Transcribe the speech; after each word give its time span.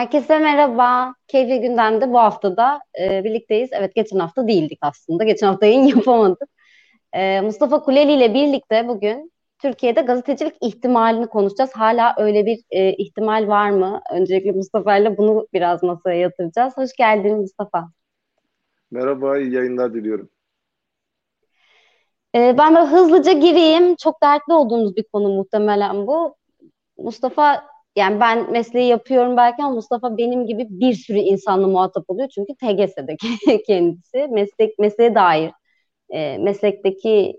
Herkese 0.00 0.38
merhaba. 0.38 1.14
Keyifli 1.28 1.60
gündemde 1.60 2.12
bu 2.12 2.18
haftada 2.18 2.80
e, 3.00 3.24
birlikteyiz. 3.24 3.70
Evet 3.72 3.94
geçen 3.94 4.18
hafta 4.18 4.48
değildik 4.48 4.78
aslında. 4.82 5.24
Geçen 5.24 5.46
hafta 5.46 5.66
yayın 5.66 5.82
yapamadık. 5.96 6.48
E, 7.12 7.40
Mustafa 7.40 7.82
Kuleli 7.82 8.12
ile 8.12 8.34
birlikte 8.34 8.88
bugün 8.88 9.32
Türkiye'de 9.58 10.00
gazetecilik 10.00 10.54
ihtimalini 10.60 11.26
konuşacağız. 11.26 11.70
Hala 11.74 12.14
öyle 12.18 12.46
bir 12.46 12.60
e, 12.70 12.92
ihtimal 12.92 13.48
var 13.48 13.70
mı? 13.70 14.00
Öncelikle 14.12 14.52
Mustafa 14.52 14.96
ile 14.96 15.18
bunu 15.18 15.46
biraz 15.52 15.82
masaya 15.82 16.18
yatıracağız. 16.18 16.76
Hoş 16.76 16.92
geldin 16.98 17.36
Mustafa. 17.36 17.90
Merhaba, 18.90 19.38
iyi 19.38 19.52
yayınlar 19.52 19.94
diliyorum. 19.94 20.30
E, 22.34 22.58
ben 22.58 22.74
böyle 22.74 22.86
hızlıca 22.86 23.32
gireyim. 23.32 23.96
Çok 23.96 24.22
dertli 24.22 24.52
olduğumuz 24.52 24.96
bir 24.96 25.04
konu 25.12 25.28
muhtemelen 25.28 26.06
bu. 26.06 26.36
Mustafa 26.98 27.69
yani 27.96 28.20
ben 28.20 28.52
mesleği 28.52 28.88
yapıyorum 28.88 29.36
belki 29.36 29.62
ama 29.62 29.74
Mustafa 29.74 30.16
benim 30.18 30.46
gibi 30.46 30.66
bir 30.70 30.94
sürü 30.94 31.18
insanla 31.18 31.66
muhatap 31.66 32.04
oluyor. 32.10 32.28
Çünkü 32.28 32.54
TGS'de 32.56 33.16
kendisi 33.66 34.28
meslek 34.30 34.78
mesleğe 34.78 35.14
dair 35.14 35.52
e, 36.10 36.38
meslekteki 36.38 37.36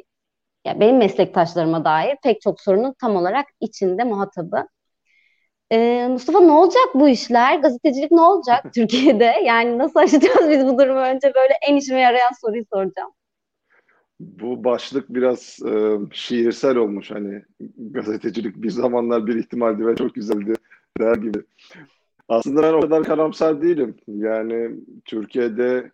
ya 0.66 0.80
benim 0.80 0.98
meslektaşlarıma 0.98 1.86
dair 1.86 2.18
pek 2.24 2.42
çok 2.42 2.62
sorunun 2.62 2.96
tam 3.02 3.16
olarak 3.18 3.48
içinde 3.62 4.04
muhatabı. 4.04 4.68
E, 5.72 6.08
Mustafa 6.12 6.40
ne 6.40 6.52
olacak 6.52 6.90
bu 6.96 7.08
işler? 7.10 7.60
Gazetecilik 7.60 8.12
ne 8.12 8.22
olacak 8.22 8.66
Türkiye'de? 8.76 9.26
Yani 9.46 9.78
nasıl 9.78 10.00
aşacağız 10.00 10.50
biz 10.50 10.66
bu 10.68 10.78
durumu? 10.80 11.00
Önce 11.00 11.34
böyle 11.36 11.54
en 11.68 11.76
işime 11.76 12.00
yarayan 12.02 12.32
soruyu 12.42 12.64
soracağım. 12.74 13.12
Bu 14.22 14.64
başlık 14.64 15.10
biraz 15.10 15.60
e, 15.66 15.98
şiirsel 16.12 16.76
olmuş 16.76 17.12
hani 17.12 17.44
gazetecilik 17.78 18.56
bir 18.56 18.70
zamanlar 18.70 19.28
bir 19.28 19.36
ihtimaldi 19.36 19.88
ve 19.88 19.96
çok 19.96 20.16
güzeldi 20.16 20.54
der 21.00 21.16
gibi. 21.16 21.42
Aslında 22.30 22.64
ben 22.64 22.74
o 22.74 22.82
kadar 22.82 23.04
karamsar 23.04 23.62
değilim. 23.62 23.96
Yani 24.08 24.72
Türkiye'de 25.06 25.92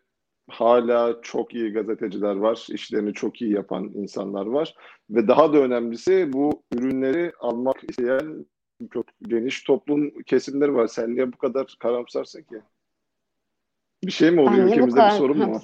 hala 0.49 1.21
çok 1.21 1.53
iyi 1.55 1.73
gazeteciler 1.73 2.35
var, 2.35 2.67
işlerini 2.69 3.13
çok 3.13 3.41
iyi 3.41 3.53
yapan 3.53 3.91
insanlar 3.95 4.45
var 4.45 4.75
ve 5.09 5.27
daha 5.27 5.53
da 5.53 5.57
önemlisi 5.57 6.33
bu 6.33 6.63
ürünleri 6.73 7.31
almak 7.39 7.89
isteyen 7.89 8.45
çok 8.93 9.05
geniş 9.21 9.63
toplum 9.63 10.21
kesimleri 10.21 10.73
var. 10.73 10.87
Sen 10.87 11.15
niye 11.15 11.33
bu 11.33 11.37
kadar 11.37 11.75
karamsarsın 11.79 12.41
ki? 12.41 12.61
Bir 14.03 14.11
şey 14.11 14.31
mi 14.31 14.41
oluyor? 14.41 14.67
Ülkemizde 14.67 14.99
bir 15.05 15.09
sorun 15.09 15.37
mu 15.37 15.51
var? 15.51 15.61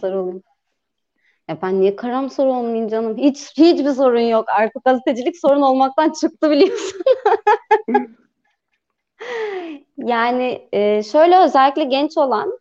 Ya 1.54 1.62
ben 1.62 1.82
niye 1.82 1.96
karamsar 1.96 2.46
olmayayım 2.46 2.88
canım? 2.88 3.18
Hiç 3.18 3.52
hiçbir 3.58 3.90
sorun 3.92 4.20
yok. 4.20 4.46
Artık 4.50 4.86
gazetecilik 4.86 5.40
sorun 5.40 5.62
olmaktan 5.62 6.10
çıktı 6.22 6.52
biliyorsun. 6.52 7.02
yani 9.98 10.68
e, 10.72 11.04
şöyle 11.04 11.38
özellikle 11.40 11.84
genç 11.84 12.18
olan, 12.18 12.60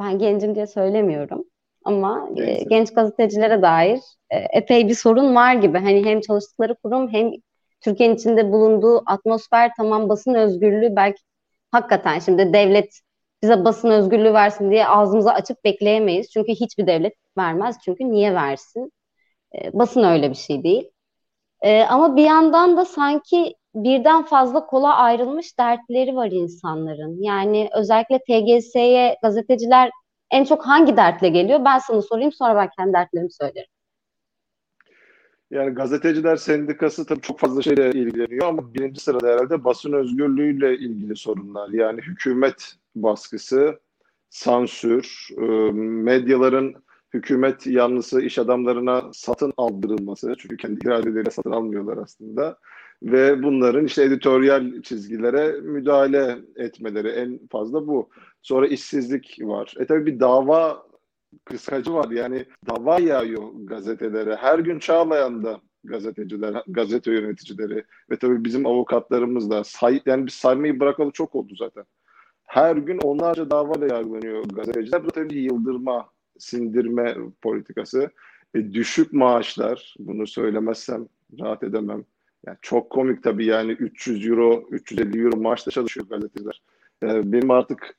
ben 0.00 0.18
gencim 0.18 0.54
diye 0.54 0.66
söylemiyorum 0.66 1.44
ama 1.84 2.28
e, 2.36 2.64
genç 2.64 2.94
gazetecilere 2.94 3.62
dair 3.62 4.00
e, 4.30 4.36
epey 4.38 4.88
bir 4.88 4.94
sorun 4.94 5.34
var 5.34 5.54
gibi. 5.54 5.78
Hani 5.78 6.04
hem 6.04 6.20
çalıştıkları 6.20 6.74
kurum 6.74 7.12
hem 7.12 7.30
Türkiye'nin 7.80 8.14
içinde 8.14 8.52
bulunduğu 8.52 9.02
atmosfer 9.06 9.70
tamam 9.76 10.08
basın 10.08 10.34
özgürlüğü 10.34 10.96
belki 10.96 11.22
hakikaten 11.70 12.18
şimdi 12.18 12.52
devlet 12.52 13.00
bize 13.42 13.64
basın 13.64 13.90
özgürlüğü 13.90 14.32
versin 14.32 14.70
diye 14.70 14.86
ağzımızı 14.86 15.32
açıp 15.32 15.64
bekleyemeyiz. 15.64 16.30
Çünkü 16.30 16.52
hiçbir 16.52 16.86
devlet 16.86 17.14
vermez. 17.38 17.76
Çünkü 17.84 18.10
niye 18.10 18.34
versin? 18.34 18.92
E, 19.54 19.72
basın 19.72 20.04
öyle 20.04 20.30
bir 20.30 20.34
şey 20.34 20.62
değil. 20.62 20.90
E, 21.62 21.82
ama 21.82 22.16
bir 22.16 22.24
yandan 22.24 22.76
da 22.76 22.84
sanki 22.84 23.54
birden 23.74 24.22
fazla 24.22 24.66
kola 24.66 24.96
ayrılmış 24.96 25.58
dertleri 25.58 26.16
var 26.16 26.30
insanların. 26.30 27.22
Yani 27.22 27.70
özellikle 27.76 28.18
TGS'ye 28.18 29.16
gazeteciler 29.22 29.90
en 30.30 30.44
çok 30.44 30.66
hangi 30.66 30.96
dertle 30.96 31.28
geliyor? 31.28 31.64
Ben 31.64 31.78
sana 31.78 32.02
sorayım 32.02 32.32
sonra 32.32 32.56
ben 32.56 32.68
kendi 32.78 32.92
dertlerimi 32.92 33.32
söylerim. 33.32 33.70
Yani 35.50 35.74
gazeteciler 35.74 36.36
sendikası 36.36 37.06
tabii 37.06 37.20
çok 37.20 37.38
fazla 37.38 37.62
şeyle 37.62 37.90
ilgileniyor 37.90 38.46
ama 38.48 38.74
birinci 38.74 39.00
sırada 39.00 39.28
herhalde 39.28 39.64
basın 39.64 39.92
özgürlüğüyle 39.92 40.78
ilgili 40.78 41.16
sorunlar. 41.16 41.68
Yani 41.68 42.00
hükümet 42.00 42.74
baskısı, 42.94 43.80
sansür, 44.30 45.28
e, 45.38 45.72
medyaların 45.72 46.74
hükümet 47.14 47.66
yanlısı 47.66 48.20
iş 48.20 48.38
adamlarına 48.38 49.10
satın 49.12 49.52
aldırılması. 49.56 50.34
Çünkü 50.38 50.56
kendi 50.56 50.86
iradeleriyle 50.86 51.30
satın 51.30 51.50
almıyorlar 51.50 51.96
aslında. 51.96 52.58
Ve 53.02 53.42
bunların 53.42 53.86
işte 53.86 54.02
editoryal 54.02 54.82
çizgilere 54.82 55.60
müdahale 55.60 56.38
etmeleri 56.56 57.08
en 57.08 57.40
fazla 57.50 57.86
bu. 57.86 58.08
Sonra 58.42 58.66
işsizlik 58.66 59.38
var. 59.42 59.74
E 59.78 59.86
tabii 59.86 60.06
bir 60.06 60.20
dava 60.20 60.86
kıskacı 61.44 61.94
var. 61.94 62.10
Yani 62.10 62.46
dava 62.68 63.00
yağıyor 63.00 63.42
gazetelere. 63.54 64.36
Her 64.36 64.58
gün 64.58 64.78
Çağlayan'da 64.78 65.60
gazeteciler, 65.84 66.62
gazete 66.66 67.12
yöneticileri 67.12 67.84
ve 68.10 68.16
tabii 68.16 68.44
bizim 68.44 68.66
avukatlarımız 68.66 69.50
da 69.50 69.64
say, 69.64 70.00
yani 70.06 70.26
biz 70.26 70.34
saymayı 70.34 70.80
bırakalı 70.80 71.10
çok 71.10 71.34
oldu 71.34 71.54
zaten. 71.56 71.84
Her 72.50 72.76
gün 72.76 72.98
onlarca 72.98 73.50
davayla 73.50 73.96
yargılanıyor 73.96 74.44
gazeteciler. 74.44 75.04
Bu 75.04 75.10
tabii 75.10 75.38
yıldırma, 75.38 76.10
sindirme 76.38 77.16
politikası. 77.42 78.10
E, 78.54 78.72
düşük 78.72 79.12
maaşlar, 79.12 79.94
bunu 79.98 80.26
söylemezsem 80.26 81.08
rahat 81.40 81.62
edemem. 81.62 82.04
Yani 82.46 82.56
çok 82.62 82.90
komik 82.90 83.22
tabii 83.22 83.46
yani 83.46 83.72
300 83.72 84.28
euro, 84.28 84.64
350 84.70 85.24
euro 85.24 85.36
maaşla 85.36 85.72
çalışıyor 85.72 86.06
gazeteciler. 86.06 86.62
E, 87.02 87.32
benim 87.32 87.50
artık 87.50 87.96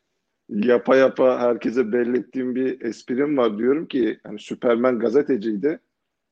yapa 0.49 0.95
yapa 0.95 1.39
herkese 1.39 1.91
belli 1.91 2.19
ettiğim 2.19 2.55
bir 2.55 2.81
esprim 2.81 3.37
var. 3.37 3.57
Diyorum 3.57 3.85
ki 3.85 4.19
hani 4.23 4.39
Süpermen 4.39 4.99
gazeteciydi 4.99 5.79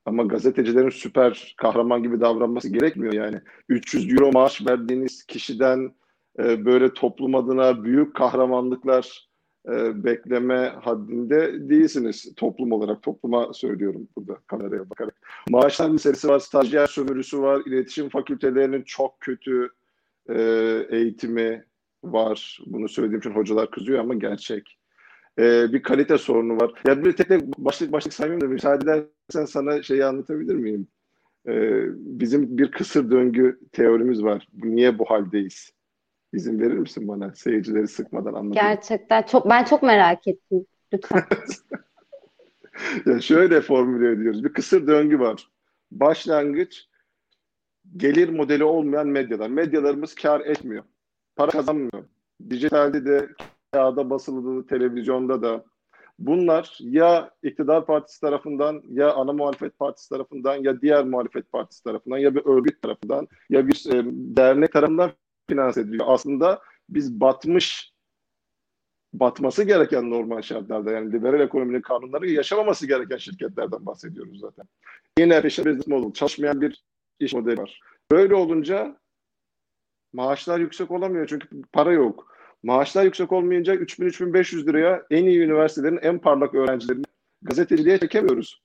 ama 0.06 0.24
gazetecilerin 0.24 0.90
süper 0.90 1.56
kahraman 1.58 2.04
gibi 2.04 2.22
davranması 2.22 2.70
gerekmiyor 2.70 3.14
yani. 3.14 3.42
300 3.70 4.14
euro 4.14 4.32
maaş 4.32 4.68
verdiğiniz 4.68 5.24
kişiden 5.24 5.92
e, 6.40 6.66
böyle 6.66 6.94
toplum 6.94 7.36
adına 7.36 7.84
büyük 7.84 8.16
kahramanlıklar 8.16 9.30
e, 9.68 10.04
bekleme 10.04 10.76
haddinde 10.82 11.70
değilsiniz 11.70 12.36
toplum 12.36 12.72
olarak. 12.72 13.04
Topluma 13.04 13.54
söylüyorum 13.54 14.08
burada 14.18 14.38
kameraya 14.48 14.90
bakarak. 14.90 15.16
Maaşlar 15.50 15.90
meselesi 15.90 16.28
var, 16.28 16.40
stajyer 16.40 16.88
sömürüsü 16.88 17.42
var, 17.42 17.62
iletişim 17.66 18.10
fakültelerinin 18.10 18.84
çok 18.84 19.20
kötü 19.20 19.70
e, 20.30 20.42
eğitimi 20.90 21.66
var. 22.04 22.60
Bunu 22.66 22.90
söylediğim 22.90 23.20
için 23.20 23.32
hocalar 23.32 23.72
kızıyor 23.72 24.00
ama 24.00 24.14
gerçek. 24.14 24.76
Bir 25.38 25.84
kalite 25.84 26.18
sorunu 26.18 26.56
var. 26.62 26.72
Ya 26.88 27.04
bir 27.04 27.16
tek 27.16 27.28
tek 27.28 27.58
başlık 27.58 27.92
başlık 27.92 28.14
saymayayım 28.14 28.42
da 28.42 28.48
müsaade 28.48 28.84
edersen 28.84 29.46
sana 29.46 29.82
şeyi 29.82 30.06
anlatabilir 30.06 30.56
miyim? 30.56 30.88
Bizim 31.96 32.58
bir 32.58 32.72
kısır 32.72 33.12
döngü 33.12 33.60
teorimiz 33.72 34.24
var. 34.24 34.48
Niye 34.64 35.00
bu 35.00 35.06
haldeyiz? 35.06 35.74
İzin 36.34 36.60
verir 36.60 36.78
misin 36.78 37.08
bana 37.08 37.36
seyircileri 37.36 37.88
sıkmadan 37.88 38.34
anlatayım? 38.34 38.54
Gerçekten 38.54 39.22
çok 39.22 39.50
ben 39.50 39.64
çok 39.64 39.84
merak 39.84 40.28
ettim. 40.28 40.66
Lütfen. 40.94 41.24
ya 43.06 43.22
şöyle 43.22 43.62
formüle 43.62 44.12
ediyoruz. 44.12 44.44
Bir 44.44 44.54
kısır 44.54 44.88
döngü 44.88 45.20
var. 45.20 45.48
Başlangıç 45.92 46.86
gelir 47.98 48.30
modeli 48.30 48.64
olmayan 48.64 49.08
medyalar. 49.08 49.50
Medyalarımız 49.50 50.16
kar 50.16 50.42
etmiyor. 50.42 50.84
Para 51.36 51.52
kazanmıyor. 51.52 52.04
Dijitalde 52.50 53.06
de, 53.06 53.30
kağıda 53.72 54.10
basılı 54.10 54.64
da, 54.64 54.68
televizyonda 54.68 55.42
da. 55.42 55.66
Bunlar 56.20 56.78
ya 56.80 57.32
iktidar 57.44 57.86
partisi 57.86 58.22
tarafından 58.22 58.84
ya 58.90 59.14
ana 59.14 59.34
muhalefet 59.34 59.80
partisi 59.80 60.10
tarafından 60.10 60.56
ya 60.56 60.82
diğer 60.82 61.06
muhalefet 61.06 61.52
partisi 61.52 61.84
tarafından 61.84 62.18
ya 62.18 62.36
bir 62.36 62.46
örgüt 62.46 62.82
tarafından 62.82 63.28
ya 63.50 63.68
bir 63.68 63.94
e, 63.94 64.04
dernek 64.38 64.74
tarafından 64.74 65.12
finanse 65.50 65.82
ediliyor. 65.82 66.06
Aslında 66.08 66.62
biz 66.90 67.20
batmış 67.20 67.94
batması 69.14 69.64
gereken 69.64 70.10
normal 70.10 70.42
şartlarda 70.42 70.92
yani 70.92 71.12
liberal 71.12 71.40
ekonominin 71.40 71.82
kanunları 71.82 72.30
yaşamaması 72.30 72.88
gereken 72.88 73.18
şirketlerden 73.18 73.86
bahsediyoruz 73.86 74.40
zaten. 74.40 74.66
Yine 75.20 75.42
peşin 75.42 75.66
business 75.66 75.88
model, 75.88 76.14
çalışmayan 76.14 76.62
bir 76.62 76.84
iş 77.20 77.34
modeli 77.34 77.58
var. 77.62 77.82
Böyle 78.12 78.36
olunca 78.36 78.98
maaşlar 80.14 80.60
yüksek 80.60 80.92
olamıyor 80.92 81.28
çünkü 81.28 81.48
para 81.74 81.92
yok. 81.92 82.36
Maaşlar 82.64 83.04
yüksek 83.04 83.32
olmayınca 83.32 83.76
3000-3500 83.76 84.68
liraya 84.68 85.06
en 85.10 85.26
iyi 85.26 85.40
üniversitelerin 85.40 86.00
en 86.02 86.20
parlak 86.20 86.56
öğrencilerini 86.56 87.06
gazeteciliğe 87.42 88.00
çekemiyoruz 88.00 88.62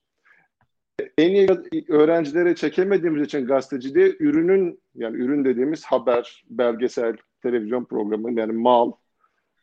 en 1.17 1.29
iyi 1.29 1.47
öğrencileri 1.89 2.55
çekemediğimiz 2.55 3.21
için 3.21 3.45
gazeteciliği 3.47 4.15
ürünün 4.19 4.79
yani 4.95 5.17
ürün 5.17 5.45
dediğimiz 5.45 5.85
haber, 5.85 6.43
belgesel, 6.49 7.15
televizyon 7.41 7.85
programı 7.85 8.39
yani 8.39 8.51
mal 8.51 8.91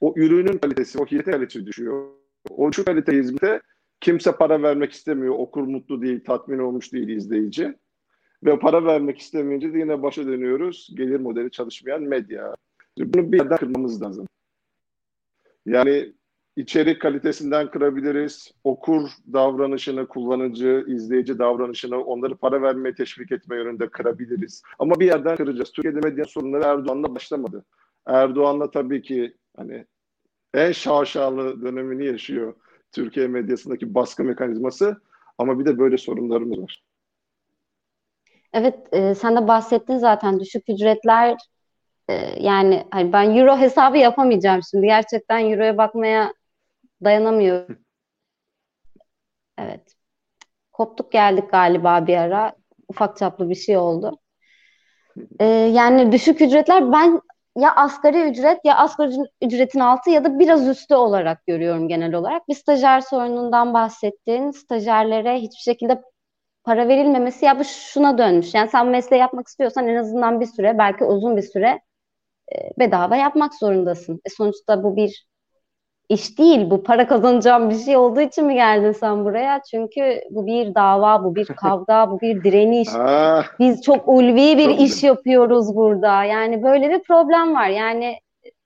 o 0.02 0.14
ürünün 0.16 0.58
kalitesi, 0.58 0.98
o 0.98 1.06
hizmet 1.06 1.24
kalitesi 1.24 1.66
düşüyor. 1.66 2.08
O 2.50 2.72
şu 2.72 2.84
kalite 2.84 3.12
hizmete 3.12 3.60
kimse 4.00 4.32
para 4.32 4.62
vermek 4.62 4.92
istemiyor. 4.92 5.34
Okur 5.38 5.62
mutlu 5.62 6.02
değil, 6.02 6.24
tatmin 6.24 6.58
olmuş 6.58 6.92
değil 6.92 7.08
izleyici. 7.08 7.74
Ve 8.44 8.58
para 8.58 8.84
vermek 8.84 9.18
istemeyince 9.18 9.74
de 9.74 9.78
yine 9.78 10.02
başa 10.02 10.26
dönüyoruz. 10.26 10.88
Gelir 10.96 11.20
modeli 11.20 11.50
çalışmayan 11.50 12.02
medya. 12.02 12.54
Bunu 12.98 13.32
bir 13.32 13.38
yerden 13.38 13.56
kırmamız 13.56 14.02
lazım. 14.02 14.26
Yani 15.66 16.12
içerik 16.56 17.00
kalitesinden 17.00 17.70
kırabiliriz. 17.70 18.52
Okur 18.64 19.10
davranışını, 19.32 20.08
kullanıcı, 20.08 20.84
izleyici 20.88 21.38
davranışını 21.38 22.04
onları 22.04 22.36
para 22.36 22.62
vermeye 22.62 22.94
teşvik 22.94 23.32
etme 23.32 23.56
yönünde 23.56 23.88
kırabiliriz. 23.88 24.62
Ama 24.78 25.00
bir 25.00 25.06
yerden 25.06 25.36
kıracağız. 25.36 25.72
Türkiye'de 25.72 26.00
medya 26.00 26.24
sorunları 26.24 26.64
Erdoğan'la 26.64 27.14
başlamadı. 27.14 27.64
Erdoğan'la 28.06 28.70
tabii 28.70 29.02
ki 29.02 29.36
hani 29.56 29.86
en 30.54 30.72
şaşalı 30.72 31.62
dönemini 31.62 32.06
yaşıyor 32.06 32.54
Türkiye 32.92 33.28
medyasındaki 33.28 33.94
baskı 33.94 34.24
mekanizması. 34.24 35.00
Ama 35.38 35.58
bir 35.58 35.64
de 35.64 35.78
böyle 35.78 35.98
sorunlarımız 35.98 36.58
var. 36.58 36.82
Evet, 38.52 38.74
e, 38.92 39.14
sen 39.14 39.36
de 39.36 39.48
bahsettin 39.48 39.98
zaten 39.98 40.40
düşük 40.40 40.64
ücretler 40.68 41.36
e, 42.08 42.14
yani 42.40 42.86
hani 42.90 43.12
ben 43.12 43.36
euro 43.36 43.56
hesabı 43.56 43.98
yapamayacağım 43.98 44.60
şimdi. 44.70 44.86
Gerçekten 44.86 45.50
euroya 45.50 45.78
bakmaya 45.78 46.32
dayanamıyorum. 47.04 47.78
Evet. 49.58 49.94
Koptuk 50.72 51.12
geldik 51.12 51.50
galiba 51.52 52.06
bir 52.06 52.16
ara. 52.16 52.56
Ufak 52.88 53.16
çaplı 53.16 53.50
bir 53.50 53.54
şey 53.54 53.78
oldu. 53.78 54.20
E, 55.40 55.44
yani 55.46 56.12
düşük 56.12 56.40
ücretler 56.40 56.92
ben 56.92 57.20
ya 57.58 57.74
asgari 57.76 58.30
ücret 58.30 58.58
ya 58.64 58.76
asgari 58.76 59.12
ücretin 59.42 59.80
altı 59.80 60.10
ya 60.10 60.24
da 60.24 60.38
biraz 60.38 60.68
üstü 60.68 60.94
olarak 60.94 61.46
görüyorum 61.46 61.88
genel 61.88 62.14
olarak. 62.14 62.48
Bir 62.48 62.54
stajyer 62.54 63.00
sorunundan 63.00 63.74
bahsettin. 63.74 64.50
Stajyerlere 64.50 65.36
hiçbir 65.38 65.62
şekilde 65.62 66.02
para 66.64 66.88
verilmemesi 66.88 67.44
ya 67.44 67.58
bu 67.58 67.64
şuna 67.64 68.18
dönmüş. 68.18 68.54
Yani 68.54 68.70
sen 68.70 68.86
mesleği 68.88 69.20
yapmak 69.20 69.48
istiyorsan 69.48 69.88
en 69.88 69.96
azından 69.96 70.40
bir 70.40 70.46
süre 70.46 70.78
belki 70.78 71.04
uzun 71.04 71.36
bir 71.36 71.42
süre 71.42 71.80
e, 72.54 72.56
bedava 72.78 73.16
yapmak 73.16 73.54
zorundasın. 73.54 74.20
E 74.26 74.30
sonuçta 74.30 74.84
bu 74.84 74.96
bir 74.96 75.26
iş 76.12 76.38
değil. 76.38 76.70
Bu 76.70 76.82
para 76.82 77.06
kazanacağım 77.06 77.70
bir 77.70 77.78
şey 77.78 77.96
olduğu 77.96 78.20
için 78.20 78.44
mi 78.46 78.54
geldin 78.54 78.92
sen 78.92 79.24
buraya? 79.24 79.62
Çünkü 79.70 80.20
bu 80.30 80.46
bir 80.46 80.74
dava, 80.74 81.24
bu 81.24 81.34
bir 81.34 81.46
kavga, 81.56 82.10
bu 82.10 82.20
bir 82.20 82.44
direniş. 82.44 82.88
Biz 83.58 83.82
çok 83.82 84.08
ulvi 84.08 84.58
bir 84.58 84.68
iş 84.78 85.02
yapıyoruz 85.02 85.74
burada. 85.76 86.24
Yani 86.24 86.62
böyle 86.62 86.90
bir 86.90 87.02
problem 87.02 87.54
var. 87.54 87.68
Yani 87.68 88.18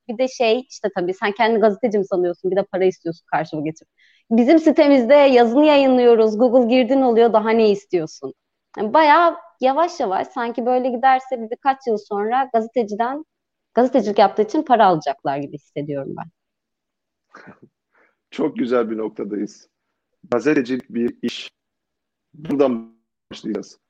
bir 0.08 0.18
de 0.18 0.28
şey 0.28 0.66
işte 0.70 0.88
tabii 0.96 1.14
sen 1.14 1.32
kendi 1.32 1.60
gazeteci 1.60 1.98
mi 1.98 2.04
sanıyorsun? 2.06 2.50
Bir 2.50 2.56
de 2.56 2.62
para 2.62 2.84
istiyorsun 2.84 3.26
karşıma 3.32 3.62
getirip. 3.62 3.88
Bizim 4.30 4.58
sitemizde 4.58 5.14
yazını 5.14 5.64
yayınlıyoruz. 5.66 6.38
Google 6.38 6.68
girdin 6.76 7.02
oluyor. 7.02 7.32
Daha 7.32 7.50
ne 7.50 7.70
istiyorsun? 7.70 8.34
Yani 8.78 8.94
bayağı 8.94 9.36
yavaş 9.60 10.00
yavaş 10.00 10.26
sanki 10.28 10.66
böyle 10.66 10.88
giderse 10.88 11.42
bir 11.42 11.50
birkaç 11.50 11.78
yıl 11.86 11.96
sonra 11.98 12.50
gazeteciden 12.54 13.24
gazetecilik 13.74 14.18
yaptığı 14.18 14.42
için 14.42 14.62
para 14.62 14.86
alacaklar 14.86 15.36
gibi 15.38 15.54
hissediyorum 15.54 16.14
ben. 16.18 16.35
Çok 18.30 18.56
güzel 18.56 18.90
bir 18.90 18.96
noktadayız. 18.96 19.68
Gazetecilik 20.30 20.90
bir 20.90 21.16
iş. 21.22 21.50
Buradan 22.34 22.96
başlayacağız. 23.30 23.80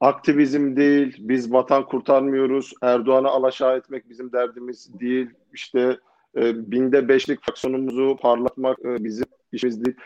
Aktivizm 0.00 0.76
değil, 0.76 1.16
biz 1.18 1.52
vatan 1.52 1.86
kurtarmıyoruz, 1.86 2.72
Erdoğan'ı 2.82 3.28
alaşağı 3.28 3.76
etmek 3.76 4.08
bizim 4.08 4.32
derdimiz 4.32 5.00
değil, 5.00 5.30
işte 5.52 5.98
e, 6.36 6.70
binde 6.70 7.08
beşlik 7.08 7.40
fraksiyonumuzu 7.42 8.16
parlatmak 8.20 8.78
e, 8.84 9.04
bizim 9.04 9.26
işimiz 9.52 9.84
değil. 9.84 9.96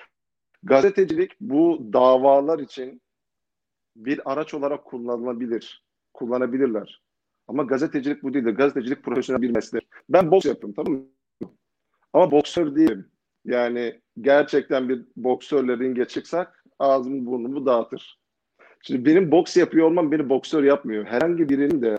Gazetecilik 0.63 1.33
bu 1.41 1.89
davalar 1.93 2.59
için 2.59 3.03
bir 3.97 4.33
araç 4.33 4.55
olarak 4.55 4.85
kullanılabilir, 4.85 5.85
kullanabilirler. 6.15 7.03
Ama 7.49 7.63
gazetecilik 7.63 8.23
bu 8.23 8.35
değildir. 8.35 8.55
Gazetecilik 8.55 9.03
profesyonel 9.03 9.43
bir 9.43 9.51
meslek. 9.51 9.89
Ben 10.09 10.31
boks 10.31 10.47
yapıyorum 10.47 10.75
tamam 10.75 10.93
mı? 10.93 11.07
Ama 12.13 12.31
boksör 12.31 12.77
değilim. 12.77 13.09
Yani 13.45 14.01
gerçekten 14.21 14.89
bir 14.89 15.03
boksörle 15.17 15.79
ringe 15.79 16.05
çıksak 16.05 16.65
ağzımı 16.79 17.27
burnumu 17.27 17.67
dağıtır. 17.67 18.19
Şimdi 18.83 19.05
benim 19.07 19.31
boks 19.31 19.57
yapıyor 19.57 19.87
olmam 19.87 20.13
beni 20.13 20.29
boksör 20.29 20.65
yapmıyor. 20.65 21.05
Herhangi 21.05 21.49
birinin 21.49 21.83
de 21.83 21.99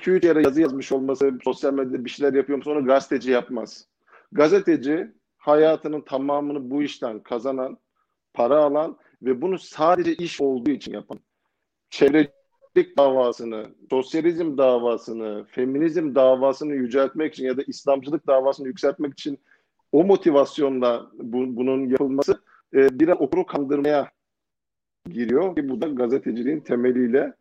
2-3 0.00 0.26
yere 0.26 0.42
yazı 0.42 0.60
yazmış 0.60 0.92
olması, 0.92 1.38
sosyal 1.44 1.74
medyada 1.74 2.04
bir 2.04 2.10
şeyler 2.10 2.34
yapıyor 2.34 2.62
sonra 2.62 2.80
gazeteci 2.80 3.30
yapmaz. 3.30 3.88
Gazeteci 4.32 5.12
hayatının 5.36 6.00
tamamını 6.00 6.70
bu 6.70 6.82
işten 6.82 7.22
kazanan, 7.22 7.78
para 8.34 8.56
alan 8.56 8.98
ve 9.22 9.42
bunu 9.42 9.58
sadece 9.58 10.14
iş 10.14 10.40
olduğu 10.40 10.70
için 10.70 10.92
yapan. 10.92 11.20
Çevrecilik 12.78 12.98
davasını, 12.98 13.66
sosyalizm 13.90 14.58
davasını, 14.58 15.44
feminizm 15.50 16.14
davasını 16.14 16.74
yüceltmek 16.74 17.34
için 17.34 17.44
ya 17.44 17.56
da 17.56 17.62
İslamcılık 17.66 18.26
davasını 18.26 18.66
yükseltmek 18.66 19.12
için 19.12 19.38
o 19.92 20.04
motivasyonla 20.04 21.10
bu, 21.18 21.56
bunun 21.56 21.88
yapılması 21.88 22.40
e, 22.74 23.00
biraz 23.00 23.20
okuru 23.20 23.46
kandırmaya 23.46 24.10
giriyor 25.10 25.56
ki 25.56 25.68
bu 25.68 25.80
da 25.80 25.86
gazeteciliğin 25.86 26.60
temeliyle 26.60 27.34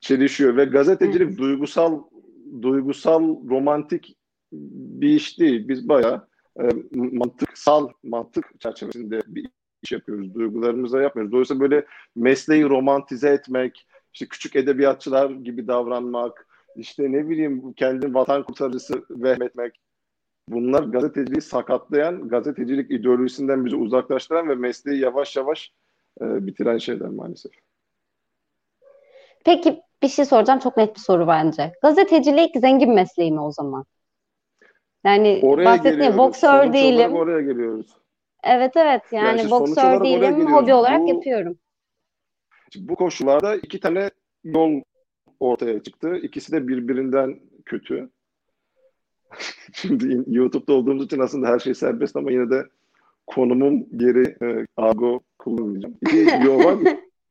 çelişiyor 0.00 0.56
ve 0.56 0.64
gazetecilik 0.64 1.28
evet. 1.28 1.38
duygusal 1.38 2.02
duygusal 2.62 3.48
romantik 3.48 4.16
bir 4.52 5.08
iş 5.08 5.40
değil. 5.40 5.68
Biz 5.68 5.88
bayağı 5.88 6.26
e, 6.60 6.68
mantıksal 6.92 7.88
mantık 8.02 8.60
çerçevesinde 8.60 9.20
bir 9.26 9.50
iş 9.82 9.92
yapıyoruz. 9.92 10.34
Duygularımıza 10.34 11.02
yapmıyoruz. 11.02 11.32
Dolayısıyla 11.32 11.60
böyle 11.60 11.86
mesleği 12.16 12.64
romantize 12.64 13.28
etmek, 13.28 13.86
işte 14.14 14.26
küçük 14.26 14.56
edebiyatçılar 14.56 15.30
gibi 15.30 15.66
davranmak, 15.66 16.46
işte 16.76 17.12
ne 17.12 17.28
bileyim 17.28 17.72
kendini 17.72 18.14
vatan 18.14 18.42
kurtarıcısı 18.42 19.04
vehmetmek 19.10 19.80
bunlar 20.48 20.82
gazeteciliği 20.82 21.40
sakatlayan, 21.40 22.28
gazetecilik 22.28 22.90
ideolojisinden 22.90 23.64
bizi 23.64 23.76
uzaklaştıran 23.76 24.48
ve 24.48 24.54
mesleği 24.54 25.00
yavaş 25.00 25.36
yavaş 25.36 25.72
e, 26.20 26.46
bitiren 26.46 26.78
şeyler 26.78 27.08
maalesef. 27.08 27.52
Peki 29.44 29.82
bir 30.02 30.08
şey 30.08 30.24
soracağım 30.24 30.58
çok 30.58 30.76
net 30.76 30.94
bir 30.94 31.00
soru 31.00 31.26
bence. 31.26 31.72
Gazetecilik 31.82 32.56
zengin 32.56 32.94
mesleği 32.94 33.32
mi 33.32 33.40
o 33.40 33.52
zaman? 33.52 33.84
Yani 35.04 35.40
oraya 35.42 35.64
bahsettiğim 35.64 36.18
boksör 36.18 36.62
sonuç 36.62 36.74
değilim. 36.74 37.12
oraya 37.12 37.40
geliyoruz. 37.40 37.86
Evet 38.44 38.76
evet 38.76 39.02
yani, 39.12 39.40
yani 39.40 39.50
boksör 39.50 40.04
değilim 40.04 40.52
hobi 40.52 40.74
olarak 40.74 41.02
bu, 41.02 41.08
yapıyorum. 41.08 41.58
Bu 42.78 42.96
koşullarda 42.96 43.56
iki 43.56 43.80
tane 43.80 44.10
yol 44.44 44.82
ortaya 45.40 45.82
çıktı. 45.82 46.16
İkisi 46.16 46.52
de 46.52 46.68
birbirinden 46.68 47.40
kötü. 47.64 48.10
Şimdi 49.72 50.24
YouTube'da 50.26 50.72
olduğumuz 50.72 51.04
için 51.04 51.18
aslında 51.18 51.48
her 51.48 51.58
şey 51.58 51.74
serbest 51.74 52.16
ama 52.16 52.30
yine 52.30 52.50
de 52.50 52.64
konumum 53.26 53.86
geri 53.96 54.36
e, 54.42 54.66
argo 54.76 55.20
kullanmayacağım. 55.38 55.96
İki 56.02 56.16
yol 56.46 56.64
var. 56.64 56.78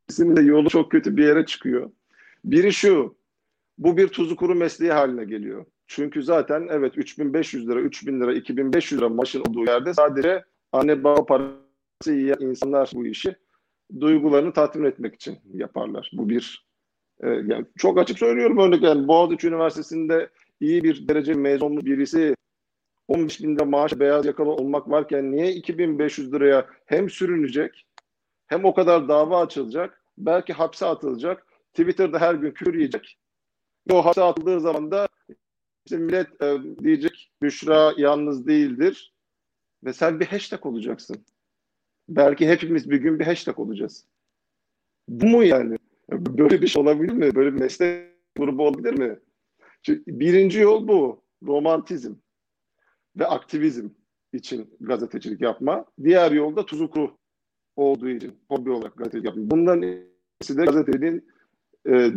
İkisinin 0.03 0.35
de 0.35 0.41
yolu 0.41 0.69
çok 0.69 0.91
kötü 0.91 1.17
bir 1.17 1.23
yere 1.23 1.45
çıkıyor. 1.45 1.91
Biri 2.45 2.73
şu. 2.73 3.15
Bu 3.77 3.97
bir 3.97 4.07
tuzu 4.07 4.35
kuru 4.35 4.55
mesleği 4.55 4.91
haline 4.91 5.25
geliyor. 5.25 5.65
Çünkü 5.87 6.23
zaten 6.23 6.67
evet 6.71 6.97
3500 6.97 7.67
lira, 7.67 7.81
3000 7.81 8.21
lira, 8.21 8.33
2500 8.33 9.01
lira 9.01 9.09
maaşın 9.09 9.41
olduğu 9.41 9.65
yerde 9.65 9.93
sadece 9.93 10.43
anne 10.71 11.03
baba 11.03 11.25
parası 11.25 12.13
yiyen 12.13 12.37
insanlar 12.39 12.91
bu 12.95 13.05
işi 13.05 13.35
duygularını 13.99 14.53
tatmin 14.53 14.85
etmek 14.85 15.15
için 15.15 15.37
yaparlar. 15.53 16.11
Bu 16.13 16.29
bir 16.29 16.67
e, 17.23 17.27
yani 17.29 17.65
çok 17.77 17.97
açık 17.97 18.19
söylüyorum 18.19 18.57
örnek 18.57 18.83
yani 18.83 19.07
Boğaziçi 19.07 19.47
Üniversitesi'nde 19.47 20.29
iyi 20.59 20.83
bir 20.83 21.07
derece 21.07 21.33
mezun 21.33 21.77
birisi 21.77 22.35
15 23.07 23.43
bin 23.43 23.55
lira 23.55 23.65
maaş 23.65 23.99
beyaz 23.99 24.25
yakalı 24.25 24.49
olmak 24.49 24.89
varken 24.89 25.31
niye 25.31 25.51
2500 25.51 26.33
liraya 26.33 26.67
hem 26.85 27.09
sürünecek 27.09 27.85
hem 28.47 28.65
o 28.65 28.73
kadar 28.73 29.07
dava 29.07 29.41
açılacak 29.41 30.01
belki 30.17 30.53
hapse 30.53 30.85
atılacak 30.85 31.45
Twitter'da 31.73 32.19
her 32.19 32.35
gün 32.35 32.51
küfür 32.51 32.73
yiyecek 32.73 33.17
o 33.91 34.05
hapse 34.05 34.23
atıldığı 34.23 34.59
zaman 34.59 34.91
da 34.91 35.07
işte 35.85 35.97
millet 35.97 36.41
e, 36.41 36.57
diyecek 36.83 37.31
Büşra 37.41 37.93
yalnız 37.97 38.47
değildir 38.47 39.13
ve 39.83 39.93
sen 39.93 40.19
bir 40.19 40.25
hashtag 40.25 40.65
olacaksın. 40.65 41.25
Belki 42.09 42.47
hepimiz 42.47 42.89
bir 42.89 42.97
gün 42.97 43.19
bir 43.19 43.25
hashtag 43.25 43.59
olacağız. 43.59 44.05
Bu 45.07 45.25
mu 45.25 45.43
yani? 45.43 45.77
Böyle 46.11 46.61
bir 46.61 46.67
şey 46.67 46.81
olabilir 46.81 47.13
mi? 47.13 47.35
Böyle 47.35 47.53
bir 47.53 47.59
meslek 47.59 48.07
grubu 48.37 48.67
olabilir 48.67 48.99
mi? 48.99 49.19
Şimdi 49.81 50.03
birinci 50.07 50.59
yol 50.59 50.87
bu. 50.87 51.23
Romantizm 51.43 52.13
ve 53.15 53.27
aktivizm 53.27 53.87
için 54.33 54.75
gazetecilik 54.79 55.41
yapma. 55.41 55.85
Diğer 56.03 56.31
yolda 56.31 56.65
tuzu 56.65 57.17
olduğu 57.75 58.09
için 58.09 58.33
hobi 58.49 58.71
olarak 58.71 58.97
gazetecilik 58.97 59.25
yapma. 59.25 59.51
Bunların 59.51 59.99
ikisi 60.39 60.57
de 60.57 60.65
gazeteciliğin 60.65 61.29
e, 61.87 62.11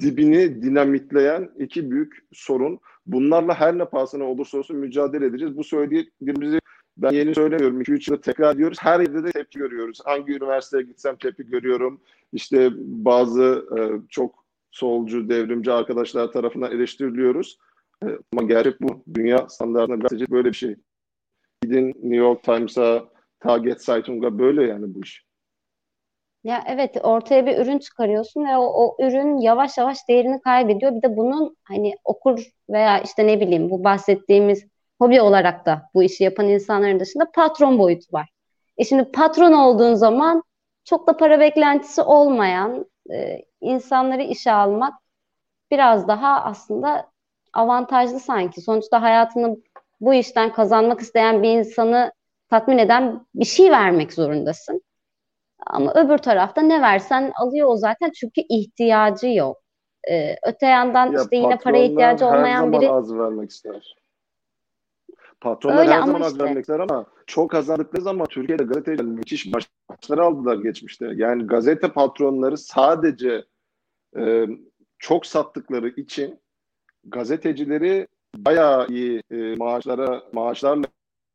dibini 0.00 0.62
dinamitleyen 0.62 1.50
iki 1.58 1.90
büyük 1.90 2.26
sorun. 2.32 2.80
Bunlarla 3.06 3.54
her 3.54 3.78
ne 3.78 3.84
pahasına 3.84 4.24
olursa 4.24 4.58
olsun 4.58 4.76
mücadele 4.76 5.26
edeceğiz. 5.26 5.56
Bu 5.56 5.64
söylediğimizi 5.64 6.58
ben 6.96 7.12
yeni 7.12 7.34
söylemiyorum. 7.34 7.80
2-3 7.80 8.10
yılda 8.10 8.20
tekrar 8.20 8.54
ediyoruz. 8.54 8.78
Her 8.80 9.00
yerde 9.00 9.24
de 9.24 9.30
tepki 9.30 9.58
görüyoruz. 9.58 9.98
Hangi 10.04 10.32
üniversiteye 10.32 10.82
gitsem 10.82 11.16
tepki 11.16 11.46
görüyorum. 11.46 12.00
İşte 12.32 12.70
bazı 12.78 13.64
e, 13.78 13.80
çok 14.08 14.44
solcu, 14.70 15.28
devrimci 15.28 15.72
arkadaşlar 15.72 16.32
tarafından 16.32 16.72
eleştiriliyoruz. 16.72 17.58
E, 18.04 18.06
ama 18.32 18.48
gerçek 18.48 18.80
bu. 18.80 19.04
Dünya 19.14 19.48
standartında 19.48 19.96
gazeteci 19.96 20.30
böyle 20.30 20.48
bir 20.48 20.56
şey. 20.56 20.76
gidin 21.62 21.88
New 21.88 22.16
York 22.16 22.42
Times'a, 22.42 23.08
Target 23.40 23.84
Zeitung'a 23.84 24.38
böyle 24.38 24.64
yani 24.64 24.94
bu 24.94 25.00
iş. 25.00 25.24
Ya 26.44 26.64
evet 26.68 26.96
ortaya 27.02 27.46
bir 27.46 27.58
ürün 27.58 27.78
çıkarıyorsun 27.78 28.44
ve 28.44 28.56
o, 28.56 28.64
o 28.64 28.96
ürün 29.06 29.38
yavaş 29.38 29.78
yavaş 29.78 30.08
değerini 30.08 30.40
kaybediyor. 30.40 30.94
Bir 30.94 31.02
de 31.02 31.16
bunun 31.16 31.56
hani 31.64 31.94
okur 32.04 32.46
veya 32.70 33.00
işte 33.00 33.26
ne 33.26 33.40
bileyim 33.40 33.70
bu 33.70 33.84
bahsettiğimiz 33.84 34.71
hobi 35.02 35.20
olarak 35.20 35.66
da 35.66 35.82
bu 35.94 36.02
işi 36.02 36.24
yapan 36.24 36.48
insanların 36.48 37.00
dışında 37.00 37.30
patron 37.34 37.78
boyutu 37.78 38.06
var. 38.12 38.28
E 38.78 38.84
şimdi 38.84 39.12
patron 39.12 39.52
olduğun 39.52 39.94
zaman 39.94 40.42
çok 40.84 41.06
da 41.06 41.16
para 41.16 41.40
beklentisi 41.40 42.02
olmayan 42.02 42.86
e, 43.12 43.38
insanları 43.60 44.22
işe 44.22 44.52
almak 44.52 44.94
biraz 45.70 46.08
daha 46.08 46.44
aslında 46.44 47.10
avantajlı 47.52 48.20
sanki. 48.20 48.60
Sonuçta 48.60 49.02
hayatını 49.02 49.56
bu 50.00 50.14
işten 50.14 50.52
kazanmak 50.52 51.00
isteyen 51.00 51.42
bir 51.42 51.48
insanı 51.58 52.12
tatmin 52.50 52.78
eden 52.78 53.26
bir 53.34 53.44
şey 53.44 53.70
vermek 53.70 54.12
zorundasın. 54.12 54.82
Ama 55.66 55.94
öbür 55.94 56.18
tarafta 56.18 56.62
ne 56.62 56.82
versen 56.82 57.32
alıyor 57.34 57.68
o 57.68 57.76
zaten 57.76 58.10
çünkü 58.10 58.40
ihtiyacı 58.48 59.28
yok. 59.28 59.56
Ee, 60.10 60.36
öte 60.46 60.66
yandan 60.66 61.12
Ya 61.12 61.22
işte 61.22 61.36
yine 61.36 61.58
paraya 61.58 61.84
ihtiyacı 61.84 62.26
olmayan 62.26 62.62
her 62.62 62.66
zaman 62.66 62.80
biri 62.80 62.90
az 62.90 63.14
vermek 63.14 63.50
ister. 63.50 63.96
Patronlar 65.42 65.78
Öyle 65.78 65.90
her 65.90 66.00
ama 66.00 66.12
zaman 66.12 66.30
işte- 66.32 66.44
vermek 66.44 66.60
ister 66.60 66.80
ama 66.80 67.06
çok 67.26 67.50
kazandıkları 67.50 68.02
zaman 68.02 68.26
Türkiye'de 68.26 68.64
gazeteciler 68.64 69.06
müthiş 69.06 69.46
maçlar 69.46 70.18
aldılar 70.18 70.56
geçmişte. 70.56 71.12
Yani 71.14 71.46
gazete 71.46 71.92
patronları 71.92 72.58
sadece 72.58 73.44
e, 74.16 74.46
çok 74.98 75.26
sattıkları 75.26 75.88
için 75.88 76.40
gazetecileri 77.04 78.08
bayağı 78.36 78.86
iyi 78.88 79.22
e, 79.30 79.54
maaşlara 79.56 80.22
maaşlarla 80.32 80.84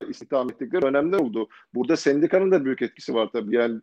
istihdam 0.10 0.50
ettikleri 0.50 0.86
önemli 0.86 1.16
oldu. 1.16 1.48
Burada 1.74 1.98
sendikanın 1.98 2.52
da 2.52 2.66
büyük 2.66 2.82
etkisi 2.82 3.14
var 3.14 3.30
tabii. 3.34 3.56
Yani 3.56 3.82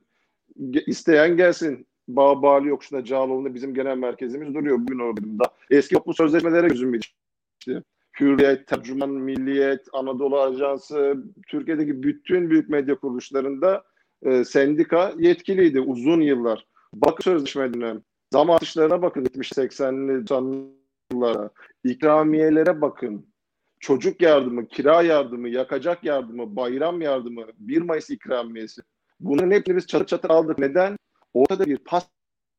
isteyen 0.86 1.36
gelsin. 1.36 1.86
Bağ 2.08 2.42
Bağlı 2.42 2.68
Yokuşu'nda 2.68 3.04
Cağaloğlu'nda 3.04 3.54
bizim 3.54 3.74
genel 3.74 3.96
merkezimiz 3.96 4.54
duruyor 4.54 4.78
bugün 4.78 4.98
orada. 4.98 5.52
Eski 5.70 5.94
toplu 5.94 6.14
sözleşmelere 6.14 6.68
gözüm 6.68 6.94
işte. 6.94 7.82
Hürriyet, 8.20 8.66
Tercüman, 8.66 9.10
Milliyet, 9.10 9.86
Anadolu 9.92 10.40
Ajansı, 10.40 11.16
Türkiye'deki 11.48 12.02
bütün 12.02 12.50
büyük 12.50 12.68
medya 12.68 12.98
kuruluşlarında 12.98 13.84
e, 14.22 14.44
sendika 14.44 15.12
yetkiliydi 15.18 15.80
uzun 15.80 16.20
yıllar. 16.20 16.66
Bakın 16.94 17.22
sözleşmelerine, 17.22 17.94
zam 18.32 18.50
artışlarına 18.50 19.02
bakın 19.02 19.24
70-80'li 19.24 20.24
90'lı 20.24 20.70
yıllara, 21.12 21.50
ikramiyelere 21.84 22.80
bakın. 22.80 23.34
Çocuk 23.80 24.22
yardımı, 24.22 24.68
kira 24.68 25.02
yardımı, 25.02 25.48
yakacak 25.48 26.04
yardımı, 26.04 26.56
bayram 26.56 27.00
yardımı, 27.00 27.46
1 27.58 27.82
Mayıs 27.82 28.10
ikramiyesi. 28.10 28.82
Bunların 29.20 29.50
hepsini 29.50 29.76
biz 29.76 29.86
çatır 29.86 30.06
çatır 30.06 30.30
aldık. 30.30 30.58
Neden? 30.58 30.96
Ortada 31.32 31.66
bir 31.66 31.78
pasta 31.78 32.08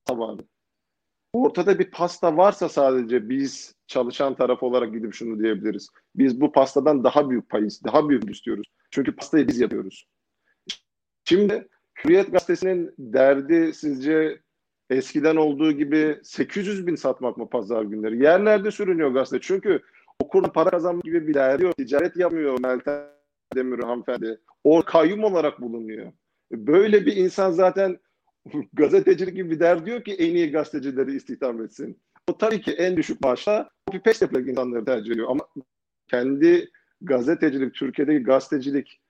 vardı. 0.10 0.44
Ortada 1.36 1.80
bir 1.80 1.92
pasta 1.92 2.38
varsa 2.38 2.70
sadece 2.70 3.30
biz 3.30 3.76
çalışan 3.88 4.36
taraf 4.36 4.64
olarak 4.64 4.94
gidip 4.94 5.14
şunu 5.14 5.40
diyebiliriz. 5.40 5.90
Biz 6.16 6.42
bu 6.42 6.52
pastadan 6.52 7.04
daha 7.04 7.30
büyük 7.30 7.50
payız, 7.50 7.82
daha 7.84 8.10
büyük 8.10 8.32
istiyoruz. 8.32 8.68
Çünkü 8.92 9.16
pastayı 9.16 9.48
biz 9.48 9.60
yapıyoruz. 9.60 10.08
Şimdi 11.26 11.68
Hürriyet 12.04 12.32
Gazetesi'nin 12.32 12.94
derdi 13.00 13.74
sizce 13.74 14.42
eskiden 14.90 15.36
olduğu 15.36 15.72
gibi 15.72 16.20
800 16.24 16.88
bin 16.88 16.96
satmak 16.96 17.38
mı 17.38 17.50
pazar 17.50 17.84
günleri? 17.84 18.24
Yerlerde 18.24 18.72
sürünüyor 18.72 19.12
gazete. 19.12 19.42
Çünkü 19.42 19.80
okurda 20.20 20.52
para 20.52 20.70
kazanmak 20.70 21.04
gibi 21.04 21.28
bir 21.28 21.34
derdi 21.34 21.64
yok. 21.64 21.78
Ticaret 21.78 22.18
yapmıyor 22.18 22.60
Meltem 22.60 23.04
Demir 23.56 23.80
hanımefendi. 23.80 24.40
O 24.64 24.82
kayyum 24.86 25.24
olarak 25.24 25.62
bulunuyor. 25.62 26.12
Böyle 26.52 27.06
bir 27.06 27.16
insan 27.16 27.52
zaten 27.52 28.00
gazetecilik 28.74 29.36
gibi 29.36 29.52
bir 29.52 29.60
derdi 29.60 29.90
yok 29.90 30.06
ki 30.06 30.14
en 30.14 30.36
iyi 30.36 30.52
gazetecileri 30.52 31.16
istihdam 31.16 31.64
etsin. 31.64 32.00
O 32.28 32.38
tabii 32.38 32.62
ki 32.62 32.72
en 32.72 32.98
düşük 32.98 33.22
maaşla 33.22 33.70
copy 33.88 34.10
paste 34.10 34.26
yapacak 34.26 34.48
insanları 34.48 34.86
tercih 34.86 35.12
ediyor. 35.12 35.28
Ama 35.30 35.48
kendi 36.08 36.70
gazetecilik, 37.02 37.74
Türkiye'deki 37.74 38.24
gazetecilik 38.24 39.02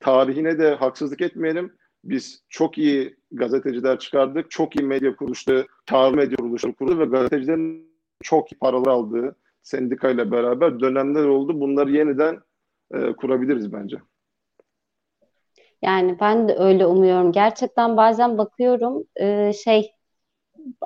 tarihine 0.00 0.58
de 0.58 0.74
haksızlık 0.74 1.20
etmeyelim. 1.20 1.72
Biz 2.04 2.44
çok 2.48 2.78
iyi 2.78 3.16
gazeteciler 3.32 3.98
çıkardık. 3.98 4.50
Çok 4.50 4.76
iyi 4.76 4.86
medya 4.86 5.16
kuruluşları, 5.16 5.66
kar 5.90 6.14
medya 6.14 6.36
kuruluşları 6.36 6.74
kurdu 6.74 6.98
ve 6.98 7.04
gazetecilerin 7.04 7.92
çok 8.22 8.52
iyi 8.52 8.58
paralar 8.58 8.90
aldığı 8.90 9.36
sendikayla 9.62 10.30
beraber 10.30 10.80
dönemler 10.80 11.24
oldu. 11.24 11.60
Bunları 11.60 11.90
yeniden 11.90 12.40
e, 12.94 13.12
kurabiliriz 13.12 13.72
bence. 13.72 13.96
Yani 15.82 16.20
ben 16.20 16.48
de 16.48 16.56
öyle 16.56 16.86
umuyorum. 16.86 17.32
Gerçekten 17.32 17.96
bazen 17.96 18.38
bakıyorum 18.38 19.04
e, 19.16 19.52
şey 19.52 19.92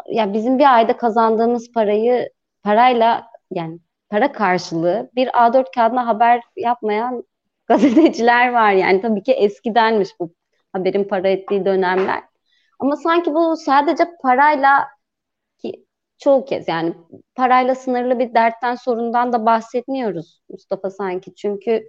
ya 0.08 0.32
bizim 0.32 0.58
bir 0.58 0.74
ayda 0.74 0.96
kazandığımız 0.96 1.72
parayı 1.72 2.30
parayla 2.62 3.26
yani 3.50 3.78
para 4.08 4.32
karşılığı 4.32 5.10
bir 5.16 5.44
A4 5.44 5.70
kağıdına 5.74 6.06
haber 6.06 6.42
yapmayan 6.56 7.24
gazeteciler 7.66 8.52
var. 8.52 8.72
Yani 8.72 9.00
tabii 9.02 9.22
ki 9.22 9.32
eskidenmiş 9.32 10.08
bu 10.20 10.34
haberin 10.72 11.04
para 11.04 11.28
ettiği 11.28 11.64
dönemler. 11.64 12.22
Ama 12.78 12.96
sanki 12.96 13.34
bu 13.34 13.56
sadece 13.56 14.04
parayla 14.22 14.88
ki 15.58 15.86
çoğu 16.18 16.44
kez 16.44 16.68
yani 16.68 16.94
parayla 17.34 17.74
sınırlı 17.74 18.18
bir 18.18 18.34
dertten 18.34 18.74
sorundan 18.74 19.32
da 19.32 19.46
bahsetmiyoruz 19.46 20.42
Mustafa 20.50 20.90
sanki. 20.90 21.34
Çünkü 21.34 21.88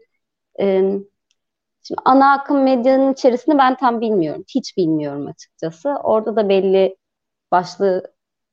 e, 0.59 0.91
şimdi 1.87 2.01
ana 2.05 2.33
akım 2.33 2.63
medyanın 2.63 3.13
içerisinde 3.13 3.57
ben 3.57 3.75
tam 3.77 4.01
bilmiyorum. 4.01 4.43
Hiç 4.55 4.77
bilmiyorum 4.77 5.27
açıkçası. 5.27 5.89
Orada 6.03 6.35
da 6.35 6.49
belli 6.49 6.97
başlı 7.51 8.03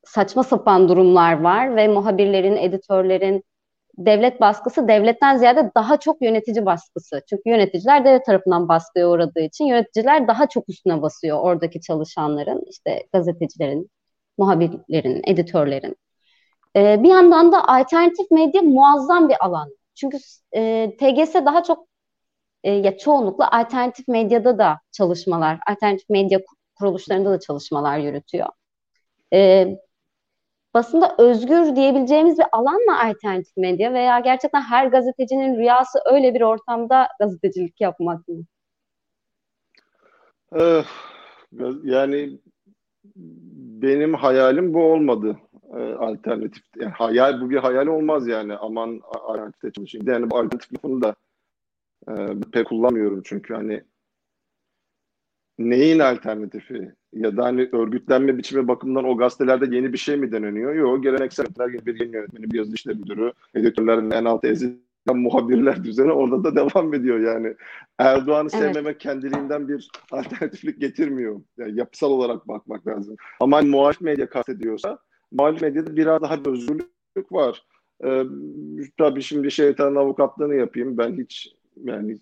saçma 0.05 0.43
sapan 0.43 0.89
durumlar 0.89 1.41
var 1.41 1.77
ve 1.77 1.89
muhabirlerin, 1.89 2.57
editörlerin 2.57 3.45
devlet 3.99 4.41
baskısı 4.41 4.89
devletten 4.89 5.37
ziyade 5.37 5.71
daha 5.77 5.97
çok 5.97 6.23
yönetici 6.23 6.67
baskısı. 6.67 7.23
Çünkü 7.31 7.43
yöneticiler 7.47 8.05
devlet 8.05 8.27
tarafından 8.27 8.69
baskıya 8.69 9.11
uğradığı 9.11 9.41
için 9.41 9.65
yöneticiler 9.65 10.29
daha 10.29 10.49
çok 10.49 10.69
üstüne 10.69 11.03
basıyor 11.03 11.39
oradaki 11.41 11.81
çalışanların, 11.81 12.63
işte 12.71 13.07
gazetecilerin, 13.13 13.91
muhabirlerin, 14.39 15.23
editörlerin. 15.27 15.97
Ee, 16.77 17.03
bir 17.03 17.09
yandan 17.09 17.53
da 17.53 17.69
alternatif 17.69 18.31
medya 18.31 18.63
muazzam 18.63 19.29
bir 19.29 19.45
alan. 19.47 19.71
Çünkü 19.95 20.19
e, 20.57 20.91
TGS 20.99 21.35
daha 21.35 21.63
çok 21.63 21.87
e, 22.65 22.73
ya 22.73 22.99
çoğunlukla 22.99 23.51
alternatif 23.51 24.09
medyada 24.09 24.59
da 24.59 24.81
çalışmalar, 24.93 25.59
alternatif 25.71 26.11
medya 26.11 26.41
kuruluşlarında 26.79 27.31
da 27.31 27.41
çalışmalar 27.41 27.99
yürütüyor. 27.99 28.49
E, 29.33 29.69
basında 30.75 31.15
özgür 31.19 31.77
diyebileceğimiz 31.77 32.39
bir 32.39 32.47
alan 32.53 32.81
mı 32.81 32.99
alternatif 33.01 33.57
medya 33.57 33.93
veya 33.93 34.21
gerçekten 34.21 34.63
her 34.63 34.87
gazetecinin 34.87 35.57
rüyası 35.57 35.99
öyle 36.13 36.35
bir 36.35 36.41
ortamda 36.41 37.09
gazetecilik 37.21 37.81
yapmak 37.81 38.29
mı? 38.29 38.45
Eh, 40.57 40.85
yani 41.85 42.39
benim 43.83 44.15
hayalim 44.15 44.75
bu 44.75 44.83
olmadı. 44.83 45.37
Eh, 45.77 46.01
alternatif. 46.01 46.63
Yani 46.81 46.93
hayal 46.93 47.41
bu 47.41 47.51
bir 47.51 47.57
hayal 47.57 47.87
olmaz 47.87 48.29
yani. 48.29 48.57
Aman 48.57 49.01
alternatifte 49.05 49.73
çalışayım. 49.73 50.09
Yani 50.09 50.31
bu 50.31 50.37
alternatif 50.37 50.73
lafını 50.73 51.03
da 51.03 51.15
eh, 52.09 52.35
pek 52.53 52.67
kullanmıyorum 52.67 53.23
çünkü 53.25 53.55
hani 53.55 53.83
neyin 55.59 55.99
alternatifi 55.99 56.93
ya 57.13 57.37
da 57.37 57.45
hani 57.45 57.69
örgütlenme 57.73 58.39
biçimi 58.39 58.69
bakımından 58.69 59.05
o 59.05 59.17
gazetelerde 59.17 59.77
yeni 59.77 59.93
bir 59.93 59.99
şey 59.99 60.17
mi 60.17 60.33
deneniyor? 60.33 60.75
Yok 60.75 61.03
geleneksel 61.03 61.47
yeni 61.61 61.87
bir 61.87 62.01
yeni 62.01 62.17
yönetmeni, 62.17 62.51
bir 62.51 62.59
yazı 62.59 62.75
işleri 62.75 62.99
müdürü, 62.99 63.33
editörlerin 63.55 64.11
en 64.11 64.25
alt 64.25 64.45
ezilen 64.45 64.79
muhabirler 65.15 65.85
düzeni 65.85 66.13
orada 66.13 66.45
da 66.45 66.57
devam 66.57 66.95
ediyor 66.95 67.21
yani. 67.21 67.55
Erdoğan'ı 67.99 68.49
Evet. 68.53 68.63
sevmemek 68.63 69.01
kendiliğinden 69.01 69.69
bir 69.69 69.89
alternatiflik 70.13 70.81
getirmiyor. 70.81 71.41
Yani 71.59 71.79
yapısal 71.79 72.11
olarak 72.11 72.49
bakmak 72.49 72.87
lazım. 72.87 73.17
Ama 73.41 73.57
hani 73.57 73.69
muhalif 73.69 74.01
medya 74.01 74.29
kastediyorsa 74.29 74.99
muhalif 75.33 75.63
medyada 75.63 75.97
biraz 75.97 76.23
daha 76.23 76.45
bir 76.45 76.51
özgürlük 76.51 77.33
var. 77.33 77.67
Ee, 78.05 78.23
tabii 78.97 79.23
şimdi 79.23 79.51
şeytanın 79.51 79.97
avukatlığını 79.97 80.55
yapayım. 80.55 80.99
Ben 80.99 81.17
hiç 81.19 81.55
yani 81.77 82.19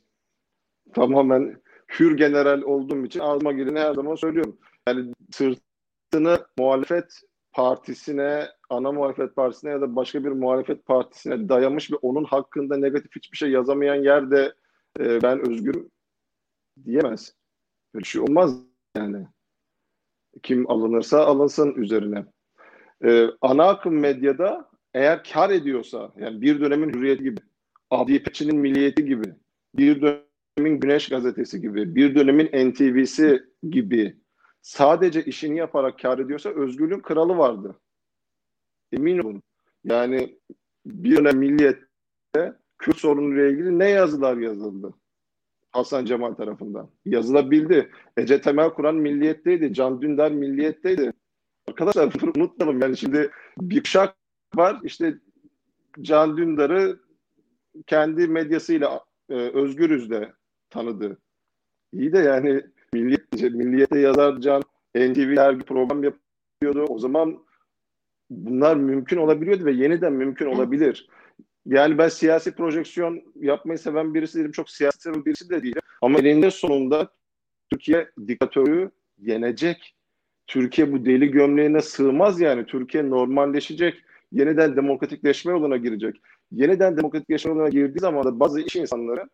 tamamen 0.95 1.63
hür 1.99 2.17
general 2.17 2.63
olduğum 2.63 3.05
için 3.05 3.21
ağzıma 3.21 3.53
geleni 3.53 3.79
her 3.81 3.95
zaman 3.95 4.15
söylüyorum. 4.15 4.59
Yani 4.89 5.13
sırtını 5.33 6.47
muhalefet 6.59 7.21
partisine, 7.53 8.49
ana 8.71 8.93
muhalefet 8.93 9.37
partisine 9.37 9.71
ya 9.71 9.81
da 9.81 9.97
başka 9.97 10.25
bir 10.25 10.31
muhalefet 10.31 10.87
partisine 10.87 11.49
dayamış 11.49 11.93
ve 11.93 11.97
onun 11.97 12.25
hakkında 12.25 12.77
negatif 12.77 13.17
hiçbir 13.17 13.37
şey 13.37 13.51
yazamayan 13.51 14.03
yerde 14.03 14.55
e, 15.01 15.23
ben 15.23 15.51
özgürüm 15.51 15.91
diyemez. 16.85 17.35
Böyle 17.95 18.05
şey 18.05 18.21
olmaz 18.21 18.57
yani. 18.97 19.27
Kim 20.43 20.71
alınırsa 20.71 21.27
alınsın 21.27 21.75
üzerine. 21.75 22.27
E, 23.05 23.27
ana 23.41 23.69
akım 23.69 24.01
medyada 24.01 24.71
eğer 24.95 25.25
kar 25.25 25.51
ediyorsa, 25.51 26.13
yani 26.17 26.41
bir 26.41 26.61
dönemin 26.61 26.93
hürriyeti 26.93 27.23
gibi, 27.23 27.41
Abdi 27.91 28.13
İpekçi'nin 28.13 28.57
milliyeti 28.57 29.05
gibi, 29.05 29.35
bir 29.75 30.03
dönemin 30.03 30.81
Güneş 30.81 31.09
Gazetesi 31.09 31.61
gibi, 31.61 31.95
bir 31.95 32.15
dönemin 32.15 32.71
NTV'si 32.71 33.43
gibi 33.71 34.17
sadece 34.63 35.25
işini 35.25 35.59
yaparak 35.59 35.99
kar 35.99 36.19
ediyorsa 36.19 36.51
özgürlüğün 36.51 37.01
kralı 37.01 37.39
vardı. 37.39 37.81
Emin 38.93 39.19
olun. 39.19 39.43
Yani 39.85 40.39
bir 40.87 41.17
dönem 41.17 41.39
milliyette 41.39 42.57
Kürt 42.79 42.97
sorunuyla 42.97 43.49
ilgili 43.49 43.79
ne 43.79 43.89
yazılar 43.89 44.37
yazıldı? 44.37 44.95
Hasan 45.73 46.05
Cemal 46.05 46.35
tarafından. 46.35 46.91
Yazılabildi. 47.05 47.91
Ece 48.17 48.41
Temel 48.41 48.71
Kur'an 48.71 48.95
milliyetteydi. 48.95 49.75
Can 49.75 50.03
Dündar 50.03 50.31
milliyetteydi. 50.31 51.13
Arkadaşlar 51.69 52.13
unutmayalım. 52.37 52.81
Yani 52.81 52.97
şimdi 52.97 53.31
bir 53.59 53.83
kuşak 53.83 54.17
var. 54.55 54.81
İşte 54.83 55.15
Can 56.01 56.37
Dündar'ı 56.37 57.01
kendi 57.87 58.27
medyasıyla 58.29 59.05
e, 59.33 59.35
özgürüz 59.35 60.11
de 60.11 60.33
tanıdı. 60.71 61.19
İyi 61.93 62.13
de 62.13 62.19
yani 62.19 62.63
milliyet, 62.93 63.33
milliyette 63.33 63.99
yazar 63.99 64.41
Can 64.41 64.63
NTV 64.97 65.37
dergi 65.37 65.65
program 65.65 66.05
yapıyordu. 66.05 66.85
O 66.89 66.99
zaman 66.99 67.39
bunlar 68.31 68.77
mümkün 68.77 69.17
olabiliyordu 69.17 69.65
ve 69.65 69.73
yeniden 69.73 70.13
mümkün 70.13 70.47
olabilir. 70.47 71.09
Yani 71.67 71.99
ben 71.99 72.09
siyasi 72.09 72.55
projeksiyon 72.55 73.23
yapmayı 73.41 73.79
seven 73.79 74.15
birisi 74.15 74.39
değilim. 74.39 74.53
Çok 74.53 74.71
siyasi 74.71 75.27
birisi 75.27 75.51
de 75.51 75.63
değilim. 75.63 75.83
Ama 76.03 76.19
elinde 76.19 76.51
sonunda 76.51 77.13
Türkiye 77.71 78.11
diktatörü 78.29 78.91
yenecek. 79.19 79.95
Türkiye 80.47 80.93
bu 80.93 81.05
deli 81.05 81.31
gömleğine 81.31 81.81
sığmaz 81.81 82.41
yani. 82.41 82.67
Türkiye 82.67 83.11
normalleşecek. 83.11 84.03
Yeniden 84.33 84.77
demokratikleşme 84.77 85.53
yoluna 85.53 85.77
girecek. 85.77 86.21
Yeniden 86.53 86.97
demokratikleşme 86.97 87.51
yoluna 87.51 87.69
girdiği 87.69 88.01
zaman 88.01 88.25
da 88.25 88.41
bazı 88.41 88.61
iş 88.61 88.77
insanları 88.77 89.29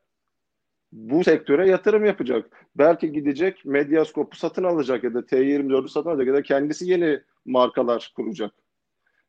bu 0.93 1.25
sektöre 1.25 1.69
yatırım 1.69 2.05
yapacak. 2.05 2.67
Belki 2.77 3.13
gidecek 3.13 3.65
Medyaskop'u 3.65 4.37
satın 4.37 4.64
alacak 4.64 5.05
ya 5.05 5.14
da 5.14 5.19
T24'ü 5.19 5.88
satın 5.88 6.11
alacak 6.11 6.27
ya 6.27 6.35
da 6.35 6.42
kendisi 6.42 6.90
yeni 6.90 7.21
markalar 7.47 8.12
kuracak. 8.16 8.53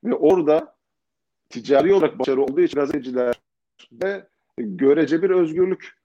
Ve 0.04 0.13
orada 0.13 0.76
ticari 1.50 1.94
olarak 1.94 2.20
başarı 2.20 2.42
olduğu 2.42 2.62
için 2.62 2.80
gazeteciler 2.80 3.36
de 3.92 4.28
görece 4.58 5.22
bir 5.22 5.30
özgürlük 5.30 6.00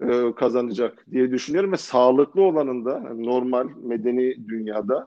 e, 0.00 0.34
kazanacak 0.36 1.06
diye 1.10 1.30
düşünüyorum 1.30 1.72
ve 1.72 1.76
sağlıklı 1.76 2.42
olanın 2.42 2.84
da 2.84 3.02
yani 3.04 3.26
normal 3.26 3.68
medeni 3.82 4.48
dünyada 4.48 5.06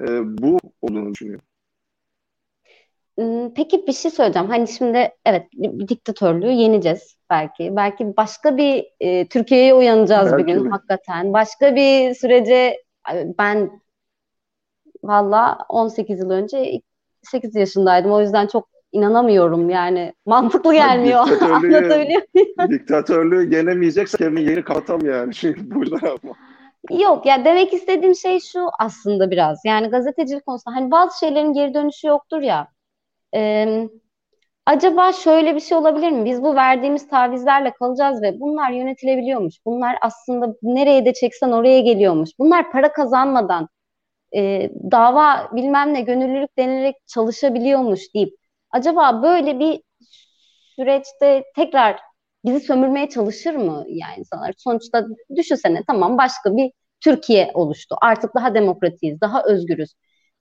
e, 0.00 0.06
bu 0.38 0.58
olduğunu 0.82 1.12
düşünüyorum. 1.12 1.46
Peki 3.56 3.86
bir 3.86 3.92
şey 3.92 4.10
söyleyeceğim. 4.10 4.48
Hani 4.48 4.68
şimdi 4.68 5.10
evet 5.26 5.46
bir, 5.52 5.88
diktatörlüğü 5.88 6.50
yeneceğiz 6.50 7.16
belki. 7.30 7.76
Belki 7.76 8.16
başka 8.16 8.56
bir 8.56 8.86
e, 9.00 9.28
Türkiye'ye 9.28 9.74
uyanacağız 9.74 10.32
belki 10.32 10.46
bir 10.46 10.52
gün 10.52 10.62
mi? 10.62 10.70
hakikaten. 10.70 11.32
Başka 11.32 11.76
bir 11.76 12.14
sürece 12.14 12.82
ben 13.38 13.80
valla 15.02 15.58
18 15.68 16.18
yıl 16.18 16.30
önce 16.30 16.80
8 17.22 17.54
yaşındaydım. 17.54 18.12
O 18.12 18.20
yüzden 18.20 18.46
çok 18.46 18.68
inanamıyorum 18.92 19.70
yani. 19.70 20.14
Mantıklı 20.26 20.74
gelmiyor. 20.74 21.20
Anlatabiliyor 21.42 22.22
muyum? 22.34 22.70
Diktatörlüğü 22.70 23.54
yenemeyecekse 23.54 24.18
kendini 24.18 24.50
yeni 24.50 24.64
kapatam 24.64 25.06
yani. 25.06 25.34
Çünkü 25.34 25.74
bu 25.74 25.80
yüzden 25.80 25.96
ama. 25.96 26.34
Yok 26.90 27.26
ya 27.26 27.34
yani 27.34 27.44
demek 27.44 27.72
istediğim 27.74 28.14
şey 28.14 28.40
şu 28.40 28.68
aslında 28.78 29.30
biraz. 29.30 29.60
Yani 29.64 29.88
gazetecilik 29.88 30.46
konusunda 30.46 30.76
hani 30.76 30.90
bazı 30.90 31.18
şeylerin 31.18 31.52
geri 31.52 31.74
dönüşü 31.74 32.06
yoktur 32.06 32.40
ya. 32.40 32.73
Ee, 33.34 33.88
acaba 34.66 35.12
şöyle 35.12 35.54
bir 35.54 35.60
şey 35.60 35.78
olabilir 35.78 36.10
mi? 36.10 36.24
Biz 36.24 36.42
bu 36.42 36.54
verdiğimiz 36.56 37.08
tavizlerle 37.08 37.74
kalacağız 37.74 38.22
ve 38.22 38.40
bunlar 38.40 38.70
yönetilebiliyormuş. 38.70 39.54
Bunlar 39.66 39.96
aslında 40.02 40.54
nereye 40.62 41.04
de 41.06 41.12
çeksen 41.14 41.52
oraya 41.52 41.80
geliyormuş. 41.80 42.30
Bunlar 42.38 42.72
para 42.72 42.92
kazanmadan 42.92 43.68
e, 44.36 44.70
dava 44.92 45.50
bilmem 45.56 45.94
ne 45.94 46.00
gönüllülük 46.02 46.58
denilerek 46.58 46.96
çalışabiliyormuş 47.06 48.14
deyip 48.14 48.34
acaba 48.72 49.22
böyle 49.22 49.58
bir 49.60 49.82
süreçte 50.76 51.44
tekrar 51.56 52.00
bizi 52.44 52.60
sömürmeye 52.60 53.08
çalışır 53.08 53.54
mı 53.54 53.84
yani 53.88 54.14
insanlar? 54.18 54.54
Sonuçta 54.58 55.06
düşünsene 55.36 55.82
tamam 55.86 56.18
başka 56.18 56.56
bir 56.56 56.72
Türkiye 57.00 57.50
oluştu. 57.54 57.96
Artık 58.02 58.34
daha 58.34 58.54
demokratiyiz, 58.54 59.20
daha 59.20 59.42
özgürüz. 59.44 59.94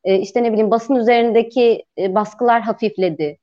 Ee, 0.03 0.19
işte 0.19 0.43
ne 0.43 0.51
bileyim 0.51 0.71
basın 0.71 0.95
üzerindeki 0.95 1.85
e, 1.97 2.15
baskılar 2.15 2.61
hafifledi. 2.61 3.37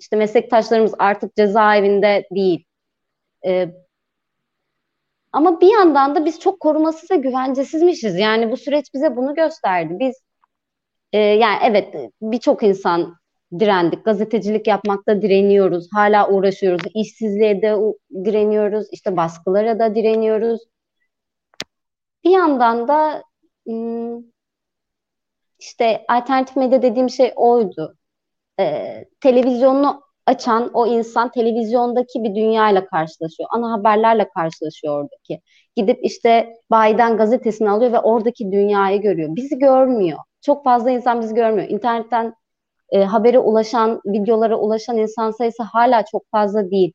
İşte 0.00 0.16
meslektaşlarımız 0.16 0.94
artık 0.98 1.36
cezaevinde 1.36 2.28
değil. 2.34 2.64
Ee, 3.46 3.68
ama 5.32 5.60
bir 5.60 5.72
yandan 5.72 6.14
da 6.14 6.24
biz 6.24 6.40
çok 6.40 6.60
korumasız 6.60 7.10
ve 7.10 7.16
güvencesizmişiz. 7.16 8.18
Yani 8.18 8.50
bu 8.50 8.56
süreç 8.56 8.94
bize 8.94 9.16
bunu 9.16 9.34
gösterdi. 9.34 9.96
Biz 10.00 10.22
e, 11.12 11.18
yani 11.18 11.58
evet 11.64 11.94
birçok 12.22 12.62
insan 12.62 13.14
direndik. 13.58 14.04
Gazetecilik 14.04 14.66
yapmakta 14.66 15.22
direniyoruz. 15.22 15.88
Hala 15.92 16.30
uğraşıyoruz. 16.30 16.82
İşsizliğe 16.94 17.62
de 17.62 17.76
direniyoruz. 18.24 18.86
İşte 18.92 19.16
baskılara 19.16 19.78
da 19.78 19.94
direniyoruz. 19.94 20.60
Bir 22.24 22.30
yandan 22.30 22.88
da 22.88 23.22
işte 25.58 26.04
alternatif 26.08 26.56
medya 26.56 26.82
dediğim 26.82 27.10
şey 27.10 27.32
oydu. 27.36 27.96
Ee, 28.60 29.04
televizyonunu 29.20 30.02
açan 30.26 30.70
o 30.74 30.86
insan 30.86 31.30
televizyondaki 31.30 32.22
bir 32.24 32.34
dünyayla 32.34 32.86
karşılaşıyor. 32.86 33.48
Ana 33.52 33.72
haberlerle 33.72 34.28
karşılaşıyor 34.28 35.02
oradaki. 35.02 35.40
Gidip 35.76 35.98
işte 36.04 36.54
Bayden 36.70 37.16
gazetesini 37.16 37.70
alıyor 37.70 37.92
ve 37.92 38.00
oradaki 38.00 38.52
dünyayı 38.52 39.02
görüyor. 39.02 39.36
Bizi 39.36 39.58
görmüyor. 39.58 40.18
Çok 40.42 40.64
fazla 40.64 40.90
insan 40.90 41.20
bizi 41.20 41.34
görmüyor. 41.34 41.68
İnternetten 41.68 42.34
e, 42.90 43.04
habere 43.04 43.38
ulaşan, 43.38 44.00
videolara 44.06 44.56
ulaşan 44.56 44.96
insan 44.96 45.30
sayısı 45.30 45.62
hala 45.62 46.04
çok 46.04 46.22
fazla 46.30 46.70
değil. 46.70 46.92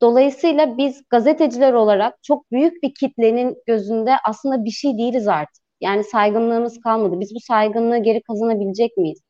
Dolayısıyla 0.00 0.78
biz 0.78 1.02
gazeteciler 1.10 1.72
olarak 1.72 2.22
çok 2.22 2.50
büyük 2.52 2.82
bir 2.82 2.94
kitlenin 2.94 3.56
gözünde 3.66 4.12
aslında 4.28 4.64
bir 4.64 4.70
şey 4.70 4.98
değiliz 4.98 5.28
artık. 5.28 5.65
Yani 5.80 6.04
saygınlığımız 6.04 6.80
kalmadı. 6.80 7.20
Biz 7.20 7.34
bu 7.34 7.40
saygınlığı 7.40 7.98
geri 7.98 8.22
kazanabilecek 8.22 8.96
miyiz? 8.96 9.20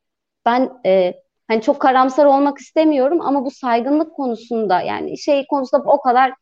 Ben 0.45 0.71
e, 0.85 1.13
hani 1.47 1.61
çok 1.61 1.79
karamsar 1.79 2.25
olmak 2.25 2.57
istemiyorum 2.57 3.21
ama 3.21 3.45
bu 3.45 3.51
saygınlık 3.51 4.15
konusunda 4.15 4.81
yani 4.81 5.17
şey 5.17 5.47
konusunda 5.47 5.83
o 5.83 6.01
kadar 6.01 6.33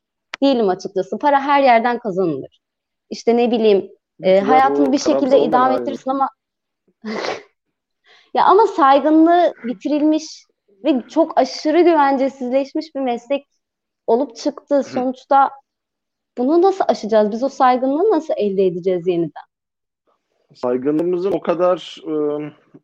değilim 0.43 0.69
açıkçası. 0.69 1.17
Para 1.17 1.41
her 1.41 1.63
yerden 1.63 1.99
kazanılır. 1.99 2.59
İşte 3.09 3.37
ne 3.37 3.51
bileyim 3.51 3.89
e, 4.23 4.39
hayatını 4.39 4.91
bir 4.91 4.97
şekilde 4.97 5.39
idame 5.39 5.75
ettirirsin 5.75 6.11
ama 6.11 6.29
Ya 8.33 8.45
ama 8.45 8.67
saygınlığı 8.67 9.53
bitirilmiş 9.63 10.45
ve 10.83 11.01
çok 11.09 11.39
aşırı 11.39 11.81
güvencesizleşmiş 11.81 12.95
bir 12.95 12.99
meslek 12.99 13.47
olup 14.07 14.35
çıktı. 14.35 14.83
Sonuçta 14.83 15.51
bunu 16.37 16.61
nasıl 16.61 16.85
aşacağız? 16.87 17.31
Biz 17.31 17.43
o 17.43 17.49
saygınlığı 17.49 18.11
nasıl 18.11 18.33
elde 18.37 18.65
edeceğiz 18.65 19.07
yeniden? 19.07 19.43
Saygınlığımızın 20.53 21.31
o 21.31 21.39
kadar 21.39 21.97
e, 22.07 22.11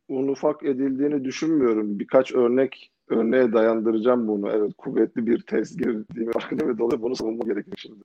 un 0.08 0.28
ufak 0.28 0.64
edildiğini 0.64 1.26
düşünmüyorum. 1.26 2.00
Birkaç 2.00 2.32
örnek 2.36 2.92
örneğe 3.08 3.54
dayandıracağım 3.54 4.28
bunu. 4.28 4.50
Evet 4.52 4.74
kuvvetli 4.78 5.28
bir 5.28 5.42
tez 5.42 5.78
girdiğimi 5.78 6.32
farkında 6.32 6.68
ve 6.68 6.78
dolayı 6.78 7.02
bunu 7.02 7.16
savunma 7.16 7.44
gerekir 7.46 7.74
şimdi. 7.78 8.04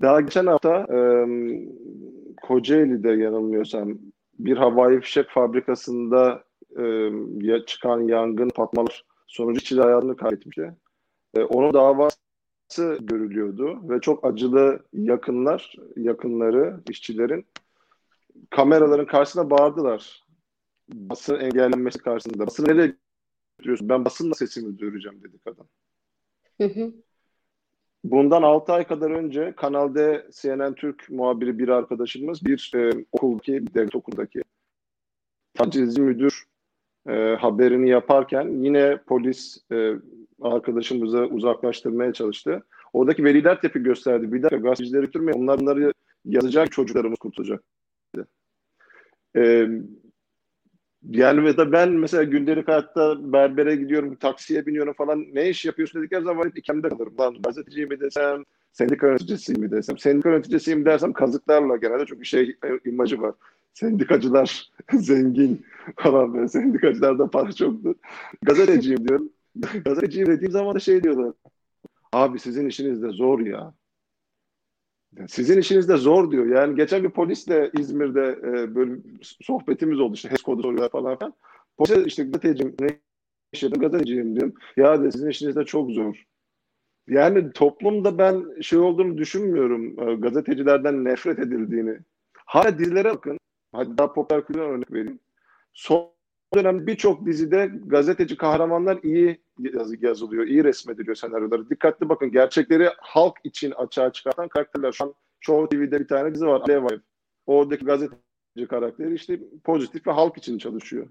Daha 0.00 0.20
geçen 0.20 0.46
hafta 0.46 0.86
e, 0.94 0.98
Kocaeli'de 2.42 3.10
yanılmıyorsam 3.10 3.98
bir 4.38 4.56
havai 4.56 5.00
fişek 5.00 5.28
fabrikasında 5.30 6.44
e, 6.78 7.64
çıkan 7.66 8.00
yangın 8.00 8.48
patmalar 8.48 9.04
sonucu 9.26 9.58
işçiler 9.58 9.82
hayatını 9.82 10.16
kaybetmişti. 10.16 10.74
E, 11.34 11.42
onun 11.42 11.74
davası 11.74 12.98
görülüyordu 13.00 13.90
ve 13.90 14.00
çok 14.00 14.24
acılı 14.24 14.80
yakınlar, 14.92 15.76
yakınları, 15.96 16.80
işçilerin 16.90 17.46
kameraların 18.50 19.06
karşısına 19.06 19.50
bağırdılar. 19.50 20.24
Basın 20.88 21.40
engellenmesi 21.40 21.98
karşısında. 21.98 22.46
Basın 22.46 22.66
nereye 22.66 22.96
götürüyorsun? 23.58 23.88
Ben 23.88 24.04
basınla 24.04 24.34
sesimi 24.34 24.78
duyuracağım 24.78 25.22
dedi 25.22 25.38
kadın. 25.44 25.66
Hı 26.60 26.64
hı. 26.64 26.92
Bundan 28.04 28.42
6 28.42 28.72
ay 28.72 28.86
kadar 28.86 29.10
önce 29.10 29.54
Kanal 29.56 29.94
D 29.94 30.26
CNN 30.40 30.74
Türk 30.74 31.10
muhabiri 31.10 31.58
bir 31.58 31.68
arkadaşımız 31.68 32.44
bir 32.44 32.72
e, 32.74 33.04
okuldaki, 33.12 33.74
devlet 33.74 33.94
okuldaki 33.94 34.42
tacizci 35.54 36.02
müdür 36.02 36.44
e, 37.08 37.12
haberini 37.40 37.88
yaparken 37.88 38.48
yine 38.48 38.98
polis 39.06 39.58
e, 39.72 39.92
arkadaşımızı 40.42 41.18
uzaklaştırmaya 41.18 42.12
çalıştı. 42.12 42.62
Oradaki 42.92 43.24
veliler 43.24 43.60
tepki 43.60 43.82
gösterdi. 43.82 44.32
Bir 44.32 44.42
dakika 44.42 44.56
gazetecileri 44.56 45.06
götürmeyin. 45.06 45.42
Onlar 45.42 45.60
bunları 45.60 45.92
yazacak 46.24 46.72
çocuklarımız 46.72 47.18
kurtulacak. 47.18 47.62
E, 49.38 49.68
yani 51.10 51.40
mesela 51.40 51.72
ben 51.72 51.92
mesela 51.92 52.22
gündelik 52.22 52.68
hayatta 52.68 53.32
berbere 53.32 53.76
gidiyorum, 53.76 54.16
taksiye 54.16 54.66
biniyorum 54.66 54.92
falan. 54.92 55.26
Ne 55.32 55.48
iş 55.48 55.64
yapıyorsun 55.64 56.00
dedikleri 56.00 56.24
zaman 56.24 56.46
hep 56.46 56.58
ikemde 56.58 56.88
kalırım. 56.88 57.18
Lan 57.18 57.42
gazeteci 57.42 57.86
mi 57.86 58.00
desem, 58.00 58.44
Sendika 58.72 59.06
yöneticisiyim 59.06 59.60
mi 59.60 59.70
desem. 59.70 59.98
Sendika 59.98 60.30
yöneticisiyim 60.30 60.84
dersem 60.84 61.12
kazıklarla 61.12 61.76
genelde 61.76 62.04
çünkü 62.06 62.24
şey 62.24 62.56
e, 62.64 62.90
imajı 62.90 63.20
var. 63.20 63.34
Sendikacılar 63.74 64.70
zengin 64.92 65.66
falan 65.96 66.34
böyle. 66.34 66.48
Sendikacılarda 66.48 67.30
para 67.30 67.52
çoktur. 67.52 67.94
Gazeteciyim 68.42 69.08
diyorum. 69.08 69.30
Gazeteciyim 69.84 70.26
dediğim 70.28 70.52
zaman 70.52 70.74
da 70.74 70.80
şey 70.80 71.02
diyorlar. 71.02 71.32
Abi 72.12 72.38
sizin 72.38 72.68
işiniz 72.68 73.02
de 73.02 73.08
zor 73.10 73.40
ya. 73.40 73.74
Sizin 75.28 75.58
işiniz 75.58 75.88
de 75.88 75.96
zor 75.96 76.30
diyor. 76.30 76.46
Yani 76.46 76.76
geçen 76.76 77.04
bir 77.04 77.10
polisle 77.10 77.70
İzmir'de 77.78 78.38
e, 78.42 78.74
böyle 78.74 78.92
sohbetimiz 79.42 80.00
oldu. 80.00 80.14
İşte 80.14 80.30
HES 80.30 80.42
kodu 80.42 80.62
soruyorlar 80.62 80.90
falan 80.90 81.18
filan. 81.18 81.34
Polise 81.78 82.04
işte 82.04 82.22
gazeteciyim, 82.22 82.74
ne 82.80 82.98
yapıyorum? 83.52 83.80
Gazeteciyim 83.80 84.36
diyorum. 84.36 84.54
Ya 84.76 85.02
de 85.02 85.12
sizin 85.12 85.28
işiniz 85.30 85.56
de 85.56 85.64
çok 85.64 85.90
zor. 85.90 86.24
Yani 87.08 87.52
toplumda 87.52 88.18
ben 88.18 88.60
şey 88.60 88.78
olduğunu 88.78 89.18
düşünmüyorum. 89.18 90.08
E, 90.08 90.14
gazetecilerden 90.14 91.04
nefret 91.04 91.38
edildiğini. 91.38 91.98
Hala 92.46 92.78
dizilere 92.78 93.10
bakın. 93.10 93.38
Hadi 93.72 93.98
daha 93.98 94.12
popüler 94.12 94.46
kültürden 94.46 94.70
örnek 94.70 94.92
vereyim. 94.92 95.18
Son 95.72 96.10
dönem 96.54 96.86
birçok 96.86 97.26
dizide 97.26 97.70
gazeteci 97.86 98.36
kahramanlar 98.36 98.98
iyi 99.02 99.40
yazılıyor, 100.00 100.46
iyi 100.46 100.64
resmediliyor 100.64 101.16
senaryoları. 101.16 101.70
Dikkatli 101.70 102.08
bakın 102.08 102.32
gerçekleri 102.32 102.90
halk 102.98 103.36
için 103.44 103.70
açığa 103.70 104.12
çıkartan 104.12 104.48
karakterler. 104.48 104.92
Şu 104.92 105.04
an 105.04 105.14
Show 105.40 105.76
TV'de 105.76 106.00
bir 106.00 106.08
tane 106.08 106.34
dizi 106.34 106.46
var. 106.46 106.60
Alev 106.60 106.84
Vibe. 106.84 107.02
Oradaki 107.46 107.84
gazeteci 107.84 108.66
karakteri 108.68 109.14
işte 109.14 109.40
pozitif 109.64 110.06
ve 110.06 110.10
halk 110.10 110.38
için 110.38 110.58
çalışıyor. 110.58 111.08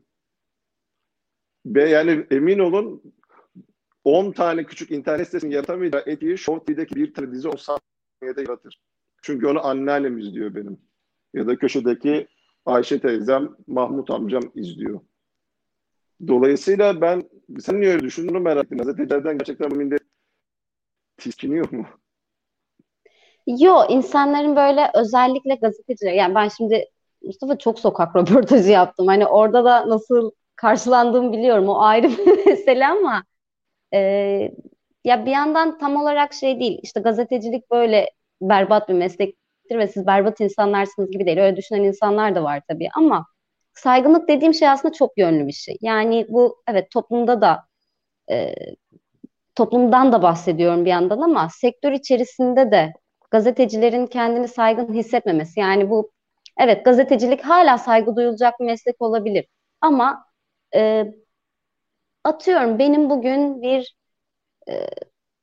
Ve 1.66 1.90
yani 1.90 2.26
emin 2.32 2.60
olun 2.60 3.14
10 4.04 4.32
tane 4.32 4.64
küçük 4.64 4.92
internet 4.92 5.26
sitesini 5.26 5.54
yaratamayacağı 5.54 6.04
etiği 6.06 6.38
Show 6.38 6.66
TV'deki 6.66 6.96
bir 6.96 7.14
tane 7.14 7.32
dizi 7.32 7.48
o 7.48 7.58
saniyede 7.58 8.42
yaratır. 8.42 8.82
Çünkü 9.22 9.48
onu 9.48 9.66
anneannem 9.66 10.18
izliyor 10.18 10.56
benim. 10.56 10.78
Ya 11.34 11.48
da 11.48 11.56
köşedeki 11.56 12.28
Ayşe 12.66 13.00
teyzem, 13.00 13.56
Mahmut 13.68 14.12
amcam 14.12 14.44
izliyor. 14.56 15.00
Dolayısıyla 16.28 17.02
ben 17.02 17.30
sen 17.60 17.82
niye 17.82 17.92
öyle 17.92 18.04
düşündüğünü 18.04 18.40
merak 18.40 18.66
ettim. 18.66 18.78
Gazetecilerden 18.78 19.38
gerçekten 19.38 19.72
bu 19.72 19.76
millet 19.76 20.02
tiskiniyor 21.18 21.72
mu? 21.72 21.86
Yo 23.48 23.84
insanların 23.90 24.56
böyle 24.56 24.92
özellikle 24.96 25.56
gazeteciler 25.56 26.14
yani 26.14 26.36
ben 26.36 26.48
şimdi 26.48 26.86
Mustafa 27.24 27.58
çok 27.58 27.80
sokak 27.80 28.16
röportajı 28.16 28.72
yaptım. 28.72 29.08
Hani 29.08 29.28
orada 29.28 29.66
da 29.66 29.90
nasıl 29.90 30.32
karşılandığımı 30.56 31.34
biliyorum. 31.34 31.70
O 31.70 31.82
ayrı 31.82 32.10
bir 32.18 32.46
mesele 32.46 32.88
ama 32.88 33.24
e, 33.94 34.00
ya 35.06 35.26
bir 35.26 35.32
yandan 35.32 35.78
tam 35.78 35.96
olarak 35.96 36.34
şey 36.34 36.60
değil. 36.60 36.80
İşte 36.84 37.00
gazetecilik 37.00 37.72
böyle 37.72 38.10
berbat 38.42 38.90
bir 38.90 38.94
meslektir 38.94 39.78
ve 39.78 39.88
siz 39.88 40.08
berbat 40.08 40.42
insanlarsınız 40.42 41.12
gibi 41.12 41.26
değil. 41.26 41.38
Öyle 41.38 41.58
düşünen 41.58 41.84
insanlar 41.84 42.36
da 42.36 42.44
var 42.44 42.62
tabii 42.70 42.90
ama 42.96 43.26
saygınlık 43.80 44.30
dediğim 44.30 44.54
şey 44.54 44.70
aslında 44.70 44.94
çok 44.94 45.18
yönlü 45.18 45.48
bir 45.48 45.52
şey. 45.54 45.78
Yani 45.82 46.26
bu 46.30 46.64
evet 46.70 46.92
toplumda 46.92 47.42
da 47.42 47.64
e, 48.32 48.56
toplumdan 49.56 50.12
da 50.12 50.22
bahsediyorum 50.22 50.86
bir 50.86 50.90
yandan 50.90 51.22
ama 51.22 51.50
sektör 51.50 51.92
içerisinde 51.92 52.72
de 52.72 52.94
gazetecilerin 53.32 54.08
kendini 54.08 54.48
saygın 54.48 54.94
hissetmemesi. 54.94 55.60
Yani 55.60 55.90
bu 55.90 56.12
evet 56.60 56.86
gazetecilik 56.86 57.42
hala 57.46 57.78
saygı 57.78 58.16
duyulacak 58.16 58.60
bir 58.60 58.66
meslek 58.66 59.02
olabilir. 59.02 59.46
Ama 59.82 60.26
e, 60.76 61.06
atıyorum 62.24 62.80
benim 62.80 63.10
bugün 63.10 63.62
bir 63.62 63.96
e, 64.70 64.88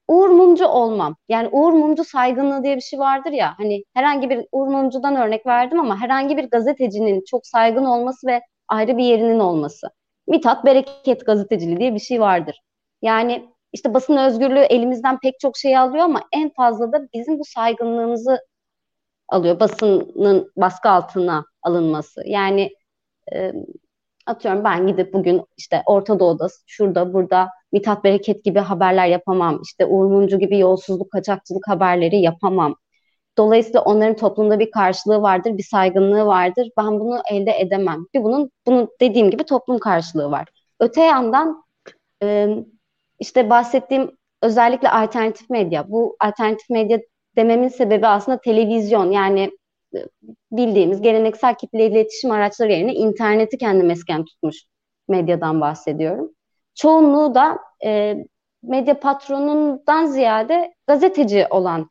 Uğur 0.08 0.28
Mumcu 0.28 0.66
olmam. 0.66 1.16
Yani 1.28 1.48
Uğur 1.52 1.72
Mumcu 1.72 2.04
saygınlığı 2.04 2.64
diye 2.64 2.76
bir 2.76 2.80
şey 2.80 2.98
vardır 2.98 3.32
ya. 3.32 3.54
Hani 3.58 3.84
herhangi 3.94 4.30
bir 4.30 4.46
Uğur 4.52 4.66
Mumcu'dan 4.66 5.16
örnek 5.16 5.46
verdim 5.46 5.80
ama 5.80 6.00
herhangi 6.00 6.36
bir 6.36 6.50
gazetecinin 6.50 7.24
çok 7.30 7.46
saygın 7.46 7.84
olması 7.84 8.26
ve 8.26 8.40
ayrı 8.68 8.96
bir 8.96 9.04
yerinin 9.04 9.38
olması. 9.38 9.86
Mithat 10.26 10.64
Bereket 10.64 11.26
gazeteciliği 11.26 11.78
diye 11.80 11.94
bir 11.94 12.00
şey 12.00 12.20
vardır. 12.20 12.60
Yani 13.02 13.48
işte 13.72 13.94
basın 13.94 14.16
özgürlüğü 14.16 14.60
elimizden 14.60 15.18
pek 15.18 15.40
çok 15.40 15.56
şey 15.56 15.76
alıyor 15.78 16.04
ama 16.04 16.20
en 16.32 16.50
fazla 16.50 16.92
da 16.92 17.08
bizim 17.14 17.38
bu 17.38 17.44
saygınlığımızı 17.44 18.38
alıyor. 19.28 19.60
Basının 19.60 20.52
baskı 20.56 20.88
altına 20.88 21.44
alınması. 21.62 22.22
Yani 22.26 22.70
e, 23.34 23.52
atıyorum 24.26 24.64
ben 24.64 24.86
gidip 24.86 25.14
bugün 25.14 25.42
işte 25.56 25.82
Orta 25.86 26.20
Doğu'da, 26.20 26.46
şurada, 26.66 27.12
burada 27.12 27.48
Mithat 27.74 28.04
Bereket 28.04 28.44
gibi 28.44 28.58
haberler 28.58 29.06
yapamam. 29.06 29.60
İşte 29.62 29.86
Uğur 29.86 30.06
Mumcu 30.06 30.38
gibi 30.38 30.58
yolsuzluk, 30.58 31.10
kaçakçılık 31.10 31.68
haberleri 31.68 32.16
yapamam. 32.16 32.76
Dolayısıyla 33.38 33.80
onların 33.80 34.16
toplumda 34.16 34.58
bir 34.58 34.70
karşılığı 34.70 35.22
vardır, 35.22 35.58
bir 35.58 35.62
saygınlığı 35.62 36.26
vardır. 36.26 36.68
Ben 36.78 37.00
bunu 37.00 37.22
elde 37.30 37.60
edemem. 37.60 38.06
Bir 38.14 38.22
bunun, 38.22 38.50
bunun 38.66 38.88
dediğim 39.00 39.30
gibi 39.30 39.44
toplum 39.44 39.78
karşılığı 39.78 40.30
var. 40.30 40.48
Öte 40.80 41.00
yandan 41.00 41.64
işte 43.20 43.50
bahsettiğim 43.50 44.10
özellikle 44.42 44.90
alternatif 44.90 45.50
medya. 45.50 45.90
Bu 45.90 46.16
alternatif 46.20 46.70
medya 46.70 46.98
dememin 47.36 47.68
sebebi 47.68 48.06
aslında 48.06 48.40
televizyon. 48.40 49.10
Yani 49.10 49.50
bildiğimiz 50.52 51.02
geleneksel 51.02 51.54
kitle 51.54 51.86
iletişim 51.86 52.30
araçları 52.30 52.72
yerine 52.72 52.94
interneti 52.94 53.58
kendi 53.58 53.84
mesken 53.84 54.24
tutmuş 54.24 54.56
medyadan 55.08 55.60
bahsediyorum. 55.60 56.30
Çoğunluğu 56.74 57.34
da 57.34 57.58
e, 57.84 58.16
medya 58.62 59.00
patronundan 59.00 60.06
ziyade 60.06 60.74
gazeteci 60.86 61.46
olan 61.50 61.90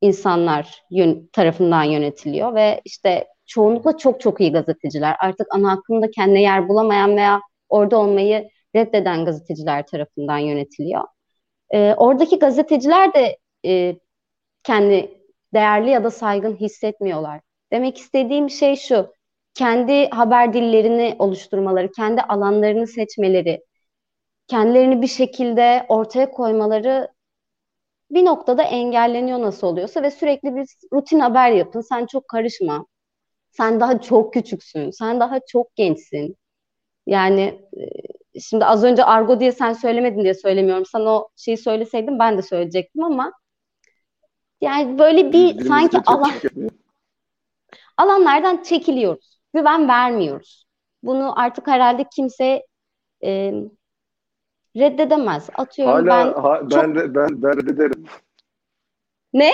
insanlar 0.00 0.82
yön, 0.90 1.30
tarafından 1.32 1.84
yönetiliyor 1.84 2.54
ve 2.54 2.80
işte 2.84 3.26
çoğunlukla 3.46 3.96
çok 3.98 4.20
çok 4.20 4.40
iyi 4.40 4.52
gazeteciler. 4.52 5.16
Artık 5.20 5.46
ana 5.54 5.72
akımda 5.72 6.10
kendine 6.10 6.42
yer 6.42 6.68
bulamayan 6.68 7.16
veya 7.16 7.40
orada 7.68 7.98
olmayı 7.98 8.48
reddeden 8.76 9.24
gazeteciler 9.24 9.86
tarafından 9.86 10.38
yönetiliyor. 10.38 11.04
E, 11.70 11.94
oradaki 11.94 12.38
gazeteciler 12.38 13.14
de 13.14 13.38
e, 13.66 13.96
kendi 14.62 15.22
değerli 15.54 15.90
ya 15.90 16.04
da 16.04 16.10
saygın 16.10 16.56
hissetmiyorlar. 16.56 17.40
Demek 17.72 17.98
istediğim 17.98 18.50
şey 18.50 18.76
şu, 18.76 19.12
kendi 19.54 20.10
haber 20.10 20.52
dillerini 20.52 21.16
oluşturmaları, 21.18 21.92
kendi 21.92 22.22
alanlarını 22.22 22.86
seçmeleri, 22.86 23.64
kendilerini 24.48 25.02
bir 25.02 25.06
şekilde 25.06 25.86
ortaya 25.88 26.30
koymaları 26.30 27.08
bir 28.10 28.24
noktada 28.24 28.62
engelleniyor 28.62 29.40
nasıl 29.40 29.66
oluyorsa 29.66 30.02
ve 30.02 30.10
sürekli 30.10 30.56
bir 30.56 30.66
rutin 30.92 31.20
haber 31.20 31.50
yapın. 31.52 31.80
Sen 31.80 32.06
çok 32.06 32.28
karışma. 32.28 32.86
Sen 33.50 33.80
daha 33.80 34.00
çok 34.00 34.32
küçüksün. 34.32 34.90
Sen 34.90 35.20
daha 35.20 35.40
çok 35.48 35.76
gençsin. 35.76 36.36
Yani 37.06 37.42
e, 37.76 38.40
şimdi 38.40 38.64
az 38.64 38.84
önce 38.84 39.04
argo 39.04 39.40
diye 39.40 39.52
sen 39.52 39.72
söylemedin 39.72 40.22
diye 40.22 40.34
söylemiyorum. 40.34 40.86
Sana 40.86 41.10
o 41.10 41.28
şeyi 41.36 41.56
söyleseydim 41.56 42.18
ben 42.18 42.38
de 42.38 42.42
söyleyecektim 42.42 43.04
ama 43.04 43.32
yani 44.60 44.98
böyle 44.98 45.26
bir 45.26 45.32
Dilimizi 45.32 45.68
sanki 45.68 45.98
alan 46.06 46.32
alanlardan 47.96 48.62
çekiliyoruz. 48.62 49.38
Güven 49.54 49.88
vermiyoruz. 49.88 50.64
Bunu 51.02 51.40
artık 51.40 51.66
herhalde 51.66 52.04
kimse 52.16 52.66
e, 53.24 53.52
reddedemez. 54.78 55.50
Atıyorum 55.54 55.94
Hala, 55.94 56.06
ben 56.06 56.42
ha, 56.42 56.60
ben, 56.62 56.94
çok... 56.94 57.14
ben, 57.14 57.42
ben 57.42 57.56
reddederim. 57.56 58.04
Ne? 59.32 59.52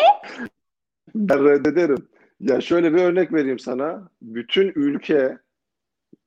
Ben 1.14 1.44
reddederim. 1.44 2.08
Ya 2.40 2.60
şöyle 2.60 2.94
bir 2.94 3.02
örnek 3.02 3.32
vereyim 3.32 3.58
sana. 3.58 4.08
Bütün 4.22 4.72
ülke 4.74 5.38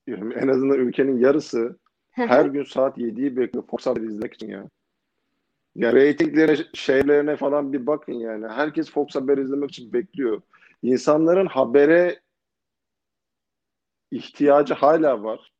en 0.07 0.47
azından 0.47 0.79
ülkenin 0.79 1.19
yarısı 1.19 1.77
her 2.09 2.45
gün 2.45 2.63
saat 2.63 2.97
7'yi 2.97 3.37
bekliyor 3.37 3.67
Fox 3.67 3.85
Haber 3.85 4.01
izlemek 4.01 4.33
için 4.33 4.49
ya. 4.49 4.69
Ya 5.75 5.93
reytinglerine, 5.93 6.57
şeylerine 6.73 7.35
falan 7.35 7.73
bir 7.73 7.87
bakın 7.87 8.13
yani. 8.13 8.47
Herkes 8.47 8.91
Fox 8.91 9.15
Haber 9.15 9.37
izlemek 9.37 9.71
için 9.71 9.93
bekliyor. 9.93 10.41
İnsanların 10.83 11.45
habere 11.45 12.19
ihtiyacı 14.11 14.73
hala 14.73 15.23
var. 15.23 15.51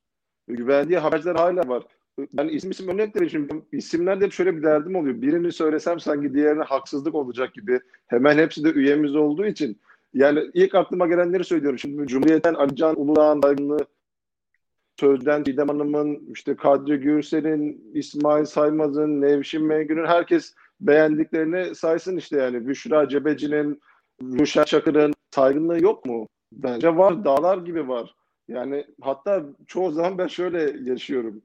Güvendiği 0.48 1.00
haberciler 1.00 1.36
hala 1.36 1.68
var. 1.68 1.84
Ben 2.34 2.48
isim 2.48 2.72
isim 2.72 2.88
örnek 2.90 3.16
de 3.16 3.30
şimdi 3.30 3.54
isimlerde 3.72 4.26
hep 4.26 4.34
şöyle 4.34 4.58
bir 4.58 4.64
derdim 4.64 4.96
oluyor. 4.96 5.22
Birini 5.22 5.52
söylesem 5.52 6.00
sanki 6.00 6.34
diğerine 6.34 6.64
haksızlık 6.64 7.16
olacak 7.16 7.54
gibi. 7.54 7.80
Hemen 8.08 8.38
hepsi 8.38 8.64
de 8.64 8.72
üyemiz 8.72 9.16
olduğu 9.16 9.46
için. 9.46 9.78
Yani 10.14 10.52
ilk 10.54 10.76
aklıma 10.76 11.08
gelenleri 11.08 11.44
söylüyorum. 11.44 11.80
Şimdi 11.80 12.08
Cumhuriyet'ten 12.08 12.54
Alican 12.54 13.00
Uludağ'ın 13.00 13.42
aydınlığı 13.42 13.88
Sözden 15.00 15.46
Didem 15.46 15.68
Hanım'ın, 15.68 16.34
işte 16.34 16.56
Kadri 16.56 16.98
Gürsel'in, 16.98 17.92
İsmail 17.94 18.46
Saymaz'ın, 18.46 19.22
Nevşin 19.22 19.64
Mengü'nün 19.64 20.06
herkes 20.06 20.56
beğendiklerini 20.82 21.76
saysın 21.76 22.18
işte 22.18 22.38
yani. 22.38 22.68
Büşra 22.68 23.10
Cebeci'nin, 23.10 23.82
Ruşen 24.22 24.64
Çakır'ın 24.64 25.14
saygınlığı 25.32 25.82
yok 25.82 26.06
mu? 26.06 26.28
Bence 26.52 26.98
var. 26.98 27.26
Dağlar 27.26 27.58
gibi 27.58 27.88
var. 27.88 28.16
Yani 28.48 28.86
hatta 29.02 29.46
çoğu 29.68 29.92
zaman 29.92 30.18
ben 30.18 30.28
şöyle 30.28 30.90
yaşıyorum. 30.92 31.42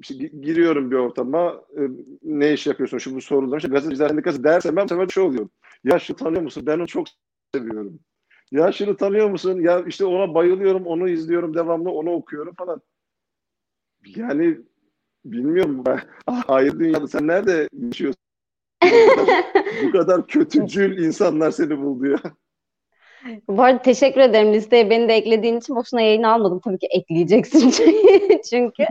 İşte 0.00 0.14
giriyorum 0.14 0.90
bir 0.90 0.96
ortama 0.96 1.62
e, 1.76 1.80
ne 2.22 2.52
iş 2.52 2.66
yapıyorsun 2.66 2.98
şu 2.98 3.14
bu 3.14 3.20
sorular 3.20 3.56
işte 3.56 3.68
gazeteciler 3.68 4.08
sendikası 4.08 4.44
derse 4.44 4.76
ben 4.76 4.86
sefer 4.86 5.08
şey 5.08 5.22
oluyor. 5.22 5.48
Ya 5.84 5.98
şu 5.98 6.16
tanıyor 6.16 6.42
musun? 6.42 6.66
Ben 6.66 6.78
onu 6.78 6.86
çok 6.86 7.06
seviyorum. 7.54 8.00
Ya 8.50 8.72
şunu 8.72 8.96
tanıyor 8.96 9.30
musun? 9.30 9.60
Ya 9.60 9.84
işte 9.86 10.04
ona 10.04 10.34
bayılıyorum, 10.34 10.86
onu 10.86 11.08
izliyorum 11.08 11.54
devamlı, 11.54 11.90
onu 11.90 12.10
okuyorum 12.10 12.54
falan. 12.54 12.82
Yani 14.16 14.58
bilmiyorum 15.24 15.84
ben. 15.86 16.00
Hayır 16.26 16.78
dünyada 16.78 17.08
sen 17.08 17.26
nerede 17.26 17.68
yaşıyorsun? 17.72 18.22
bu 19.84 19.90
kadar 19.92 20.26
kötücül 20.26 20.98
insanlar 21.04 21.50
seni 21.50 21.78
buldu 21.78 22.06
ya. 22.06 22.18
Bu 23.48 23.62
arada 23.62 23.82
teşekkür 23.82 24.20
ederim 24.20 24.52
listeye 24.52 24.90
beni 24.90 25.08
de 25.08 25.14
eklediğin 25.14 25.58
için. 25.58 25.76
Boşuna 25.76 26.00
yayın 26.00 26.22
almadım. 26.22 26.60
Tabii 26.64 26.78
ki 26.78 26.86
ekleyeceksin 26.86 27.70
çünkü. 28.50 28.86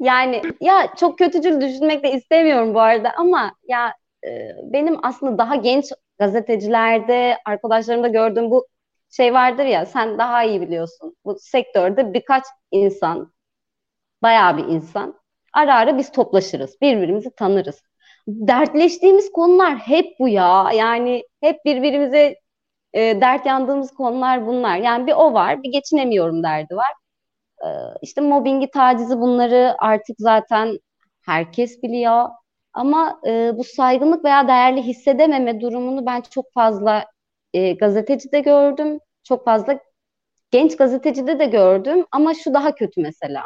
yani 0.00 0.42
ya 0.60 0.94
çok 0.96 1.18
kötücül 1.18 1.60
düşünmek 1.60 2.04
de 2.04 2.12
istemiyorum 2.12 2.74
bu 2.74 2.80
arada 2.80 3.12
ama 3.16 3.52
ya 3.68 3.94
e, 4.26 4.50
benim 4.62 5.06
aslında 5.06 5.38
daha 5.38 5.56
genç 5.56 5.84
gazetecilerde, 6.18 7.36
arkadaşlarımda 7.46 8.08
gördüğüm 8.08 8.50
bu 8.50 8.66
şey 9.10 9.34
vardır 9.34 9.64
ya 9.64 9.86
sen 9.86 10.18
daha 10.18 10.44
iyi 10.44 10.60
biliyorsun. 10.60 11.16
Bu 11.24 11.36
sektörde 11.40 12.14
birkaç 12.14 12.44
insan, 12.70 13.32
bayağı 14.22 14.56
bir 14.58 14.64
insan 14.64 15.20
ara 15.52 15.74
ara 15.76 15.98
biz 15.98 16.12
toplaşırız. 16.12 16.76
Birbirimizi 16.82 17.30
tanırız 17.36 17.82
dertleştiğimiz 18.26 19.32
konular 19.32 19.76
hep 19.76 20.06
bu 20.18 20.28
ya. 20.28 20.70
Yani 20.74 21.24
hep 21.40 21.64
birbirimize 21.64 22.36
e, 22.94 23.20
dert 23.20 23.46
yandığımız 23.46 23.94
konular 23.94 24.46
bunlar. 24.46 24.76
Yani 24.76 25.06
bir 25.06 25.12
o 25.12 25.32
var, 25.34 25.62
bir 25.62 25.72
geçinemiyorum 25.72 26.42
derdi 26.42 26.76
var. 26.76 26.92
E, 27.64 27.68
işte 28.02 28.20
mobbingi, 28.20 28.70
tacizi 28.70 29.20
bunları 29.20 29.76
artık 29.78 30.16
zaten 30.18 30.78
herkes 31.26 31.82
biliyor. 31.82 32.28
Ama 32.72 33.20
e, 33.26 33.52
bu 33.58 33.64
saygınlık 33.64 34.24
veya 34.24 34.48
değerli 34.48 34.82
hissedememe 34.82 35.60
durumunu 35.60 36.06
ben 36.06 36.20
çok 36.20 36.52
fazla 36.54 37.04
e, 37.54 37.72
gazetecide 37.72 38.40
gördüm. 38.40 38.98
Çok 39.24 39.44
fazla 39.44 39.80
genç 40.50 40.76
gazetecide 40.76 41.38
de 41.38 41.46
gördüm. 41.46 42.06
Ama 42.12 42.34
şu 42.34 42.54
daha 42.54 42.74
kötü 42.74 43.02
mesela 43.02 43.42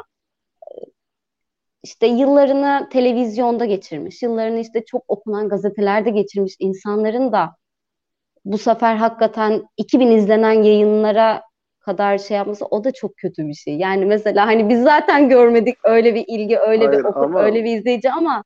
işte 1.82 2.06
yıllarını 2.06 2.88
televizyonda 2.92 3.64
geçirmiş, 3.64 4.22
yıllarını 4.22 4.58
işte 4.58 4.84
çok 4.84 5.04
okunan 5.08 5.48
gazetelerde 5.48 6.10
geçirmiş 6.10 6.56
insanların 6.58 7.32
da 7.32 7.56
bu 8.44 8.58
sefer 8.58 8.96
hakikaten 8.96 9.62
2000 9.76 10.10
izlenen 10.10 10.62
yayınlara 10.62 11.42
kadar 11.80 12.18
şey 12.18 12.36
yapması 12.36 12.66
o 12.66 12.84
da 12.84 12.92
çok 12.92 13.16
kötü 13.16 13.46
bir 13.46 13.54
şey. 13.54 13.76
Yani 13.76 14.04
mesela 14.04 14.46
hani 14.46 14.68
biz 14.68 14.82
zaten 14.82 15.28
görmedik 15.28 15.76
öyle 15.84 16.14
bir 16.14 16.24
ilgi, 16.28 16.58
öyle 16.58 16.86
Hayır, 16.86 16.98
bir 16.98 17.04
okul, 17.04 17.22
ama... 17.22 17.42
öyle 17.42 17.64
bir 17.64 17.78
izleyici 17.78 18.10
ama 18.10 18.44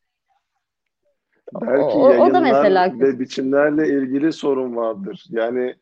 belki 1.62 1.96
o, 1.96 2.08
o 2.08 2.34
da 2.34 2.40
mesela 2.40 3.00
ve 3.00 3.20
biçimlerle 3.20 3.88
ilgili 3.88 4.32
sorun 4.32 4.76
vardır. 4.76 5.24
Yani 5.30 5.74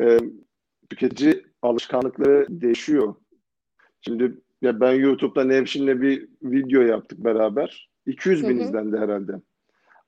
e, 0.00 0.18
tüketici 0.90 1.46
alışkanlıkları 1.62 2.46
değişiyor. 2.48 3.14
Şimdi 4.00 4.34
ya 4.62 4.80
ben 4.80 4.92
YouTube'da 4.92 5.44
Nevşin'le 5.44 6.02
bir 6.02 6.28
video 6.42 6.82
yaptık 6.82 7.18
beraber. 7.18 7.90
200 8.06 8.48
bin 8.48 8.56
hı 8.56 8.60
hı. 8.60 8.64
izlendi 8.64 8.98
herhalde. 8.98 9.32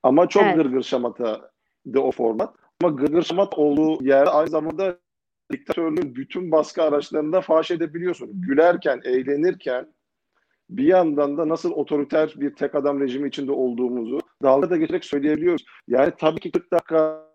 Ama 0.02 0.28
çok 0.28 0.42
evet. 0.42 0.56
gırgır 0.56 0.82
şamata 0.82 1.50
de 1.86 1.98
o 1.98 2.12
format. 2.12 2.56
Ama 2.82 2.96
gırgır 2.96 3.22
şamat 3.22 3.58
olduğu 3.58 4.04
yerde 4.04 4.30
aynı 4.30 4.50
zamanda 4.50 4.98
diktatörlüğün 5.52 6.14
bütün 6.14 6.52
baskı 6.52 6.82
araçlarında 6.82 7.40
faş 7.40 7.70
edebiliyorsun. 7.70 8.30
Gülerken, 8.32 9.00
eğlenirken 9.04 9.94
bir 10.70 10.84
yandan 10.84 11.38
da 11.38 11.48
nasıl 11.48 11.70
otoriter 11.70 12.34
bir 12.36 12.54
tek 12.54 12.74
adam 12.74 13.00
rejimi 13.00 13.28
içinde 13.28 13.52
olduğumuzu 13.52 14.20
dalga 14.42 14.70
da 14.70 14.76
geçerek 14.76 15.04
söyleyebiliyoruz. 15.04 15.64
Yani 15.88 16.12
tabii 16.18 16.40
ki 16.40 16.50
40 16.50 16.72
dakika 16.72 17.30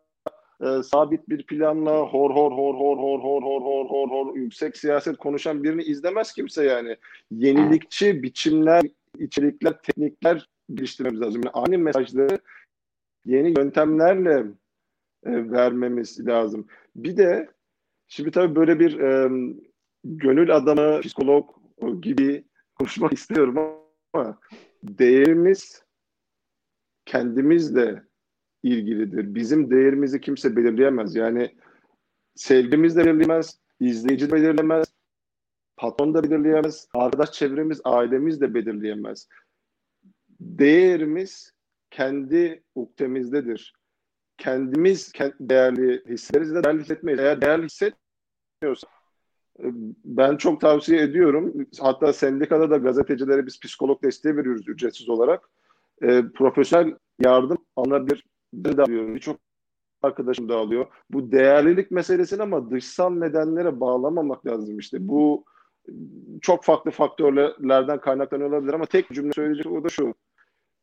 e, 0.62 0.84
sabit 0.84 1.30
bir 1.30 1.46
planla 1.46 2.00
hor 2.00 2.32
hor 2.32 2.52
hor 2.52 2.76
hor 2.76 2.98
hor 2.98 3.22
hor 3.22 3.42
hor 3.42 3.62
hor 3.62 3.90
hor 3.90 4.10
hor 4.10 4.36
yüksek 4.36 4.78
siyaset 4.78 5.18
konuşan 5.18 5.64
birini 5.64 5.84
izlemez 5.84 6.34
kimse 6.34 6.64
yani. 6.66 6.98
Yenilikçi 7.32 8.24
biçimler, 8.24 8.84
içerikler, 9.20 9.82
teknikler 9.82 10.50
geliştirmemiz 10.74 11.22
lazım. 11.22 11.42
Yani 11.46 11.54
aynı 11.54 11.78
mesajları 11.78 12.40
yeni 13.26 13.54
yöntemlerle 13.58 14.46
e, 15.26 15.52
vermemiz 15.52 16.28
lazım. 16.28 16.68
Bir 16.96 17.18
de 17.18 17.50
şimdi 18.08 18.32
tabii 18.32 18.56
böyle 18.56 18.80
bir 18.80 19.00
e, 19.00 19.30
gönül 20.04 20.56
adamı, 20.56 21.02
psikolog 21.02 21.50
gibi 22.02 22.46
konuşmak 22.76 23.14
istiyorum 23.14 23.58
ama 24.14 24.40
değerimiz 24.84 25.84
kendimizle 27.06 28.04
ilgilidir. 28.66 29.36
Bizim 29.36 29.72
değerimizi 29.72 30.22
kimse 30.22 30.56
belirleyemez. 30.56 31.16
Yani 31.16 31.56
sevgimiz 32.36 32.96
de 32.96 33.06
belirleyemez, 33.06 33.60
izleyici 33.80 34.30
de 34.30 34.34
belirlemez, 34.34 34.86
patron 35.78 36.14
da 36.14 36.24
belirleyemez, 36.24 36.88
arkadaş 36.94 37.32
çevremiz, 37.32 37.82
ailemiz 37.84 38.42
de 38.42 38.54
belirleyemez. 38.54 39.28
Değerimiz 40.40 41.52
kendi 41.92 42.64
uktemizdedir. 42.76 43.74
Kendimiz 44.38 45.14
değerli 45.40 46.04
hissederiz 46.10 46.56
de 46.56 46.64
değerli 46.64 46.82
hissetmeyiz. 46.82 47.20
Eğer 47.20 47.42
değerli 47.42 47.66
hissetmiyorsak 47.66 48.90
e, 49.60 49.66
ben 50.06 50.38
çok 50.38 50.62
tavsiye 50.62 51.02
ediyorum. 51.02 51.68
Hatta 51.80 52.14
sendikada 52.14 52.70
da 52.70 52.78
gazetecilere 52.78 53.46
biz 53.46 53.60
psikolog 53.60 54.04
desteği 54.04 54.38
veriyoruz 54.38 54.70
ücretsiz 54.70 55.10
olarak. 55.10 55.50
E, 56.02 56.24
profesyonel 56.36 56.96
yardım 57.20 57.58
alınabilir 57.76 58.24
de 58.64 58.84
alıyorum. 58.84 59.16
Birçok 59.16 59.38
arkadaşım 60.02 60.50
da 60.50 60.58
alıyor. 60.58 60.86
Bu 61.10 61.32
değerlilik 61.32 61.92
meselesini 61.92 62.42
ama 62.42 62.72
dışsal 62.72 63.10
nedenlere 63.10 63.80
bağlamamak 63.80 64.46
lazım 64.48 64.80
işte. 64.80 65.08
Bu 65.08 65.46
çok 66.42 66.64
farklı 66.64 66.92
faktörlerden 66.92 68.00
kaynaklanıyor 68.02 68.50
olabilir 68.50 68.74
ama 68.74 68.86
tek 68.86 69.10
cümle 69.10 69.34
söyleyecek 69.34 69.72
o 69.72 69.84
da 69.84 69.90
şu. 69.90 70.14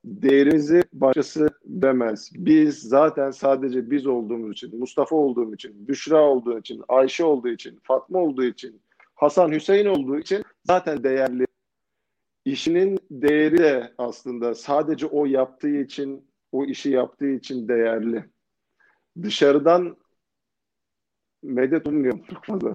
Değerimizi 0.05 0.83
başkası 0.93 1.49
demez. 1.65 2.31
Biz 2.35 2.79
zaten 2.79 3.31
sadece 3.31 3.91
biz 3.91 4.07
olduğumuz 4.07 4.53
için, 4.53 4.79
Mustafa 4.79 5.17
olduğum 5.17 5.55
için, 5.55 5.89
Büşra 5.89 6.23
olduğu 6.23 6.59
için, 6.59 6.83
Ayşe 6.89 7.25
olduğu 7.25 7.49
için, 7.49 7.81
Fatma 7.83 8.19
olduğu 8.19 8.45
için, 8.45 8.81
Hasan 9.15 9.53
Hüseyin 9.53 9.87
olduğu 9.87 10.19
için 10.19 10.45
zaten 10.65 11.05
değerli. 11.05 11.47
İşinin 12.45 12.99
değeri 13.11 13.59
de 13.59 13.93
aslında 13.99 14.55
sadece 14.55 15.07
o 15.07 15.27
yaptığı 15.27 15.77
için 15.77 16.25
o 16.53 16.65
işi 16.65 16.91
yaptığı 16.91 17.31
için 17.31 17.69
değerli. 17.69 18.25
Dışarıdan 19.23 19.97
medet 21.43 21.87
ummuyorum 21.87 22.23
çok 22.31 22.45
fazla. 22.45 22.75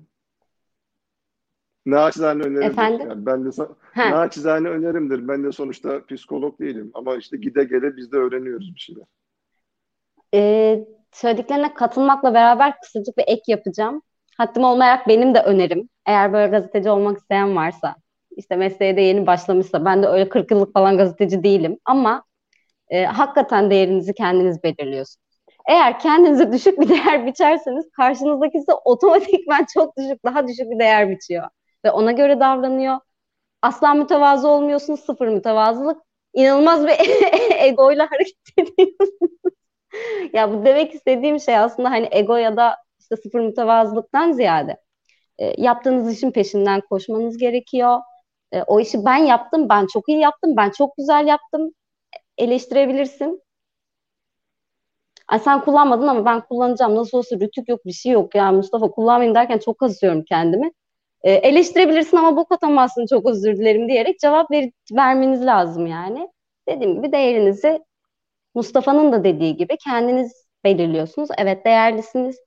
Naçizane 1.85 2.43
önerimdir. 2.43 2.71
Efendim? 2.71 3.09
Yani 3.09 3.25
ben 3.25 3.45
de 3.45 3.49
ha. 3.93 4.11
naçizane 4.11 4.69
önerimdir. 4.69 5.27
Ben 5.27 5.43
de 5.43 5.51
sonuçta 5.51 6.05
psikolog 6.05 6.59
değilim. 6.59 6.91
Ama 6.93 7.15
işte 7.15 7.37
gide 7.37 7.63
gele 7.63 7.97
biz 7.97 8.11
de 8.11 8.17
öğreniyoruz 8.17 8.75
bir 8.75 8.79
şeyler. 8.79 9.05
Ee, 10.33 10.87
söylediklerine 11.11 11.73
katılmakla 11.73 12.33
beraber 12.33 12.79
kısacık 12.81 13.17
bir 13.17 13.23
ek 13.27 13.41
yapacağım. 13.47 14.01
Haddim 14.37 14.63
olmayarak 14.63 15.07
benim 15.07 15.35
de 15.35 15.41
önerim. 15.41 15.89
Eğer 16.05 16.33
böyle 16.33 16.51
gazeteci 16.51 16.89
olmak 16.89 17.17
isteyen 17.17 17.55
varsa, 17.55 17.95
işte 18.31 18.55
mesleğe 18.55 18.97
de 18.97 19.01
yeni 19.01 19.27
başlamışsa, 19.27 19.85
ben 19.85 20.03
de 20.03 20.07
öyle 20.07 20.29
40 20.29 20.51
yıllık 20.51 20.73
falan 20.73 20.97
gazeteci 20.97 21.43
değilim. 21.43 21.77
Ama 21.85 22.23
e, 22.89 23.05
hakikaten 23.05 23.71
değerinizi 23.71 24.13
kendiniz 24.13 24.63
belirliyorsunuz. 24.63 25.27
Eğer 25.67 25.99
kendinize 25.99 26.51
düşük 26.51 26.79
bir 26.81 26.89
değer 26.89 27.25
biçerseniz 27.25 27.91
karşınızdaki 27.91 28.59
size 28.59 28.73
otomatikman 28.73 29.65
çok 29.73 29.97
düşük, 29.97 30.25
daha 30.25 30.47
düşük 30.47 30.71
bir 30.71 30.79
değer 30.79 31.09
biçiyor. 31.09 31.47
Ve 31.85 31.91
ona 31.91 32.11
göre 32.11 32.39
davranıyor. 32.39 32.97
Asla 33.61 33.93
mütevazı 33.93 34.47
olmuyorsunuz, 34.47 34.99
sıfır 34.99 35.27
mütevazılık. 35.27 36.01
İnanılmaz 36.33 36.87
bir 36.87 36.95
egoyla 37.59 38.07
hareket 38.11 38.37
ediyorsunuz. 38.57 39.31
ya 40.33 40.53
bu 40.53 40.65
demek 40.65 40.93
istediğim 40.93 41.39
şey 41.39 41.57
aslında 41.57 41.91
hani 41.91 42.07
ego 42.11 42.35
ya 42.35 42.57
da 42.57 42.75
işte 42.99 43.15
sıfır 43.15 43.39
mütevazılıktan 43.39 44.31
ziyade 44.31 44.77
e, 45.39 45.61
yaptığınız 45.61 46.13
işin 46.13 46.31
peşinden 46.31 46.81
koşmanız 46.81 47.37
gerekiyor. 47.37 47.99
E, 48.51 48.63
o 48.63 48.79
işi 48.79 49.05
ben 49.05 49.17
yaptım, 49.17 49.69
ben 49.69 49.87
çok 49.93 50.09
iyi 50.09 50.19
yaptım, 50.19 50.53
ben 50.57 50.69
çok 50.69 50.97
güzel 50.97 51.27
yaptım 51.27 51.71
eleştirebilirsin. 52.37 53.41
Ay 55.27 55.39
sen 55.39 55.61
kullanmadın 55.61 56.07
ama 56.07 56.25
ben 56.25 56.41
kullanacağım. 56.41 56.95
Nasıl 56.95 57.17
olsa 57.17 57.35
rütük 57.35 57.69
yok 57.69 57.85
bir 57.85 57.91
şey 57.91 58.11
yok. 58.11 58.35
Yani 58.35 58.55
Mustafa 58.57 58.91
kullanmayayım 58.91 59.35
derken 59.35 59.57
çok 59.57 59.79
kazıyorum 59.79 60.23
kendimi. 60.23 60.71
E, 61.23 61.31
eleştirebilirsin 61.33 62.17
ama 62.17 62.37
bok 62.37 62.51
atamazsın 62.51 63.05
çok 63.09 63.25
özür 63.29 63.57
dilerim 63.57 63.89
diyerek 63.89 64.19
cevap 64.19 64.51
ver, 64.51 64.69
vermeniz 64.91 65.45
lazım 65.45 65.87
yani. 65.87 66.29
Dediğim 66.69 66.95
gibi 66.95 67.11
değerinizi 67.11 67.79
Mustafa'nın 68.55 69.11
da 69.11 69.23
dediği 69.23 69.57
gibi 69.57 69.77
kendiniz 69.77 70.45
belirliyorsunuz. 70.63 71.29
Evet 71.37 71.65
değerlisiniz. 71.65 72.37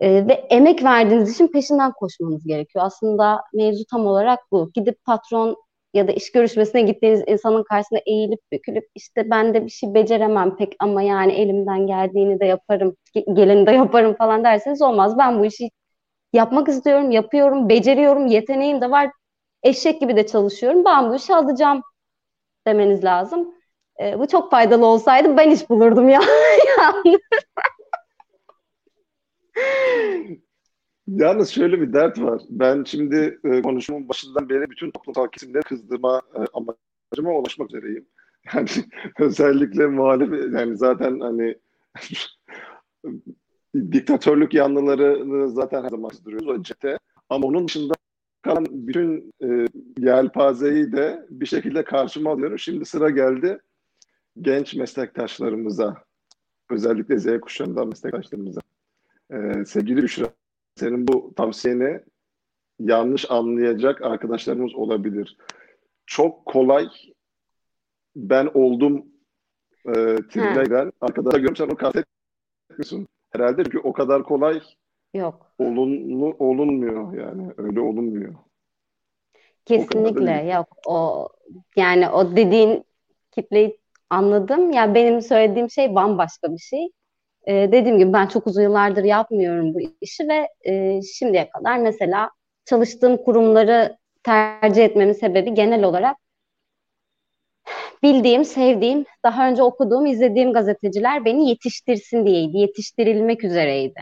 E, 0.00 0.26
ve 0.28 0.32
emek 0.32 0.84
verdiğiniz 0.84 1.34
için 1.34 1.48
peşinden 1.48 1.92
koşmanız 1.92 2.46
gerekiyor. 2.46 2.84
Aslında 2.84 3.42
mevzu 3.54 3.84
tam 3.90 4.06
olarak 4.06 4.40
bu. 4.50 4.70
Gidip 4.74 5.04
patron 5.04 5.56
ya 5.94 6.08
da 6.08 6.12
iş 6.12 6.32
görüşmesine 6.32 6.82
gittiğiniz 6.82 7.22
insanın 7.26 7.62
karşısında 7.64 8.00
eğilip 8.06 8.40
bükülüp 8.52 8.84
işte 8.94 9.30
ben 9.30 9.54
de 9.54 9.64
bir 9.64 9.70
şey 9.70 9.94
beceremem 9.94 10.56
pek 10.56 10.76
ama 10.78 11.02
yani 11.02 11.32
elimden 11.32 11.86
geldiğini 11.86 12.40
de 12.40 12.44
yaparım, 12.46 12.96
geleni 13.34 13.66
de 13.66 13.70
yaparım 13.72 14.14
falan 14.14 14.44
derseniz 14.44 14.82
olmaz. 14.82 15.18
Ben 15.18 15.40
bu 15.40 15.46
işi 15.46 15.70
yapmak 16.32 16.68
istiyorum, 16.68 17.10
yapıyorum, 17.10 17.68
beceriyorum, 17.68 18.26
yeteneğim 18.26 18.80
de 18.80 18.90
var. 18.90 19.10
Eşek 19.62 20.00
gibi 20.00 20.16
de 20.16 20.26
çalışıyorum. 20.26 20.84
Ben 20.84 21.10
bu 21.10 21.14
işi 21.16 21.34
alacağım 21.34 21.82
demeniz 22.66 23.04
lazım. 23.04 23.54
E, 24.00 24.18
bu 24.18 24.28
çok 24.28 24.50
faydalı 24.50 24.86
olsaydı 24.86 25.36
ben 25.36 25.50
iş 25.50 25.70
bulurdum 25.70 26.08
ya. 26.08 26.20
Yalnız 31.08 31.48
şöyle 31.48 31.80
bir 31.80 31.92
dert 31.92 32.20
var. 32.20 32.42
Ben 32.50 32.84
şimdi 32.84 33.38
e, 33.44 33.62
konuşmamın 33.62 34.08
başından 34.08 34.48
beri 34.48 34.70
bütün 34.70 34.90
toplumsal 34.90 35.28
kesimleri 35.28 35.62
kızdırma 35.62 36.22
e, 36.34 36.38
amacıma 36.52 37.38
ulaşmak 37.38 37.70
üzereyim. 37.70 38.06
Yani 38.54 38.68
özellikle 39.18 39.86
muhalif 39.86 40.54
yani 40.54 40.76
zaten 40.76 41.20
hani 41.20 41.58
diktatörlük 43.92 44.54
yanlıları 44.54 45.50
zaten 45.50 45.84
her 45.84 45.88
zaman 45.88 46.10
duruyoruz 46.24 46.48
o 46.48 46.62
cepte. 46.62 46.98
Ama 47.28 47.46
onun 47.46 47.68
dışında 47.68 47.94
kalan 48.42 48.66
bütün 48.70 49.32
e, 49.42 49.66
yelpazeyi 49.98 50.92
de 50.92 51.26
bir 51.30 51.46
şekilde 51.46 51.84
karşıma 51.84 52.30
alıyorum. 52.30 52.58
Şimdi 52.58 52.84
sıra 52.84 53.10
geldi 53.10 53.58
genç 54.40 54.74
meslektaşlarımıza, 54.74 56.04
özellikle 56.70 57.18
Z 57.18 57.40
kuşağından 57.40 57.88
meslektaşlarımıza. 57.88 58.60
Ee, 59.32 59.64
sevgili 59.66 60.02
Büşra, 60.02 60.28
senin 60.76 61.08
bu 61.08 61.34
tavsiyeni 61.36 62.00
yanlış 62.80 63.30
anlayacak 63.30 64.02
arkadaşlarımız 64.02 64.74
olabilir. 64.74 65.36
Çok 66.06 66.46
kolay 66.46 66.88
ben 68.16 68.50
oldum 68.54 69.06
e, 69.86 69.92
tribüne 69.92 70.64
giren 70.64 70.92
arkadaşlar 71.00 71.38
görüyorum 71.38 71.56
sen 71.56 71.64
onu 71.64 71.76
kastetmiyorsun. 71.76 73.08
Herhalde 73.30 73.64
çünkü 73.64 73.78
o 73.78 73.92
kadar 73.92 74.22
kolay 74.22 74.60
Yok. 75.14 75.54
Olunlu, 75.58 76.36
olunmuyor 76.38 77.12
yani. 77.12 77.52
Öyle 77.56 77.80
olunmuyor. 77.80 78.34
Kesinlikle 79.64 80.42
o 80.44 80.54
yok. 80.54 80.76
O 80.86 81.28
yani 81.76 82.08
o 82.08 82.36
dediğin 82.36 82.84
kitleyi 83.30 83.80
anladım. 84.10 84.70
Ya 84.70 84.80
yani 84.80 84.94
benim 84.94 85.22
söylediğim 85.22 85.70
şey 85.70 85.94
bambaşka 85.94 86.52
bir 86.52 86.58
şey. 86.58 86.90
Ee, 87.46 87.68
dediğim 87.72 87.98
gibi 87.98 88.12
ben 88.12 88.26
çok 88.26 88.46
uzun 88.46 88.62
yıllardır 88.62 89.04
yapmıyorum 89.04 89.74
bu 89.74 89.78
işi 90.00 90.28
ve 90.28 90.48
e, 90.70 91.02
şimdiye 91.02 91.50
kadar 91.50 91.78
mesela 91.78 92.30
çalıştığım 92.64 93.16
kurumları 93.16 93.96
tercih 94.22 94.84
etmemin 94.84 95.12
sebebi 95.12 95.54
genel 95.54 95.84
olarak 95.84 96.16
bildiğim, 98.02 98.44
sevdiğim, 98.44 99.04
daha 99.24 99.48
önce 99.48 99.62
okuduğum, 99.62 100.06
izlediğim 100.06 100.52
gazeteciler 100.52 101.24
beni 101.24 101.48
yetiştirsin 101.48 102.26
diyeydi. 102.26 102.58
Yetiştirilmek 102.58 103.44
üzereydi. 103.44 104.00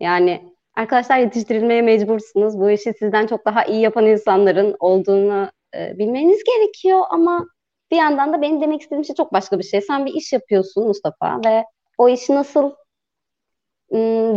Yani 0.00 0.54
arkadaşlar 0.74 1.18
yetiştirilmeye 1.18 1.82
mecbursunuz. 1.82 2.58
Bu 2.58 2.70
işi 2.70 2.92
sizden 2.98 3.26
çok 3.26 3.46
daha 3.46 3.64
iyi 3.64 3.80
yapan 3.80 4.06
insanların 4.06 4.76
olduğunu 4.80 5.50
e, 5.74 5.98
bilmeniz 5.98 6.44
gerekiyor 6.44 7.00
ama 7.10 7.46
bir 7.90 7.96
yandan 7.96 8.32
da 8.32 8.42
benim 8.42 8.60
demek 8.60 8.80
istediğim 8.80 9.04
şey 9.04 9.16
çok 9.16 9.32
başka 9.32 9.58
bir 9.58 9.64
şey. 9.64 9.80
Sen 9.80 10.06
bir 10.06 10.14
iş 10.14 10.32
yapıyorsun 10.32 10.86
Mustafa 10.86 11.40
ve 11.46 11.64
o 11.98 12.08
işi 12.08 12.34
nasıl 12.34 12.72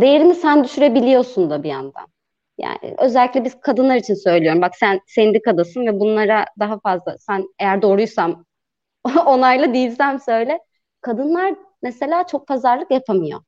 değerini 0.01 0.35
sen 0.35 0.63
düşürebiliyorsun 0.63 1.49
da 1.49 1.63
bir 1.63 1.69
yandan. 1.69 2.07
Yani 2.57 2.95
özellikle 2.99 3.45
biz 3.45 3.59
kadınlar 3.61 3.95
için 3.95 4.13
söylüyorum. 4.13 4.61
Bak 4.61 4.75
sen 4.75 4.99
sendikadasın 5.07 5.85
ve 5.87 5.99
bunlara 5.99 6.45
daha 6.59 6.79
fazla 6.79 7.17
sen 7.17 7.45
eğer 7.59 7.81
doğruysam 7.81 8.45
onayla 9.25 9.73
değilsem 9.73 10.19
söyle. 10.19 10.59
Kadınlar 11.01 11.55
mesela 11.83 12.27
çok 12.27 12.47
pazarlık 12.47 12.91
yapamıyor. 12.91 13.41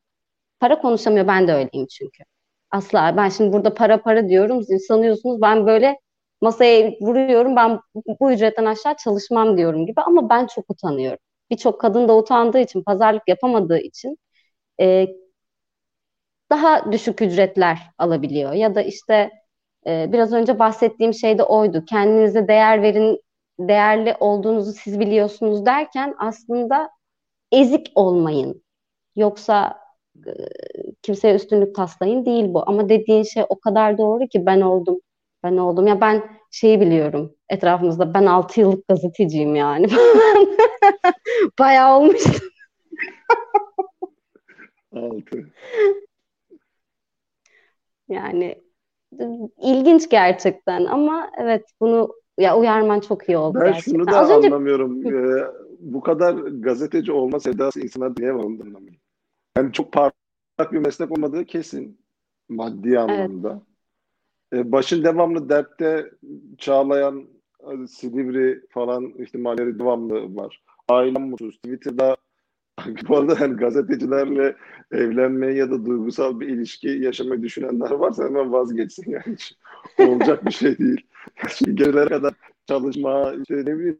Para 0.59 0.81
konuşamıyor. 0.81 1.27
Ben 1.27 1.47
de 1.47 1.53
öyleyim 1.53 1.87
çünkü. 1.87 2.23
Asla. 2.71 3.17
Ben 3.17 3.29
şimdi 3.29 3.53
burada 3.53 3.73
para 3.73 4.01
para 4.01 4.29
diyorum. 4.29 4.63
Siz 4.63 4.85
sanıyorsunuz 4.85 5.41
ben 5.41 5.67
böyle 5.67 5.97
masaya 6.41 6.91
vuruyorum. 7.01 7.55
Ben 7.55 7.79
bu 8.19 8.31
ücretten 8.31 8.65
aşağı 8.65 8.95
çalışmam 8.97 9.57
diyorum 9.57 9.85
gibi. 9.85 10.01
Ama 10.01 10.29
ben 10.29 10.47
çok 10.47 10.65
utanıyorum. 10.69 11.19
Birçok 11.51 11.81
kadın 11.81 12.07
da 12.07 12.17
utandığı 12.17 12.59
için, 12.59 12.83
pazarlık 12.83 13.23
yapamadığı 13.27 13.79
için 13.79 14.17
e, 14.81 15.07
daha 16.49 16.91
düşük 16.91 17.21
ücretler 17.21 17.79
alabiliyor. 17.97 18.53
Ya 18.53 18.75
da 18.75 18.81
işte 18.81 19.31
e, 19.87 20.09
biraz 20.13 20.33
önce 20.33 20.59
bahsettiğim 20.59 21.13
şey 21.13 21.37
de 21.37 21.43
oydu. 21.43 21.85
Kendinize 21.85 22.47
değer 22.47 22.81
verin, 22.81 23.21
değerli 23.59 24.15
olduğunuzu 24.19 24.73
siz 24.73 24.99
biliyorsunuz 24.99 25.65
derken 25.65 26.15
aslında 26.17 26.89
ezik 27.51 27.91
olmayın. 27.95 28.63
Yoksa 29.15 29.79
e, 30.27 30.31
kimseye 31.01 31.35
üstünlük 31.35 31.75
taslayın 31.75 32.25
değil 32.25 32.53
bu. 32.53 32.63
Ama 32.69 32.89
dediğin 32.89 33.23
şey 33.23 33.43
o 33.49 33.59
kadar 33.59 33.97
doğru 33.97 34.27
ki 34.27 34.45
ben 34.45 34.61
oldum. 34.61 34.99
Ben 35.43 35.57
oldum. 35.57 35.87
Ya 35.87 36.01
ben 36.01 36.23
şeyi 36.51 36.81
biliyorum 36.81 37.35
etrafımızda. 37.49 38.13
Ben 38.13 38.25
6 38.25 38.59
yıllık 38.59 38.87
gazeteciyim 38.87 39.55
yani. 39.55 39.87
Bayağı 41.59 41.99
olmuştum. 41.99 42.47
6. 44.91 45.51
Yani 48.09 48.61
ilginç 49.61 50.09
gerçekten 50.09 50.85
ama 50.85 51.31
evet 51.37 51.65
bunu 51.81 52.13
ya 52.37 52.57
uyarman 52.57 52.99
çok 52.99 53.29
iyi 53.29 53.37
oldu 53.37 53.57
ben 53.61 53.65
gerçekten. 53.65 53.91
şunu 53.91 54.07
da 54.07 54.19
Az 54.19 54.31
anlamıyorum. 54.31 55.05
Önce... 55.05 55.15
Ee, 55.15 55.45
bu 55.79 56.01
kadar 56.01 56.33
gazeteci 56.33 57.11
olma 57.11 57.39
sevdası 57.39 57.81
insanlar 57.81 58.13
niye 58.17 58.33
var 58.33 58.43
onu 58.43 58.61
anlamıyorum. 58.61 58.99
Yani 59.57 59.73
çok 59.73 59.91
parlak 59.91 60.71
bir 60.71 60.77
meslek 60.77 61.11
olmadığı 61.11 61.45
kesin 61.45 61.99
maddi 62.49 62.99
anlamda. 62.99 63.61
Evet. 64.51 64.65
Ee, 64.65 64.71
başın 64.71 65.03
devamlı 65.03 65.49
dertte 65.49 66.11
çağlayan 66.57 67.27
Silivri 67.89 68.61
falan 68.69 69.03
ihtimalleri 69.05 69.79
devamlı 69.79 70.35
var. 70.35 70.63
Ailem 70.89 71.29
mutsuz. 71.29 71.55
Twitter'da 71.55 72.17
Bu 73.09 73.17
arada 73.17 73.37
yani 73.41 73.55
gazetecilerle 73.55 74.55
evlenmeyi 74.91 75.57
ya 75.57 75.71
da 75.71 75.85
duygusal 75.85 76.39
bir 76.39 76.47
ilişki 76.47 76.87
yaşamayı 76.87 77.41
düşünenler 77.43 77.91
varsa 77.91 78.23
hemen 78.23 78.51
vazgeçsin 78.51 79.11
yani 79.11 79.23
hiç 79.27 79.55
olacak 79.99 80.45
bir 80.45 80.51
şey 80.51 80.77
değil. 80.77 81.01
Gecelere 81.65 82.09
kadar 82.09 82.33
çalışma, 82.67 83.33
işte 83.33 83.55
ne 83.55 83.79
bileyim 83.79 83.99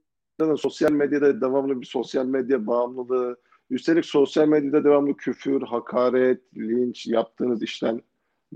sosyal 0.58 0.92
medyada 0.92 1.42
devamlı 1.42 1.82
bir 1.82 1.86
sosyal 1.86 2.26
medya 2.26 2.68
bağımlılığı, 2.68 3.38
üstelik 3.70 4.06
sosyal 4.06 4.48
medyada 4.48 4.84
devamlı 4.84 5.18
küfür, 5.18 5.62
hakaret, 5.62 6.42
linç 6.58 7.08
yaptığınız 7.08 7.64
işten 7.64 8.02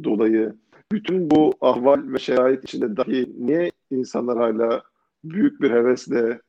dolayı 0.04 0.54
bütün 0.92 1.32
bu 1.32 1.54
ahval 1.62 2.14
ve 2.14 2.20
şerait 2.20 2.64
içinde 2.64 2.98
dahi 2.98 3.34
niye 3.38 3.72
insanlar 3.92 4.38
hala 4.38 4.84
büyük 5.24 5.62
bir 5.62 5.72
hevesle 5.72 6.42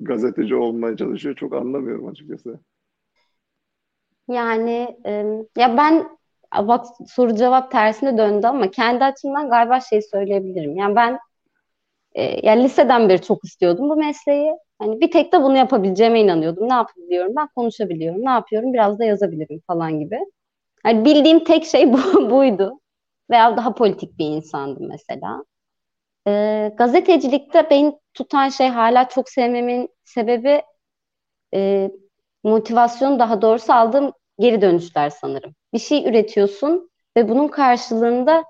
gazeteci 0.00 0.54
olmaya 0.54 0.96
çalışıyor 0.96 1.34
çok 1.34 1.54
anlamıyorum 1.54 2.08
açıkçası. 2.08 2.60
Yani 4.30 4.96
ya 5.58 5.76
ben 5.76 6.18
bak 6.58 6.86
soru 7.08 7.34
cevap 7.36 7.70
tersine 7.70 8.18
döndü 8.18 8.46
ama 8.46 8.70
kendi 8.70 9.04
açımdan 9.04 9.50
galiba 9.50 9.80
şey 9.80 10.02
söyleyebilirim. 10.02 10.76
Yani 10.76 10.96
ben 10.96 11.18
e, 12.14 12.46
yani 12.46 12.64
liseden 12.64 13.08
beri 13.08 13.22
çok 13.22 13.44
istiyordum 13.44 13.90
bu 13.90 13.96
mesleği. 13.96 14.52
Hani 14.78 15.00
bir 15.00 15.10
tek 15.10 15.32
de 15.32 15.42
bunu 15.42 15.56
yapabileceğime 15.56 16.20
inanıyordum. 16.20 16.68
Ne 16.68 16.74
yapabiliyorum? 16.74 17.32
Ben 17.36 17.48
konuşabiliyorum. 17.56 18.24
Ne 18.24 18.30
yapıyorum? 18.30 18.72
Biraz 18.72 18.98
da 18.98 19.04
yazabilirim 19.04 19.60
falan 19.66 20.00
gibi. 20.00 20.18
Yani 20.86 21.04
bildiğim 21.04 21.44
tek 21.44 21.64
şey 21.66 21.92
bu, 21.92 21.98
buydu. 22.30 22.80
Veya 23.30 23.56
daha 23.56 23.74
politik 23.74 24.18
bir 24.18 24.26
insandım 24.26 24.88
mesela. 24.88 25.44
E, 26.28 26.72
gazetecilikte 26.78 27.70
beni 27.70 27.98
tutan 28.14 28.48
şey 28.48 28.68
hala 28.68 29.08
çok 29.08 29.28
sevmemin 29.28 29.88
sebebi 30.04 30.62
e, 31.54 31.90
motivasyon 32.44 33.18
daha 33.18 33.42
doğrusu 33.42 33.72
aldığım 33.72 34.12
geri 34.40 34.60
dönüşler 34.60 35.10
sanırım. 35.10 35.54
Bir 35.72 35.78
şey 35.78 36.08
üretiyorsun 36.08 36.90
ve 37.16 37.28
bunun 37.28 37.48
karşılığında 37.48 38.44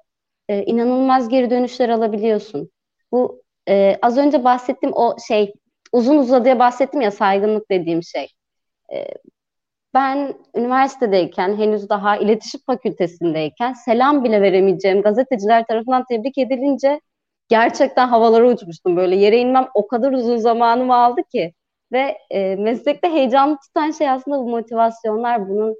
e, 0.49 0.65
inanılmaz 0.65 1.29
geri 1.29 1.51
dönüşler 1.51 1.89
alabiliyorsun. 1.89 2.71
Bu 3.13 3.43
e, 3.69 3.99
az 4.03 4.19
önce 4.19 4.45
bahsettiğim 4.45 4.97
o 4.97 5.17
şey 5.29 5.53
uzun 5.93 6.19
uzadıya 6.19 6.59
bahsettim 6.59 7.01
ya 7.01 7.11
saygınlık 7.11 7.71
dediğim 7.71 8.03
şey. 8.03 8.29
E, 8.93 9.07
ben 9.95 10.35
üniversitedeyken 10.55 11.57
henüz 11.57 11.89
daha 11.89 12.17
iletişim 12.17 12.61
fakültesindeyken 12.67 13.73
selam 13.73 14.25
bile 14.25 14.43
veremeyeceğim 14.43 15.03
gazeteciler 15.03 15.67
tarafından 15.67 16.05
tebrik 16.09 16.39
edilince 16.39 17.01
gerçekten 17.49 18.09
havalara 18.09 18.49
uçmuştum. 18.49 18.97
Böyle 18.97 19.17
yere 19.17 19.39
inmem 19.39 19.69
o 19.75 19.87
kadar 19.87 20.13
uzun 20.13 20.37
zamanımı 20.37 20.95
aldı 20.95 21.23
ki. 21.33 21.55
Ve 21.93 22.19
e, 22.31 22.57
meslekte 22.57 23.09
heyecanlı 23.09 23.59
tutan 23.67 23.91
şey 23.91 24.11
aslında 24.11 24.39
bu 24.39 24.49
motivasyonlar. 24.49 25.49
Bunun 25.49 25.77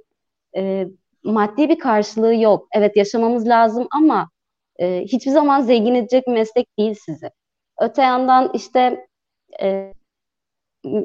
e, 0.55 0.87
maddi 1.23 1.69
bir 1.69 1.79
karşılığı 1.79 2.35
yok. 2.35 2.67
Evet 2.75 2.97
yaşamamız 2.97 3.47
lazım 3.47 3.87
ama 3.91 4.29
e, 4.79 5.01
hiçbir 5.01 5.31
zaman 5.31 5.61
zengin 5.61 5.95
edecek 5.95 6.27
bir 6.27 6.33
meslek 6.33 6.77
değil 6.77 6.95
sizi. 7.05 7.29
Öte 7.81 8.01
yandan 8.01 8.51
işte 8.53 9.07
e, 9.61 9.93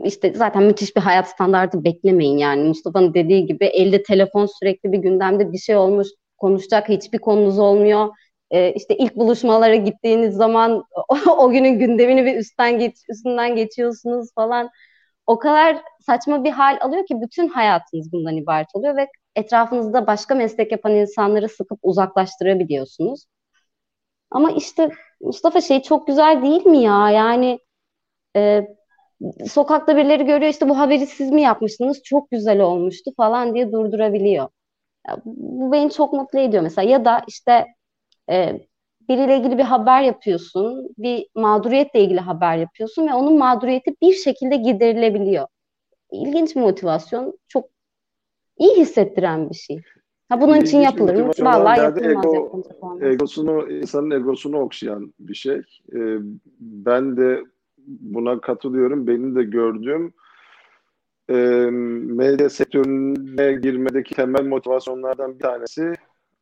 işte 0.04 0.32
zaten 0.34 0.62
müthiş 0.62 0.96
bir 0.96 1.00
hayat 1.00 1.28
standartı 1.28 1.84
beklemeyin 1.84 2.38
yani. 2.38 2.68
Mustafa'nın 2.68 3.14
dediği 3.14 3.46
gibi 3.46 3.64
elde 3.66 4.02
telefon 4.02 4.46
sürekli 4.46 4.92
bir 4.92 4.98
gündemde 4.98 5.52
bir 5.52 5.58
şey 5.58 5.76
olmuş 5.76 6.08
konuşacak 6.38 6.88
hiçbir 6.88 7.18
konunuz 7.18 7.58
olmuyor. 7.58 8.08
E, 8.50 8.72
işte 8.72 8.96
ilk 8.96 9.16
buluşmalara 9.16 9.74
gittiğiniz 9.74 10.34
zaman 10.34 10.84
o, 11.08 11.16
o 11.38 11.50
günün 11.50 11.78
gündemini 11.78 12.24
bir 12.24 12.36
üstten 12.36 12.78
geç, 12.78 12.96
üstünden 13.08 13.56
geçiyorsunuz 13.56 14.28
falan. 14.34 14.70
O 15.26 15.38
kadar 15.38 15.82
saçma 16.00 16.44
bir 16.44 16.50
hal 16.50 16.78
alıyor 16.80 17.06
ki 17.06 17.20
bütün 17.20 17.48
hayatınız 17.48 18.12
bundan 18.12 18.36
ibaret 18.36 18.68
oluyor 18.74 18.96
ve 18.96 19.08
etrafınızda 19.36 20.06
başka 20.06 20.34
meslek 20.34 20.72
yapan 20.72 20.92
insanları 20.94 21.48
sıkıp 21.48 21.78
uzaklaştırabiliyorsunuz. 21.82 23.26
Ama 24.30 24.50
işte 24.50 24.90
Mustafa 25.20 25.60
şey 25.60 25.82
çok 25.82 26.06
güzel 26.06 26.42
değil 26.42 26.66
mi 26.66 26.78
ya? 26.82 27.10
Yani 27.10 27.58
e, 28.36 28.68
sokakta 29.50 29.96
birileri 29.96 30.26
görüyor 30.26 30.52
işte 30.52 30.68
bu 30.68 30.78
haberi 30.78 31.06
siz 31.06 31.30
mi 31.32 31.42
yapmıştınız? 31.42 32.02
Çok 32.04 32.30
güzel 32.30 32.60
olmuştu 32.60 33.10
falan 33.16 33.54
diye 33.54 33.72
durdurabiliyor. 33.72 34.48
Ya, 35.08 35.18
bu 35.26 35.72
beni 35.72 35.92
çok 35.92 36.12
mutlu 36.12 36.40
ediyor 36.40 36.64
mesela. 36.64 36.90
Ya 36.90 37.06
da 37.06 37.22
işte 37.28 37.66
e, 38.30 38.60
biriyle 39.08 39.38
ilgili 39.38 39.58
bir 39.58 39.62
haber 39.62 40.02
yapıyorsun, 40.02 40.94
bir 40.98 41.26
mağduriyetle 41.34 42.00
ilgili 42.00 42.20
haber 42.20 42.56
yapıyorsun 42.56 43.08
ve 43.08 43.14
onun 43.14 43.38
mağduriyeti 43.38 43.94
bir 44.02 44.12
şekilde 44.12 44.56
giderilebiliyor. 44.56 45.46
İlginç 46.12 46.56
bir 46.56 46.60
motivasyon, 46.60 47.38
çok 47.48 47.68
iyi 48.58 48.76
hissettiren 48.76 49.50
bir 49.50 49.54
şey. 49.54 49.82
Ha 50.28 50.40
bunun 50.40 50.60
için 50.60 50.78
yapılır 50.78 51.14
mı? 51.14 51.32
Vallahi 51.40 51.80
yapılmaz 51.80 52.26
ego, 52.26 52.62
egosunu, 53.00 53.70
insanın 53.70 54.10
egosunu 54.10 54.58
okşayan 54.58 55.14
bir 55.20 55.34
şey. 55.34 55.62
Ee, 55.94 56.16
ben 56.60 57.16
de 57.16 57.44
buna 57.86 58.40
katılıyorum. 58.40 59.06
Benim 59.06 59.36
de 59.36 59.42
gördüğüm 59.42 60.14
e, 61.30 61.34
medya 62.14 62.50
sektörüne 62.50 63.52
girmedeki 63.52 64.14
temel 64.14 64.44
motivasyonlardan 64.44 65.34
bir 65.34 65.38
tanesi 65.38 65.92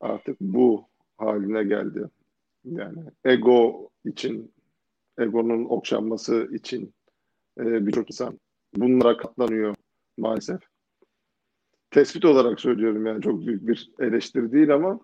artık 0.00 0.40
bu 0.40 0.84
haline 1.18 1.64
geldi. 1.64 2.04
Yani 2.64 2.98
ego 3.24 3.90
için, 4.04 4.52
egonun 5.18 5.64
okşanması 5.64 6.48
için 6.52 6.94
e, 7.60 7.86
birçok 7.86 8.10
insan 8.10 8.38
bunlara 8.76 9.16
katlanıyor 9.16 9.74
maalesef. 10.18 10.60
Tespit 11.90 12.24
olarak 12.24 12.60
söylüyorum 12.60 13.06
yani 13.06 13.22
çok 13.22 13.46
büyük 13.46 13.66
bir 13.66 13.92
eleştiri 13.98 14.52
değil 14.52 14.74
ama 14.74 15.00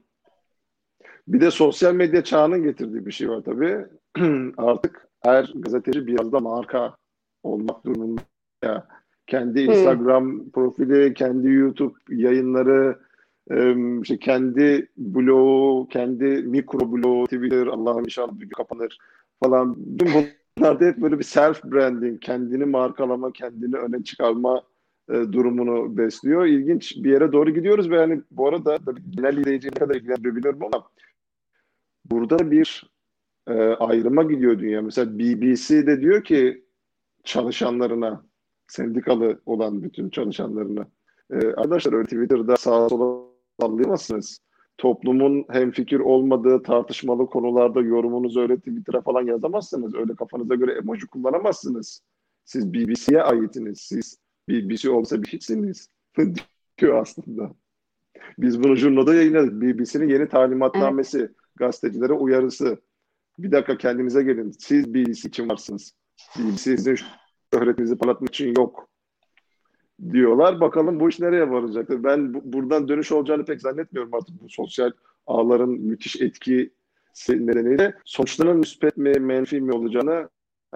bir 1.29 1.41
de 1.41 1.51
sosyal 1.51 1.95
medya 1.95 2.25
çağının 2.25 2.63
getirdiği 2.63 3.07
bir 3.07 3.13
şey 3.13 3.29
var 3.29 3.43
tabii. 3.45 3.87
Artık 4.57 5.09
her 5.21 5.53
gazeteci 5.55 6.07
biraz 6.07 6.33
da 6.33 6.41
marka 6.41 6.97
olmak 7.43 7.85
durumunda. 7.85 8.89
Kendi 9.27 9.61
Instagram 9.61 10.25
hmm. 10.25 10.51
profili, 10.51 11.15
kendi 11.15 11.49
YouTube 11.49 11.95
yayınları, 12.09 12.99
işte 14.03 14.19
kendi 14.19 14.89
blogu, 14.97 15.89
kendi 15.89 16.25
mikro 16.25 16.93
blogu, 16.93 17.25
Twitter, 17.25 17.67
Allah'ım 17.67 18.05
inşallah 18.05 18.33
bir 18.33 18.49
kapanır 18.49 18.99
falan. 19.43 19.75
Bütün 19.77 20.27
bunlarda 20.59 20.85
hep 20.85 20.97
böyle 20.97 21.19
bir 21.19 21.25
self 21.25 21.65
branding, 21.65 22.21
kendini 22.21 22.65
markalama, 22.65 23.33
kendini 23.33 23.77
öne 23.77 24.05
çıkarma 24.05 24.63
e, 25.09 25.13
durumunu 25.13 25.97
besliyor. 25.97 26.47
İlginç 26.47 26.97
bir 26.97 27.11
yere 27.11 27.33
doğru 27.33 27.51
gidiyoruz 27.51 27.91
ve 27.91 27.97
yani 27.97 28.23
bu 28.31 28.49
arada 28.49 28.79
genel 29.11 29.37
izleyiciye 29.37 29.71
kadar 29.71 29.95
ilgilendirebiliyorum 29.95 30.65
ama 30.65 30.89
burada 32.11 32.51
bir 32.51 32.91
e, 33.49 33.53
ayrıma 33.63 34.23
gidiyor 34.23 34.59
dünya. 34.59 34.83
Mesela 34.83 35.19
BBC 35.19 35.87
de 35.87 36.01
diyor 36.01 36.25
ki 36.25 36.65
çalışanlarına, 37.25 38.25
sendikalı 38.67 39.41
olan 39.47 39.83
bütün 39.83 40.11
çalışanlarına 40.11 40.87
e, 41.31 41.37
arkadaşlar 41.37 41.93
öyle 41.93 42.05
Twitter'da 42.05 42.57
sağa 42.57 42.89
sola 42.89 43.31
sallayamazsınız. 43.61 44.39
Toplumun 44.79 45.45
hem 45.51 45.71
fikir 45.71 46.01
olmadığı 46.01 46.63
tartışmalı 46.63 47.27
konularda 47.27 47.81
yorumunuzu 47.81 48.41
öyle 48.41 48.57
Twitter'a 48.57 49.01
falan 49.01 49.27
yazamazsınız. 49.27 49.95
Öyle 49.95 50.15
kafanıza 50.15 50.55
göre 50.55 50.73
emoji 50.73 51.07
kullanamazsınız. 51.07 52.03
Siz 52.45 52.75
BBC'ye 52.75 53.23
aitiniz. 53.23 53.81
Siz 53.81 54.19
BBC 54.49 54.91
olsa 54.91 55.23
bir 55.23 55.29
hiçsiniz. 55.29 55.89
diyor 56.79 57.03
aslında. 57.03 57.51
Biz 58.39 58.63
bunu 58.63 58.77
jurnoda 58.77 59.15
yayınladık. 59.15 59.53
BBC'nin 59.53 60.09
yeni 60.09 60.29
talimatnamesi, 60.29 61.19
evet. 61.19 61.31
gazetecilere 61.57 62.13
uyarısı. 62.13 62.81
Bir 63.39 63.53
dakika 63.53 63.79
kendinize 63.79 64.23
gelin. 64.23 64.51
Siz 64.59 64.95
BBC 64.95 65.29
için 65.29 65.49
varsınız. 65.49 65.93
BBC 66.39 66.57
sizin 66.57 66.99
şöhretinizi 67.55 67.99
parlatmak 67.99 68.29
için 68.29 68.55
yok 68.57 68.90
diyorlar. 70.13 70.61
Bakalım 70.61 71.01
bu 71.01 71.09
iş 71.09 71.21
nereye 71.21 71.51
varacak? 71.51 71.91
Ben 71.91 72.35
bu, 72.35 72.41
buradan 72.45 72.89
dönüş 72.89 73.13
olacağını 73.13 73.45
pek 73.45 73.61
zannetmiyorum 73.61 74.15
artık 74.15 74.43
bu 74.43 74.49
sosyal 74.49 74.91
ağların 75.27 75.71
müthiş 75.71 76.21
etki 76.21 76.71
nedeniyle. 77.29 77.95
Sonuçların 78.05 78.57
müspet 78.57 78.97
mi, 78.97 79.11
menfi 79.11 79.61
mi 79.61 79.73
olacağını 79.73 80.29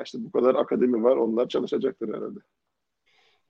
işte 0.04 0.18
bu 0.20 0.30
kadar 0.30 0.54
akademi 0.54 1.04
var. 1.04 1.16
Onlar 1.16 1.48
çalışacaktır 1.48 2.08
herhalde. 2.08 2.38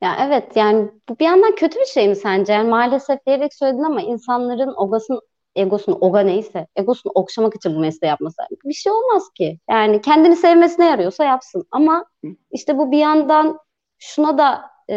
Ya 0.00 0.16
evet 0.28 0.56
yani 0.56 0.90
bu 1.08 1.18
bir 1.18 1.24
yandan 1.24 1.54
kötü 1.54 1.80
bir 1.80 1.86
şey 1.86 2.08
mi 2.08 2.16
sence? 2.16 2.52
Yani 2.52 2.68
maalesef 2.68 3.26
diyerek 3.26 3.54
söyledin 3.54 3.82
ama 3.82 4.02
insanların 4.02 4.74
ogasını 4.76 5.20
egosunu, 5.56 5.98
oga 6.00 6.20
neyse, 6.20 6.66
egosunu 6.76 7.12
okşamak 7.14 7.54
için 7.54 7.74
bu 7.74 7.80
mesleği 7.80 8.08
yapması. 8.08 8.36
Bir 8.64 8.74
şey 8.74 8.92
olmaz 8.92 9.30
ki. 9.34 9.58
Yani 9.70 10.00
kendini 10.00 10.36
sevmesine 10.36 10.86
yarıyorsa 10.86 11.24
yapsın. 11.24 11.64
Ama 11.70 12.04
işte 12.50 12.78
bu 12.78 12.92
bir 12.92 12.98
yandan 12.98 13.58
şuna 13.98 14.38
da 14.38 14.73
e, 14.90 14.94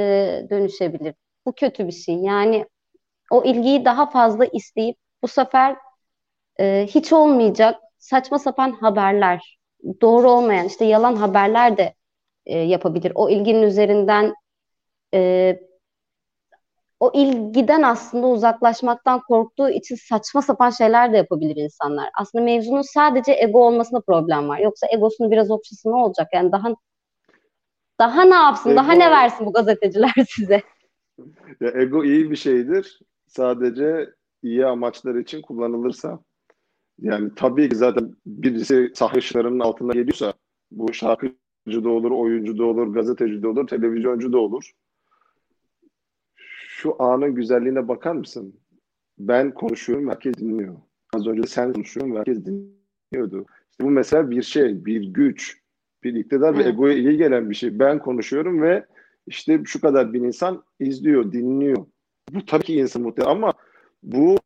dönüşebilir. 0.49 1.15
Bu 1.45 1.53
kötü 1.53 1.87
bir 1.87 1.91
şey. 1.91 2.15
Yani 2.15 2.65
o 3.31 3.43
ilgiyi 3.43 3.85
daha 3.85 4.09
fazla 4.09 4.45
isteyip 4.45 4.97
bu 5.23 5.27
sefer 5.27 5.77
e, 6.59 6.87
hiç 6.89 7.13
olmayacak 7.13 7.75
saçma 7.97 8.39
sapan 8.39 8.71
haberler, 8.71 9.59
doğru 10.01 10.31
olmayan 10.31 10.65
işte 10.67 10.85
yalan 10.85 11.15
haberler 11.15 11.77
de 11.77 11.93
e, 12.45 12.57
yapabilir. 12.57 13.11
O 13.15 13.29
ilginin 13.29 13.61
üzerinden 13.63 14.33
e, 15.13 15.59
o 16.99 17.11
ilgiden 17.13 17.81
aslında 17.81 18.27
uzaklaşmaktan 18.27 19.21
korktuğu 19.27 19.69
için 19.69 19.95
saçma 20.09 20.41
sapan 20.41 20.69
şeyler 20.69 21.13
de 21.13 21.17
yapabilir 21.17 21.55
insanlar. 21.55 22.09
Aslında 22.19 22.43
mevzunun 22.43 22.81
sadece 22.81 23.33
ego 23.33 23.67
olmasında 23.67 24.01
problem 24.01 24.49
var. 24.49 24.59
Yoksa 24.59 24.87
egosunu 24.93 25.31
biraz 25.31 25.51
okşası 25.51 25.91
ne 25.91 25.95
olacak? 25.95 26.27
Yani 26.33 26.51
daha 26.51 26.67
daha 27.99 28.23
ne 28.23 28.35
yapsın? 28.35 28.69
Ego, 28.69 28.77
daha 28.77 28.91
ne 28.93 29.11
versin 29.11 29.45
bu 29.45 29.53
gazeteciler 29.53 30.13
size? 30.29 30.61
Ya 31.61 31.71
ego 31.75 32.03
iyi 32.03 32.31
bir 32.31 32.35
şeydir. 32.35 32.99
Sadece 33.27 34.09
iyi 34.43 34.65
amaçlar 34.65 35.15
için 35.15 35.41
kullanılırsa. 35.41 36.19
Yani 36.99 37.31
tabii 37.35 37.69
ki 37.69 37.75
zaten 37.75 38.15
birisi 38.25 38.91
sahişlerin 38.95 39.59
altına 39.59 39.93
geliyorsa 39.93 40.33
bu 40.71 40.93
şarkıcı 40.93 41.83
da 41.83 41.89
olur, 41.89 42.11
oyuncu 42.11 42.57
da 42.57 42.65
olur, 42.65 42.93
gazeteci 42.93 43.43
de 43.43 43.47
olur, 43.47 43.67
televizyoncu 43.67 44.33
da 44.33 44.37
olur 44.37 44.73
şu 46.77 46.95
anın 46.99 47.35
güzelliğine 47.35 47.87
bakar 47.87 48.15
mısın? 48.15 48.59
Ben 49.19 49.53
konuşuyorum, 49.53 50.09
herkes 50.09 50.33
dinliyor. 50.33 50.75
Az 51.13 51.27
önce 51.27 51.47
sen 51.47 51.73
konuşuyorsun, 51.73 52.15
herkes 52.15 52.45
dinliyordu. 52.45 53.45
İşte 53.71 53.83
bu 53.83 53.89
mesela 53.89 54.31
bir 54.31 54.41
şey, 54.41 54.85
bir 54.85 55.03
güç, 55.03 55.61
bir 56.03 56.13
iktidar 56.13 56.57
ve 56.57 56.63
egoya 56.63 56.93
iyi 56.93 57.17
gelen 57.17 57.49
bir 57.49 57.55
şey. 57.55 57.79
Ben 57.79 57.99
konuşuyorum 57.99 58.61
ve 58.61 58.85
işte 59.27 59.61
şu 59.65 59.81
kadar 59.81 60.13
bin 60.13 60.23
insan 60.23 60.63
izliyor, 60.79 61.31
dinliyor. 61.31 61.85
Bu 62.31 62.45
tabii 62.45 62.63
ki 62.63 62.75
insan 62.75 63.01
mutlu 63.01 63.27
ama 63.27 63.53
bu 64.03 64.37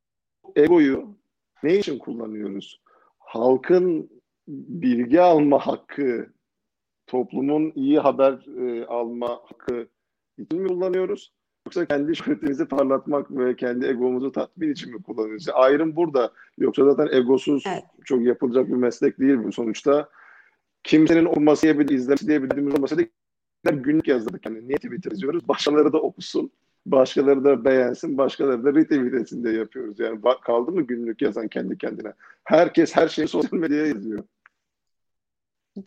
egoyu 0.56 1.16
ne 1.64 1.78
için 1.78 1.97
kullanıyoruz? 1.97 2.82
Halkın 3.20 4.10
bilgi 4.47 5.22
alma 5.22 5.60
hakkı, 5.60 6.28
toplumun 7.08 7.72
iyi 7.76 7.99
haber 7.99 8.45
e, 8.58 8.86
alma 8.86 9.30
hakkı 9.30 9.88
için 10.38 10.62
mi 10.62 10.68
kullanıyoruz? 10.68 11.34
Yoksa 11.66 11.86
kendi 11.86 12.16
şöhretimizi 12.16 12.66
parlatmak 12.66 13.32
ve 13.32 13.56
kendi 13.56 13.86
egomuzu 13.86 14.32
tatmin 14.32 14.72
için 14.72 14.93
mi 14.93 15.04
kullanıyoruz? 15.04 15.49
Ayrım 15.54 15.95
burada. 15.95 16.32
Yoksa 16.58 16.86
zaten 16.86 17.18
egosuz 17.18 17.64
evet. 17.68 17.84
çok 18.06 18.22
yapılacak 18.22 18.68
bir 18.68 18.74
meslek 18.74 19.20
değil 19.20 19.38
bu 19.43 19.52
sonuçta. 19.52 20.10
Kimsenin 20.84 21.26
olması 21.26 21.64
diye 21.64 21.80
bir 21.80 21.90
izlemesi 21.90 22.28
diye 22.28 22.44
bir 22.44 22.74
olmasa 22.74 22.98
da 23.66 23.72
günlük 23.72 24.08
yazdık. 24.08 24.46
Yani 24.46 24.68
niye 24.68 24.78
Twitter 24.78 25.12
yazıyoruz? 25.12 25.48
Başkaları 25.48 25.94
da 25.94 25.98
okusun. 25.98 26.52
Başkaları 26.86 27.44
da 27.44 27.66
beğensin, 27.66 28.18
başkaları 28.18 28.64
da 28.64 28.74
retweet 28.74 29.14
etsin 29.14 29.44
diye 29.44 29.54
yapıyoruz. 29.54 30.00
Yani 30.00 30.20
kaldı 30.42 30.72
mı 30.72 30.82
günlük 30.82 31.22
yazan 31.22 31.48
kendi 31.48 31.78
kendine? 31.78 32.14
Herkes 32.44 32.96
her 32.96 33.08
şeyi 33.08 33.28
sosyal 33.28 33.60
medyaya 33.60 33.86
yazıyor. 33.86 34.24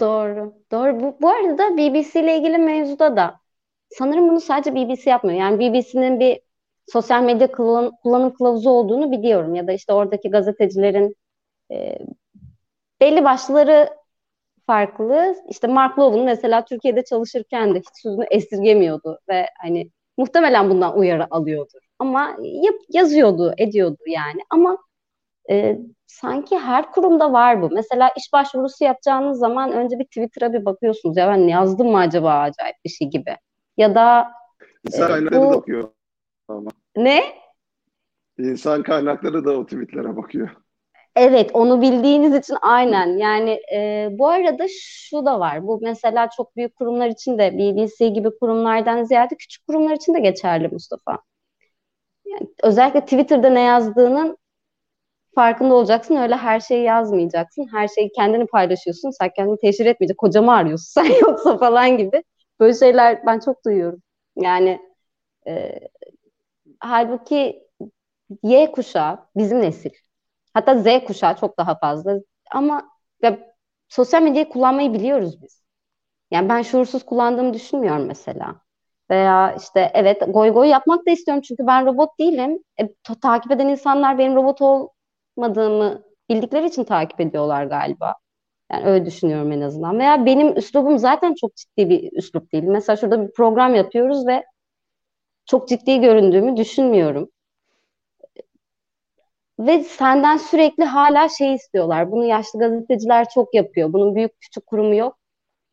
Doğru. 0.00 0.54
Doğru. 0.72 1.00
Bu, 1.00 1.16
bu 1.22 1.28
arada 1.28 1.76
BBC 1.76 2.20
ile 2.20 2.38
ilgili 2.38 2.58
mevzuda 2.58 3.16
da 3.16 3.40
sanırım 3.88 4.28
bunu 4.28 4.40
sadece 4.40 4.74
BBC 4.74 5.10
yapmıyor. 5.10 5.40
Yani 5.40 5.58
BBC'nin 5.60 6.20
bir 6.20 6.40
sosyal 6.86 7.22
medya 7.22 7.52
kullan, 7.52 7.92
kullanım 8.02 8.34
kılavuzu 8.34 8.70
olduğunu 8.70 9.12
biliyorum. 9.12 9.54
Ya 9.54 9.66
da 9.66 9.72
işte 9.72 9.92
oradaki 9.92 10.30
gazetecilerin 10.30 11.16
e, 11.70 11.98
belli 13.00 13.24
başları 13.24 13.88
farklı. 14.66 15.36
İşte 15.48 15.66
Mark 15.66 15.98
Lowen 15.98 16.24
mesela 16.24 16.64
Türkiye'de 16.64 17.04
çalışırken 17.04 17.74
de 17.74 17.78
hiç 17.78 18.02
sözünü 18.02 18.24
esirgemiyordu 18.30 19.18
ve 19.28 19.46
hani 19.62 19.90
muhtemelen 20.16 20.70
bundan 20.70 20.98
uyarı 20.98 21.26
alıyordu. 21.30 21.78
Ama 21.98 22.36
yap, 22.40 22.74
yazıyordu, 22.88 23.54
ediyordu 23.58 24.02
yani. 24.06 24.40
Ama 24.50 24.78
e, 25.50 25.78
sanki 26.06 26.58
her 26.58 26.90
kurumda 26.92 27.32
var 27.32 27.62
bu. 27.62 27.70
Mesela 27.70 28.10
iş 28.16 28.32
başvurusu 28.32 28.84
yapacağınız 28.84 29.38
zaman 29.38 29.72
önce 29.72 29.98
bir 29.98 30.04
Twitter'a 30.04 30.52
bir 30.52 30.64
bakıyorsunuz. 30.64 31.16
Ya 31.16 31.28
ben 31.28 31.48
yazdım 31.48 31.90
mı 31.90 31.98
acaba 31.98 32.32
acayip 32.32 32.76
bir 32.84 32.90
şey 32.90 33.10
gibi. 33.10 33.36
Ya 33.76 33.94
da 33.94 34.32
İnsan 34.86 35.04
e, 35.04 35.12
kaynakları 35.12 35.40
bu... 35.40 35.50
bakıyor. 35.50 35.88
Ama. 36.48 36.70
Ne? 36.96 37.24
İnsan 38.38 38.82
kaynakları 38.82 39.44
da 39.44 39.58
o 39.58 39.64
tweetlere 39.64 40.16
bakıyor. 40.16 40.50
Evet, 41.16 41.50
onu 41.54 41.80
bildiğiniz 41.82 42.34
için 42.34 42.56
aynen. 42.62 43.18
Yani 43.18 43.50
e, 43.74 44.08
bu 44.12 44.28
arada 44.28 44.66
şu 44.80 45.24
da 45.26 45.40
var. 45.40 45.66
Bu 45.66 45.78
mesela 45.82 46.28
çok 46.36 46.56
büyük 46.56 46.76
kurumlar 46.76 47.08
için 47.08 47.38
de 47.38 47.58
BBC 47.58 48.08
gibi 48.08 48.28
kurumlardan 48.40 49.04
ziyade 49.04 49.34
küçük 49.36 49.66
kurumlar 49.66 49.94
için 49.96 50.14
de 50.14 50.20
geçerli 50.20 50.68
Mustafa. 50.68 51.18
Yani 52.26 52.48
özellikle 52.62 53.00
Twitter'da 53.00 53.50
ne 53.50 53.60
yazdığının 53.60 54.38
farkında 55.34 55.74
olacaksın. 55.74 56.16
Öyle 56.16 56.36
her 56.36 56.60
şeyi 56.60 56.84
yazmayacaksın. 56.84 57.68
Her 57.72 57.88
şeyi 57.88 58.12
kendini 58.12 58.46
paylaşıyorsun. 58.46 59.10
Sen 59.10 59.30
kendini 59.36 59.58
teşhir 59.60 59.86
etmeyecek. 59.86 60.18
Kocamı 60.18 60.52
arıyorsun 60.54 61.02
sen 61.02 61.20
yoksa 61.22 61.58
falan 61.58 61.98
gibi. 61.98 62.24
Böyle 62.60 62.74
şeyler 62.74 63.26
ben 63.26 63.40
çok 63.40 63.64
duyuyorum. 63.66 64.02
Yani 64.36 64.80
e, 65.48 65.80
halbuki 66.80 67.64
Y 68.42 68.72
kuşağı 68.72 69.18
bizim 69.36 69.60
nesil. 69.62 69.90
Hatta 70.54 70.78
Z 70.82 71.04
kuşağı 71.06 71.36
çok 71.36 71.58
daha 71.58 71.78
fazla. 71.78 72.16
Ama 72.52 72.88
ya, 73.22 73.38
sosyal 73.88 74.22
medyayı 74.22 74.48
kullanmayı 74.48 74.92
biliyoruz 74.94 75.42
biz. 75.42 75.62
Yani 76.30 76.48
ben 76.48 76.62
şuursuz 76.62 77.06
kullandığımı 77.06 77.54
düşünmüyorum 77.54 78.06
mesela. 78.06 78.56
Veya 79.10 79.54
işte 79.56 79.90
evet 79.94 80.22
goy 80.28 80.50
goy 80.50 80.68
yapmak 80.68 81.06
da 81.06 81.10
istiyorum 81.10 81.42
çünkü 81.48 81.66
ben 81.66 81.86
robot 81.86 82.18
değilim. 82.18 82.58
E, 82.80 82.94
takip 83.22 83.52
eden 83.52 83.68
insanlar 83.68 84.18
benim 84.18 84.34
robot 84.36 84.60
olmadığımı 84.62 86.02
bildikleri 86.30 86.66
için 86.66 86.84
takip 86.84 87.20
ediyorlar 87.20 87.64
galiba. 87.64 88.14
Yani 88.72 88.86
öyle 88.86 89.06
düşünüyorum 89.06 89.52
en 89.52 89.60
azından. 89.60 89.98
Veya 89.98 90.26
benim 90.26 90.56
üslubum 90.58 90.98
zaten 90.98 91.34
çok 91.34 91.56
ciddi 91.56 91.90
bir 91.90 92.12
üslup 92.18 92.52
değil. 92.52 92.64
Mesela 92.64 92.96
şurada 92.96 93.28
bir 93.28 93.32
program 93.32 93.74
yapıyoruz 93.74 94.26
ve 94.26 94.44
çok 95.46 95.68
ciddi 95.68 96.00
göründüğümü 96.00 96.56
düşünmüyorum. 96.56 97.28
Ve 99.58 99.84
senden 99.84 100.36
sürekli 100.36 100.84
hala 100.84 101.28
şey 101.28 101.54
istiyorlar. 101.54 102.12
Bunu 102.12 102.24
yaşlı 102.24 102.58
gazeteciler 102.58 103.28
çok 103.28 103.54
yapıyor. 103.54 103.92
Bunun 103.92 104.14
büyük 104.14 104.40
küçük 104.40 104.66
kurumu 104.66 104.94
yok. 104.94 105.18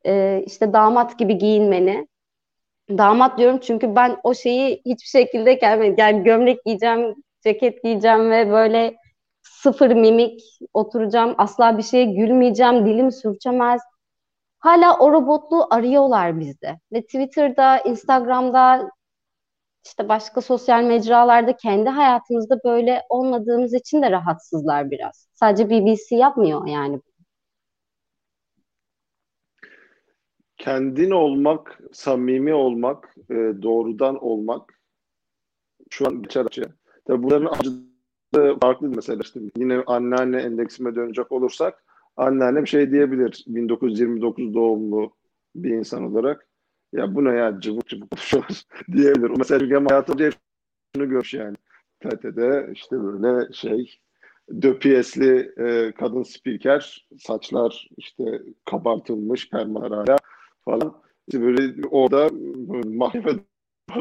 Ee, 0.05 0.43
işte 0.45 0.73
damat 0.73 1.19
gibi 1.19 1.37
giyinmeni. 1.37 2.07
Damat 2.89 3.37
diyorum 3.37 3.59
çünkü 3.59 3.95
ben 3.95 4.17
o 4.23 4.33
şeyi 4.33 4.81
hiçbir 4.85 5.07
şekilde 5.07 5.53
gelmedim. 5.53 5.95
Yani 5.97 6.23
gömlek 6.23 6.65
giyeceğim, 6.65 7.15
ceket 7.43 7.83
giyeceğim 7.83 8.31
ve 8.31 8.51
böyle 8.51 8.95
sıfır 9.41 9.91
mimik 9.91 10.41
oturacağım. 10.73 11.35
Asla 11.37 11.77
bir 11.77 11.83
şeye 11.83 12.05
gülmeyeceğim. 12.05 12.85
Dilim 12.85 13.11
sürçemez. 13.11 13.81
Hala 14.59 14.97
o 14.99 15.11
robotluğu 15.11 15.67
arıyorlar 15.69 16.39
bizde. 16.39 16.79
Ve 16.93 17.01
Twitter'da, 17.01 17.79
Instagram'da 17.79 18.91
işte 19.85 20.09
başka 20.09 20.41
sosyal 20.41 20.83
mecralarda 20.83 21.57
kendi 21.57 21.89
hayatımızda 21.89 22.59
böyle 22.65 23.01
olmadığımız 23.09 23.73
için 23.73 24.01
de 24.01 24.11
rahatsızlar 24.11 24.91
biraz. 24.91 25.27
Sadece 25.33 25.69
BBC 25.69 26.15
yapmıyor 26.15 26.67
yani. 26.67 27.01
Kendin 30.57 31.11
olmak, 31.11 31.79
samimi 31.91 32.53
olmak, 32.53 33.15
e, 33.29 33.33
doğrudan 33.61 34.23
olmak 34.23 34.81
şu 35.89 36.07
an 36.07 36.21
geçer. 36.21 36.45
Tabii 37.07 37.23
bunların 37.23 37.45
acısı 37.45 38.59
farklı 38.61 38.89
mesela 38.89 39.19
işte 39.23 39.39
yine 39.57 39.83
anneanne 39.87 40.41
endeksime 40.41 40.95
dönecek 40.95 41.31
olursak 41.31 41.83
anneannem 42.17 42.67
şey 42.67 42.91
diyebilir 42.91 43.43
1929 43.47 44.53
doğumlu 44.53 45.13
bir 45.55 45.69
insan 45.69 46.03
olarak 46.03 46.47
ya 46.93 47.15
bu 47.15 47.25
ne 47.25 47.33
ya 47.33 47.59
cıvık 47.59 47.87
cıvık 47.87 48.11
konuşuyorlar 48.11 48.63
diyebilir. 48.91 49.29
O 49.29 49.33
mesela 49.37 49.59
Türkiye 49.59 49.79
hayatımda 49.79 50.23
hep 50.23 50.33
şunu 50.95 51.09
görmüş 51.09 51.33
yani. 51.33 51.55
TRT'de 51.99 52.69
işte 52.73 53.03
böyle 53.03 53.53
şey 53.53 53.99
döpiyesli 54.61 55.53
e, 55.57 55.91
kadın 55.91 56.23
spiker 56.23 57.07
saçlar 57.19 57.89
işte 57.97 58.41
kabartılmış 58.65 59.49
permalarla 59.49 60.15
falan 60.65 61.01
işte 61.27 61.41
böyle 61.41 61.87
orada 61.87 62.29
mahkeme 62.85 63.31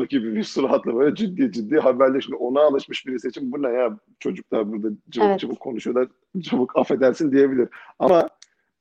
gibi 0.09 0.35
bir 0.35 0.43
suratla 0.43 0.95
böyle 0.95 1.15
ciddi 1.15 1.53
ciddi 1.53 1.79
haberle 1.79 2.21
şimdi 2.21 2.37
ona 2.37 2.61
alışmış 2.61 3.07
birisi 3.07 3.29
için 3.29 3.53
bu 3.53 3.63
ne 3.63 3.69
ya 3.69 3.99
çocuklar 4.19 4.73
burada 4.73 4.89
cıvık 5.11 5.29
evet. 5.29 5.41
cıvık 5.41 5.61
konuşuyorlar 5.61 6.09
cıvık 6.39 6.77
affedersin 6.77 7.33
diyebilir 7.33 7.69
ama 7.99 8.29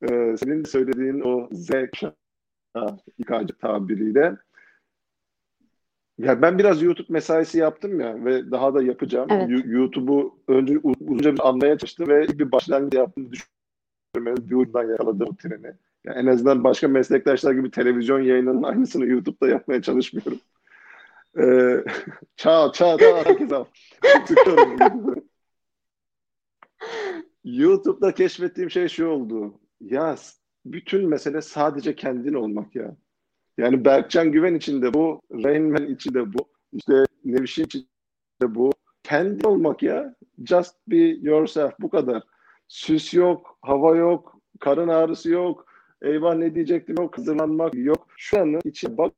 e, 0.01 0.37
senin 0.37 0.63
söylediğin 0.63 1.21
o 1.21 1.49
Z 1.51 1.69
İK'cı 3.17 3.53
tabiriyle. 3.61 4.37
Ya 6.17 6.41
ben 6.41 6.59
biraz 6.59 6.81
YouTube 6.81 7.13
mesaisi 7.13 7.57
yaptım 7.57 7.99
ya 7.99 8.25
ve 8.25 8.51
daha 8.51 8.73
da 8.73 8.83
yapacağım. 8.83 9.27
Evet. 9.31 9.49
YouTube'u 9.65 10.39
önce 10.47 10.79
uzunca 10.83 11.33
bir 11.33 11.47
anlamaya 11.49 11.77
çalıştım 11.77 12.07
ve 12.07 12.27
bir 12.39 12.51
başlangıç 12.51 12.93
yaptığımı 12.93 13.31
düşünüyorum. 13.31 14.49
Bir 14.49 14.55
ucundan 14.55 14.89
yakaladım 14.91 15.35
treni. 15.35 15.73
Yani 16.05 16.17
en 16.17 16.25
azından 16.25 16.63
başka 16.63 16.87
meslektaşlar 16.87 17.51
gibi 17.51 17.71
televizyon 17.71 18.19
yayınının 18.19 18.63
aynısını 18.63 19.05
YouTube'da 19.05 19.47
yapmaya 19.47 19.81
çalışmıyorum. 19.81 20.39
Ee, 21.37 21.83
çağ, 22.35 22.71
çağ, 22.73 22.97
çağ, 22.97 23.25
herkes 23.25 23.51
al. 23.51 23.65
YouTube'da 27.43 28.13
keşfettiğim 28.13 28.69
şey 28.69 28.87
şu 28.87 29.07
oldu. 29.07 29.59
Ya 29.81 30.15
bütün 30.65 31.09
mesele 31.09 31.41
sadece 31.41 31.95
kendin 31.95 32.33
olmak 32.33 32.75
ya. 32.75 32.95
Yani 33.57 33.85
Berkcan 33.85 34.31
Güven 34.31 34.55
için 34.55 34.81
de 34.81 34.93
bu, 34.93 35.21
Rain 35.31 35.75
için 35.95 36.13
de 36.13 36.33
bu, 36.33 36.49
işte 36.73 36.93
Nevşin 37.25 37.63
için 37.63 37.89
de 38.41 38.55
bu. 38.55 38.71
Kendi 39.03 39.47
olmak 39.47 39.83
ya. 39.83 40.15
Just 40.47 40.75
be 40.87 40.97
yourself. 40.97 41.73
Bu 41.79 41.89
kadar. 41.89 42.23
Süs 42.67 43.13
yok, 43.13 43.57
hava 43.61 43.95
yok, 43.95 44.41
karın 44.59 44.87
ağrısı 44.87 45.29
yok, 45.29 45.65
eyvah 46.01 46.35
ne 46.35 46.55
diyecektim 46.55 46.95
yok, 46.99 47.17
hazırlanmak 47.17 47.75
yok. 47.75 48.07
Şu 48.17 48.39
anın 48.39 48.61
içine 48.65 48.97
bak 48.97 49.13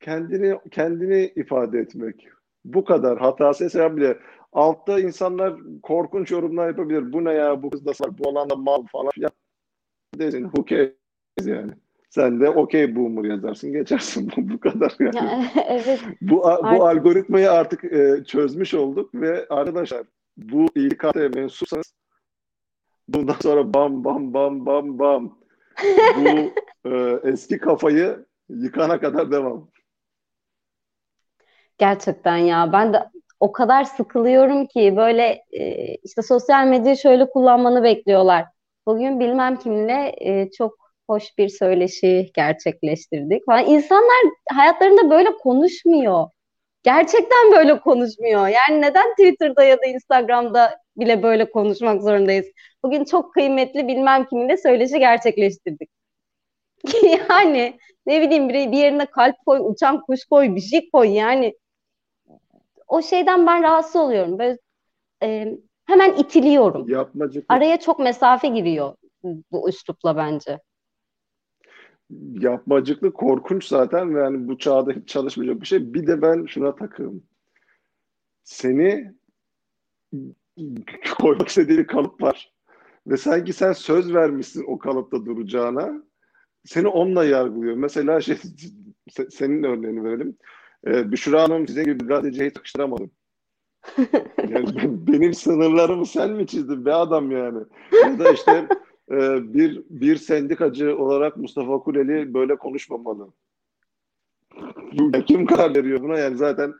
kendini 0.00 0.58
kendini 0.70 1.32
ifade 1.36 1.78
etmek. 1.78 2.28
Bu 2.64 2.84
kadar. 2.84 3.18
Hatası 3.18 3.64
mesela 3.64 3.96
bile 3.96 4.18
altta 4.52 5.00
insanlar 5.00 5.54
korkunç 5.82 6.30
yorumlar 6.30 6.68
yapabilir. 6.68 7.12
Bu 7.12 7.24
ne 7.24 7.32
ya 7.32 7.62
bu 7.62 7.70
kız 7.70 7.86
da 7.86 7.92
bu 8.18 8.30
alanda 8.30 8.56
mal 8.56 8.86
falan 8.92 9.10
filan. 9.10 9.30
Desin 10.18 10.42
who 10.42 10.66
cares 10.66 10.94
yani. 11.44 11.72
Sen 12.10 12.40
de 12.40 12.48
okey 12.50 12.96
boomer 12.96 13.30
yazarsın 13.30 13.72
geçersin 13.72 14.32
bu, 14.36 14.50
bu 14.50 14.60
kadar 14.60 14.96
yani. 15.00 15.16
Ya, 15.16 15.52
evet. 15.68 16.00
Bu 16.20 16.36
bu 16.36 16.46
artık. 16.46 16.80
algoritmayı 16.80 17.50
artık 17.50 17.84
e, 17.84 18.24
çözmüş 18.24 18.74
olduk 18.74 19.14
ve 19.14 19.46
arkadaşlar 19.48 20.02
bu 20.36 20.66
İK'ye 20.74 21.28
mensupsanız 21.28 21.94
bundan 23.08 23.36
sonra 23.42 23.74
bam 23.74 24.04
bam 24.04 24.34
bam 24.34 24.66
bam 24.66 24.98
bam 24.98 25.38
bu 26.16 26.52
e, 26.90 27.20
eski 27.24 27.58
kafayı 27.58 28.26
yıkana 28.48 29.00
kadar 29.00 29.30
devam. 29.30 29.70
Gerçekten 31.78 32.36
ya 32.36 32.72
ben 32.72 32.92
de 32.92 33.10
o 33.40 33.52
kadar 33.52 33.84
sıkılıyorum 33.84 34.66
ki 34.66 34.94
böyle 34.96 35.44
e, 35.52 35.94
işte 35.96 36.22
sosyal 36.22 36.66
medyayı 36.66 36.96
şöyle 36.96 37.30
kullanmanı 37.30 37.82
bekliyorlar. 37.82 38.44
Bugün 38.86 39.20
bilmem 39.20 39.56
kimle 39.58 40.14
e, 40.20 40.50
çok 40.50 40.74
hoş 41.10 41.38
bir 41.38 41.48
söyleşi 41.48 42.30
gerçekleştirdik 42.34 43.46
falan. 43.46 43.66
İnsanlar 43.66 44.20
hayatlarında 44.52 45.10
böyle 45.10 45.36
konuşmuyor. 45.36 46.26
Gerçekten 46.82 47.52
böyle 47.52 47.80
konuşmuyor. 47.80 48.48
Yani 48.48 48.82
neden 48.82 49.10
Twitter'da 49.10 49.64
ya 49.64 49.76
da 49.76 49.86
Instagram'da 49.86 50.78
bile 50.96 51.22
böyle 51.22 51.50
konuşmak 51.50 52.02
zorundayız? 52.02 52.46
Bugün 52.84 53.04
çok 53.04 53.34
kıymetli 53.34 53.88
bilmem 53.88 54.26
kiminle 54.26 54.56
söyleşi 54.56 54.98
gerçekleştirdik. 54.98 55.90
yani 57.30 57.78
ne 58.06 58.20
bileyim 58.20 58.48
bir, 58.48 58.72
bir 58.72 58.78
yerine 58.78 59.06
kalp 59.06 59.36
koy, 59.46 59.60
uçan 59.62 60.02
kuş 60.02 60.24
koy, 60.24 60.54
bir 60.56 60.60
şey 60.60 60.90
koy 60.90 61.08
yani. 61.08 61.54
O 62.90 63.02
şeyden 63.02 63.46
ben 63.46 63.62
rahatsız 63.62 63.96
oluyorum. 63.96 64.38
Böyle 64.38 64.58
e, 65.22 65.58
hemen 65.84 66.14
itiliyorum. 66.14 66.88
Yapmacık. 66.88 67.44
Araya 67.48 67.80
çok 67.80 67.98
mesafe 67.98 68.48
giriyor 68.48 68.94
bu 69.52 69.68
üslupla 69.68 70.16
bence. 70.16 70.60
Yapmacıklı 72.40 73.12
korkunç 73.12 73.64
zaten 73.64 74.14
ve 74.14 74.20
yani 74.20 74.48
bu 74.48 74.58
çağda 74.58 74.92
hiç 74.92 75.08
çalışmayacak 75.08 75.60
bir 75.60 75.66
şey. 75.66 75.94
Bir 75.94 76.06
de 76.06 76.22
ben 76.22 76.46
şuna 76.46 76.74
takığım. 76.74 77.22
Seni 78.44 79.14
koymak 81.18 81.48
istediği 81.48 81.86
kalıp 81.86 82.22
var. 82.22 82.52
ve 83.06 83.16
sanki 83.16 83.52
sen 83.52 83.72
söz 83.72 84.14
vermişsin 84.14 84.64
o 84.66 84.78
kalıpta 84.78 85.24
duracağına 85.26 86.02
seni 86.64 86.88
onunla 86.88 87.24
yargılıyor. 87.24 87.76
Mesela 87.76 88.20
şey, 88.20 88.36
senin 89.30 89.62
örneğini 89.62 90.04
verelim. 90.04 90.36
Ee, 90.86 91.12
Büşra 91.12 91.42
Hanım 91.42 91.68
size 91.68 91.82
gibi 91.82 92.06
gazeteciye 92.06 92.52
takıştıramadım. 92.52 93.10
yani 94.48 94.66
benim 95.06 95.34
sınırlarımı 95.34 96.06
sen 96.06 96.30
mi 96.30 96.46
çizdin 96.46 96.84
be 96.84 96.94
adam 96.94 97.30
yani? 97.30 97.64
Ya 97.92 98.18
da 98.18 98.30
işte 98.30 98.68
e, 99.10 99.16
bir 99.54 99.82
bir 99.90 100.16
sendikacı 100.16 100.98
olarak 100.98 101.36
Mustafa 101.36 101.78
Kuleli 101.78 102.34
böyle 102.34 102.56
konuşmamalı. 102.56 103.32
Kim 105.26 105.46
karar 105.46 105.74
veriyor 105.74 106.02
buna? 106.02 106.18
Yani 106.18 106.36
zaten 106.36 106.74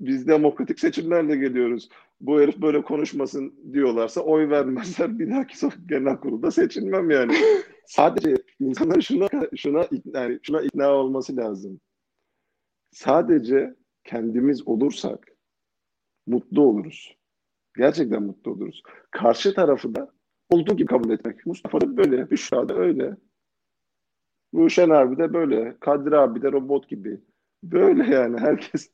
biz 0.00 0.28
demokratik 0.28 0.80
seçimlerle 0.80 1.36
geliyoruz. 1.36 1.88
Bu 2.20 2.40
herif 2.40 2.62
böyle 2.62 2.82
konuşmasın 2.82 3.54
diyorlarsa 3.72 4.20
oy 4.20 4.50
vermezler. 4.50 5.18
Bir 5.18 5.30
dahaki 5.30 5.68
genel 5.86 6.16
kurulda 6.16 6.50
seçilmem 6.50 7.10
yani. 7.10 7.34
Sadece 7.86 8.36
insanların 8.60 9.00
şuna 9.00 9.28
şuna 9.56 9.88
yani 10.14 10.38
şuna 10.42 10.60
ikna 10.60 10.92
olması 10.92 11.36
lazım. 11.36 11.80
Sadece 12.94 13.74
kendimiz 14.04 14.68
olursak 14.68 15.28
mutlu 16.26 16.62
oluruz. 16.62 17.16
Gerçekten 17.76 18.22
mutlu 18.22 18.50
oluruz. 18.50 18.82
Karşı 19.10 19.54
tarafı 19.54 19.94
da 19.94 20.12
olduğu 20.50 20.76
gibi 20.76 20.86
kabul 20.86 21.10
etmek. 21.10 21.46
Mustafa 21.46 21.80
da 21.80 21.96
böyle, 21.96 22.30
Büşra 22.30 22.68
da 22.68 22.74
öyle. 22.74 23.16
Ruşen 24.54 24.90
abi 24.90 25.18
de 25.18 25.32
böyle, 25.32 25.76
Kadir 25.80 26.12
abi 26.12 26.42
de 26.42 26.52
robot 26.52 26.88
gibi. 26.88 27.20
Böyle 27.62 28.14
yani 28.14 28.40
herkes 28.40 28.90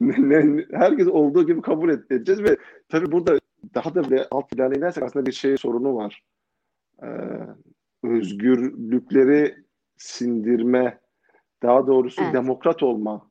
herkes 0.72 1.08
olduğu 1.08 1.46
gibi 1.46 1.62
kabul 1.62 1.90
edeceğiz 1.90 2.42
ve 2.42 2.56
tabii 2.88 3.12
burada 3.12 3.38
daha 3.74 3.94
da 3.94 4.10
bir 4.10 4.26
alt 4.30 4.50
plana 4.50 4.74
inersek 4.74 5.02
aslında 5.02 5.26
bir 5.26 5.32
şey 5.32 5.56
sorunu 5.56 5.96
var. 5.96 6.22
Ee, 7.02 7.06
özgürlükleri 8.02 9.64
sindirme, 9.96 11.00
daha 11.62 11.86
doğrusu 11.86 12.22
evet. 12.22 12.34
demokrat 12.34 12.82
olma, 12.82 13.27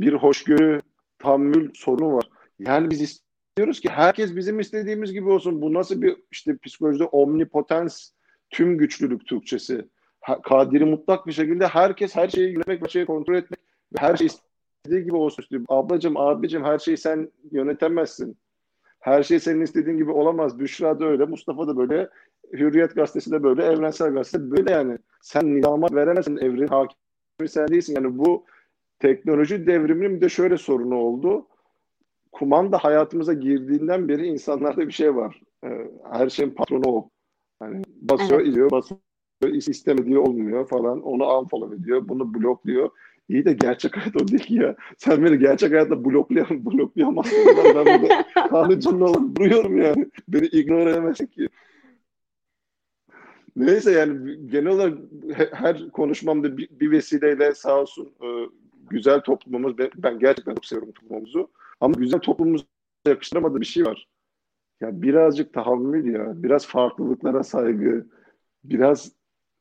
bir 0.00 0.12
hoşgörü, 0.12 0.80
tahammül 1.18 1.70
sorunu 1.74 2.12
var. 2.12 2.28
Yani 2.58 2.90
biz 2.90 3.00
istiyoruz 3.00 3.80
ki 3.80 3.88
herkes 3.88 4.36
bizim 4.36 4.60
istediğimiz 4.60 5.12
gibi 5.12 5.30
olsun. 5.30 5.62
Bu 5.62 5.74
nasıl 5.74 6.02
bir 6.02 6.16
işte 6.30 6.56
psikolojide 6.62 7.04
omnipotens, 7.04 8.10
tüm 8.50 8.78
güçlülük 8.78 9.26
Türkçesi. 9.26 9.88
kadiri 10.42 10.84
mutlak 10.84 11.26
bir 11.26 11.32
şekilde 11.32 11.66
herkes 11.66 12.16
her 12.16 12.28
şeyi 12.28 12.52
yönetmek, 12.52 12.82
her 12.82 12.88
şeyi 12.88 13.06
kontrol 13.06 13.34
etmek 13.34 13.60
ve 13.92 13.96
her 14.00 14.16
şey 14.16 14.26
istediği 14.26 15.04
gibi 15.04 15.16
olsun 15.16 15.42
istiyor. 15.42 15.64
Ablacım, 15.68 16.16
abicim 16.16 16.64
her 16.64 16.78
şeyi 16.78 16.96
sen 16.96 17.32
yönetemezsin. 17.52 18.38
Her 19.00 19.22
şey 19.22 19.40
senin 19.40 19.60
istediğin 19.60 19.96
gibi 19.96 20.10
olamaz. 20.10 20.58
Büşra 20.58 21.00
da 21.00 21.04
öyle, 21.04 21.24
Mustafa 21.24 21.68
da 21.68 21.76
böyle, 21.76 22.08
Hürriyet 22.52 22.94
Gazetesi 22.94 23.30
de 23.30 23.42
böyle, 23.42 23.62
Evrensel 23.62 24.12
Gazete 24.12 24.50
böyle 24.50 24.72
yani. 24.72 24.98
Sen 25.22 25.56
nizama 25.56 25.88
veremezsin, 25.92 26.36
evrin 26.36 26.66
hakimi 26.66 27.48
sen 27.48 27.68
değilsin. 27.68 27.94
Yani 27.94 28.18
bu 28.18 28.44
teknoloji 28.98 29.66
devriminin 29.66 30.16
bir 30.16 30.20
de 30.20 30.28
şöyle 30.28 30.58
sorunu 30.58 30.94
oldu. 30.94 31.46
Kumanda 32.32 32.78
hayatımıza 32.78 33.32
girdiğinden 33.32 34.08
beri 34.08 34.26
insanlarda 34.26 34.86
bir 34.86 34.92
şey 34.92 35.16
var. 35.16 35.40
Ee, 35.64 35.90
her 36.10 36.28
şeyin 36.28 36.50
patronu 36.50 36.88
o. 36.88 37.10
Yani 37.62 37.82
basıyor, 38.00 38.40
evet. 38.40 38.48
izliyor, 38.48 38.70
basıyor, 38.70 39.00
istemediği 39.42 40.18
olmuyor 40.18 40.68
falan. 40.68 41.02
Onu 41.02 41.38
unfollow 41.38 41.76
ediyor, 41.76 42.08
bunu 42.08 42.34
blokluyor. 42.34 42.90
İyi 43.28 43.44
de 43.44 43.52
gerçek 43.52 43.96
hayat 43.96 44.16
o 44.22 44.28
değil 44.28 44.50
ya. 44.50 44.76
Sen 44.96 45.24
beni 45.24 45.38
gerçek 45.38 45.72
hayatta 45.72 46.04
bloklayam 46.04 46.48
bloklayamazsın. 46.64 47.38
ben 47.46 47.86
burada 47.86 48.24
kanı 48.48 48.80
canlı 48.80 49.04
olup 49.04 49.38
duruyorum 49.38 49.76
yani. 49.82 50.06
Beni 50.28 50.46
ignore 50.46 50.90
edemezsin 50.90 51.26
ki. 51.26 51.48
Neyse 53.56 53.92
yani 53.92 54.36
genel 54.46 54.66
olarak 54.66 54.98
her 55.52 55.90
konuşmamda 55.90 56.56
bir, 56.56 56.68
bir 56.70 56.90
vesileyle 56.90 57.54
sağ 57.54 57.80
olsun 57.80 58.12
e, 58.22 58.26
güzel 58.90 59.20
toplumumuz, 59.20 59.78
ben, 59.78 60.18
gerçekten 60.18 60.54
çok 60.54 60.66
seviyorum 60.66 60.92
toplumumuzu. 60.92 61.50
Ama 61.80 61.94
güzel 61.98 62.20
toplumumuza 62.20 62.64
yakıştıramadığı 63.06 63.60
bir 63.60 63.66
şey 63.66 63.84
var. 63.84 64.08
Ya 64.80 65.02
birazcık 65.02 65.54
tahammül 65.54 66.14
ya, 66.14 66.42
biraz 66.42 66.66
farklılıklara 66.66 67.44
saygı, 67.44 68.06
biraz 68.64 69.12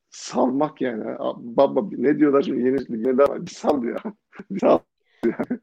salmak 0.10 0.82
yani. 0.82 1.04
Baba 1.38 1.90
ne 1.92 2.20
diyorlar 2.20 2.42
şimdi 2.42 2.66
yeni 2.66 2.78
ne 3.06 3.18
daha 3.18 3.46
bir 3.46 3.52
sal 3.52 3.84
ya. 3.84 3.98
bir 4.52 4.60
sal 4.60 4.80
yani. 5.26 5.60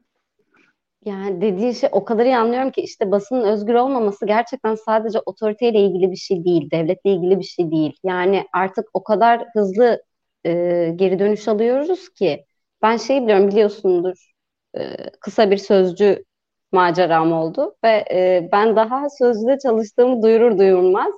Yani 1.05 1.41
dediği 1.41 1.75
şey 1.75 1.89
o 1.91 2.05
kadar 2.05 2.25
iyi 2.25 2.37
anlıyorum 2.37 2.71
ki 2.71 2.81
işte 2.81 3.11
basının 3.11 3.47
özgür 3.47 3.73
olmaması 3.73 4.25
gerçekten 4.25 4.75
sadece 4.75 5.19
otoriteyle 5.25 5.79
ilgili 5.79 6.11
bir 6.11 6.15
şey 6.15 6.45
değil, 6.45 6.71
devletle 6.71 7.09
ilgili 7.11 7.39
bir 7.39 7.43
şey 7.43 7.71
değil. 7.71 7.97
Yani 8.03 8.45
artık 8.53 8.85
o 8.93 9.03
kadar 9.03 9.45
hızlı 9.53 10.03
e, 10.45 10.51
geri 10.95 11.19
dönüş 11.19 11.47
alıyoruz 11.47 12.09
ki 12.09 12.45
ben 12.81 12.97
şeyi 12.97 13.21
biliyorum 13.23 13.47
biliyorsundur 13.47 14.31
e, 14.77 14.95
kısa 15.21 15.51
bir 15.51 15.57
sözcü 15.57 16.23
maceram 16.71 17.33
oldu 17.33 17.75
ve 17.83 18.05
e, 18.11 18.49
ben 18.51 18.75
daha 18.75 19.09
sözlüde 19.09 19.57
çalıştığımı 19.59 20.21
duyurur 20.23 20.57
duyurmaz 20.57 21.13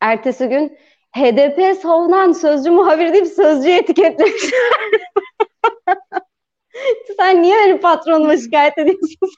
ertesi 0.00 0.48
gün 0.48 0.78
HDP 1.16 1.74
savunan 1.74 2.32
sözcü 2.32 2.70
muhabir 2.70 3.12
deyip 3.12 3.26
sözcüye 3.28 3.78
etiketlemişler. 3.78 4.60
sen 7.18 7.42
niye 7.42 7.56
benim 7.64 7.80
patronuma 7.80 8.36
şikayet 8.36 8.78
ediyorsun 8.78 9.28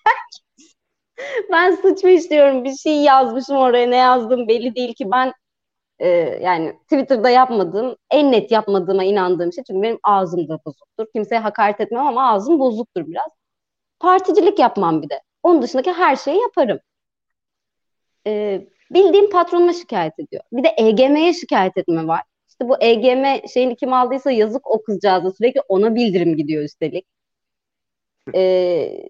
ben 1.52 1.74
suç 1.76 2.04
mu 2.04 2.10
işliyorum? 2.10 2.64
Bir 2.64 2.74
şey 2.74 2.96
yazmışım 3.02 3.56
oraya. 3.56 3.86
Ne 3.86 3.96
yazdım 3.96 4.48
belli 4.48 4.74
değil 4.74 4.94
ki. 4.94 5.10
Ben 5.10 5.32
e, 5.98 6.08
yani 6.42 6.78
Twitter'da 6.82 7.30
yapmadığım, 7.30 7.96
en 8.10 8.32
net 8.32 8.50
yapmadığıma 8.50 9.04
inandığım 9.04 9.52
şey. 9.52 9.64
Çünkü 9.64 9.82
benim 9.82 9.98
ağzım 10.02 10.48
da 10.48 10.58
bozuktur. 10.64 11.06
Kimseye 11.12 11.38
hakaret 11.38 11.80
etmem 11.80 12.06
ama 12.06 12.32
ağzım 12.32 12.58
bozuktur 12.58 13.06
biraz. 13.06 13.30
Particilik 14.00 14.58
yapmam 14.58 15.02
bir 15.02 15.10
de. 15.10 15.22
Onun 15.42 15.62
dışındaki 15.62 15.92
her 15.92 16.16
şeyi 16.16 16.40
yaparım. 16.40 16.78
E, 18.26 18.62
bildiğim 18.90 19.30
patronuma 19.30 19.72
şikayet 19.72 20.18
ediyor. 20.18 20.42
Bir 20.52 20.64
de 20.64 20.74
EGM'ye 20.76 21.32
şikayet 21.34 21.76
etme 21.76 22.06
var. 22.06 22.22
İşte 22.48 22.68
bu 22.68 22.76
EGM 22.80 23.48
şeyini 23.48 23.76
kim 23.76 23.92
aldıysa 23.92 24.30
yazık 24.30 24.70
o 24.70 24.82
kızcağıza 24.82 25.30
sürekli 25.30 25.60
ona 25.68 25.94
bildirim 25.94 26.36
gidiyor 26.36 26.62
üstelik. 26.62 27.06
E, 28.34 29.08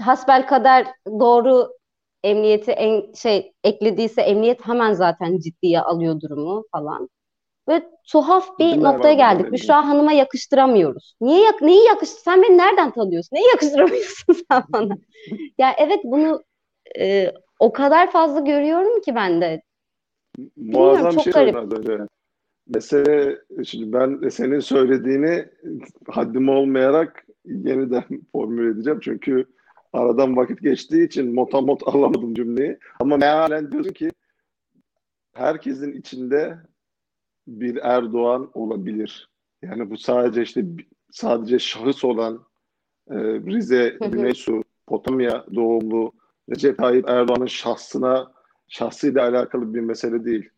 hasbel 0.00 0.46
kadar 0.46 0.86
doğru 1.06 1.76
emniyeti 2.22 2.70
en 2.70 3.12
şey 3.12 3.52
eklediyse 3.64 4.22
emniyet 4.22 4.66
hemen 4.66 4.92
zaten 4.92 5.38
ciddiye 5.38 5.80
alıyor 5.80 6.20
durumu 6.20 6.64
falan. 6.72 7.08
Ve 7.68 7.82
tuhaf 8.12 8.58
bir 8.58 8.76
Bunlar 8.76 8.94
noktaya 8.94 9.14
geldik. 9.14 9.52
Büşra 9.52 9.88
Hanım'a 9.88 10.12
yakıştıramıyoruz. 10.12 11.14
Niye 11.20 11.44
yak 11.44 11.62
neyi 11.62 11.86
yakıştır? 11.86 12.20
Sen 12.20 12.42
beni 12.42 12.58
nereden 12.58 12.90
tanıyorsun? 12.90 13.36
Neyi 13.36 13.46
yakıştıramıyorsun 13.52 14.36
sen 14.50 14.62
bana? 14.68 14.96
ya 15.58 15.74
evet 15.78 16.00
bunu 16.04 16.44
e, 16.98 17.32
o 17.60 17.72
kadar 17.72 18.10
fazla 18.10 18.40
görüyorum 18.40 19.00
ki 19.00 19.14
ben 19.14 19.40
de. 19.40 19.62
Muazzam 20.56 21.10
çok 21.10 21.22
şey 21.22 21.32
garip. 21.32 22.08
Mesele 22.68 23.38
şimdi 23.64 23.92
ben 23.92 24.28
senin 24.28 24.60
söylediğini 24.60 25.48
haddim 26.08 26.48
olmayarak 26.48 27.26
yeniden 27.44 28.04
formüle 28.32 28.70
edeceğim. 28.70 29.00
Çünkü 29.02 29.46
aradan 29.96 30.36
vakit 30.36 30.62
geçtiği 30.62 31.06
için 31.06 31.34
motamot 31.34 31.82
alamadım 31.88 32.34
cümleyi. 32.34 32.78
Ama 33.00 33.16
mealen 33.16 33.72
diyorsun 33.72 33.92
ki 33.92 34.10
herkesin 35.34 35.92
içinde 35.92 36.58
bir 37.46 37.76
Erdoğan 37.76 38.50
olabilir. 38.54 39.28
Yani 39.62 39.90
bu 39.90 39.96
sadece 39.96 40.42
işte 40.42 40.64
sadece 41.10 41.58
şahıs 41.58 42.04
olan 42.04 42.44
e, 43.10 43.14
Rize, 43.18 43.98
Güneysu, 44.00 44.64
Potamya 44.86 45.46
doğumlu 45.54 46.12
Recep 46.50 46.78
Tayyip 46.78 47.08
Erdoğan'ın 47.08 47.46
şahsına 47.46 48.32
şahsıyla 48.68 49.22
alakalı 49.22 49.74
bir 49.74 49.80
mesele 49.80 50.24
değil. 50.24 50.50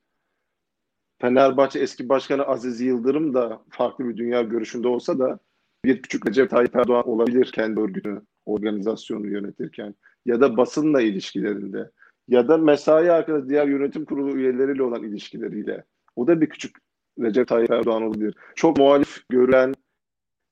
Fenerbahçe 1.21 1.79
eski 1.79 2.09
başkanı 2.09 2.43
Aziz 2.43 2.81
Yıldırım 2.81 3.35
da 3.35 3.63
farklı 3.71 4.09
bir 4.09 4.17
dünya 4.17 4.43
görüşünde 4.43 4.89
olsa 4.89 5.19
da 5.19 5.39
bir 5.85 6.03
küçük 6.03 6.29
Recep 6.29 6.51
Tayyip 6.51 6.77
Erdoğan 6.77 7.09
olabilir 7.09 7.53
kendi 7.55 7.81
örgütünü, 7.81 8.23
organizasyonu 8.49 9.27
yönetirken 9.27 9.95
ya 10.27 10.41
da 10.41 10.57
basınla 10.57 11.01
ilişkilerinde 11.01 11.91
ya 12.29 12.49
da 12.49 12.57
mesai 12.57 13.13
arkadaşı 13.13 13.49
diğer 13.49 13.67
yönetim 13.67 14.05
kurulu 14.05 14.37
üyeleriyle 14.37 14.83
olan 14.83 15.03
ilişkileriyle. 15.03 15.85
O 16.17 16.27
da 16.27 16.41
bir 16.41 16.49
küçük 16.49 16.77
Recep 17.21 17.49
Tayyip 17.49 17.71
Erdoğan 17.71 18.03
olabilir. 18.03 18.35
Çok 18.55 18.79
muhalif 18.79 19.29
görülen 19.29 19.75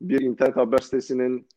bir 0.00 0.20
internet 0.20 0.56
haber 0.56 0.78
sitesinin 0.78 1.48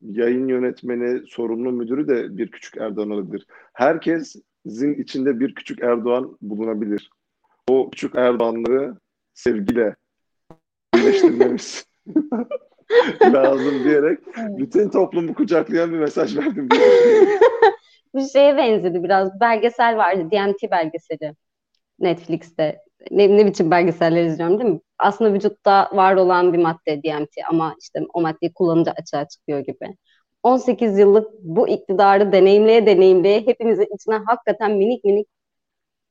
yayın 0.00 0.48
yönetmeni, 0.48 1.26
sorumlu 1.26 1.72
müdürü 1.72 2.08
de 2.08 2.36
bir 2.38 2.50
küçük 2.50 2.76
Erdoğan 2.76 3.10
olabilir. 3.10 3.46
Herkesin 3.72 4.94
içinde 4.98 5.40
bir 5.40 5.54
küçük 5.54 5.82
Erdoğan 5.82 6.38
bulunabilir. 6.42 7.10
O 7.68 7.90
küçük 7.90 8.14
Erdoğanları 8.14 8.96
sevgiyle 9.34 9.96
birleştirmemiz 10.94 11.86
lazım 13.32 13.84
diyerek 13.84 14.18
bütün 14.36 14.88
toplumu 14.88 15.34
kucaklayan 15.34 15.92
bir 15.92 15.98
mesaj 15.98 16.36
verdim. 16.36 16.68
bir 18.14 18.28
şeye 18.32 18.56
benzedi 18.56 19.02
biraz. 19.02 19.40
Belgesel 19.40 19.96
vardı. 19.96 20.30
DMT 20.30 20.70
belgeseli. 20.70 21.34
Netflix'te. 21.98 22.78
Ne, 23.10 23.36
ne 23.36 23.46
biçim 23.46 23.70
belgeseller 23.70 24.24
izliyorum 24.24 24.58
değil 24.58 24.70
mi? 24.70 24.80
Aslında 24.98 25.32
vücutta 25.34 25.90
var 25.92 26.14
olan 26.14 26.52
bir 26.52 26.58
madde 26.58 27.02
DMT 27.02 27.32
ama 27.50 27.74
işte 27.80 28.00
o 28.14 28.20
maddeyi 28.20 28.52
kullanınca 28.52 28.92
açığa 28.92 29.28
çıkıyor 29.28 29.58
gibi. 29.60 29.96
18 30.42 30.98
yıllık 30.98 31.28
bu 31.42 31.68
iktidarı 31.68 32.32
deneyimleye 32.32 32.86
deneyimleye 32.86 33.40
hepimizin 33.40 33.94
içine 33.94 34.14
hakikaten 34.26 34.72
minik 34.72 35.04
minik 35.04 35.28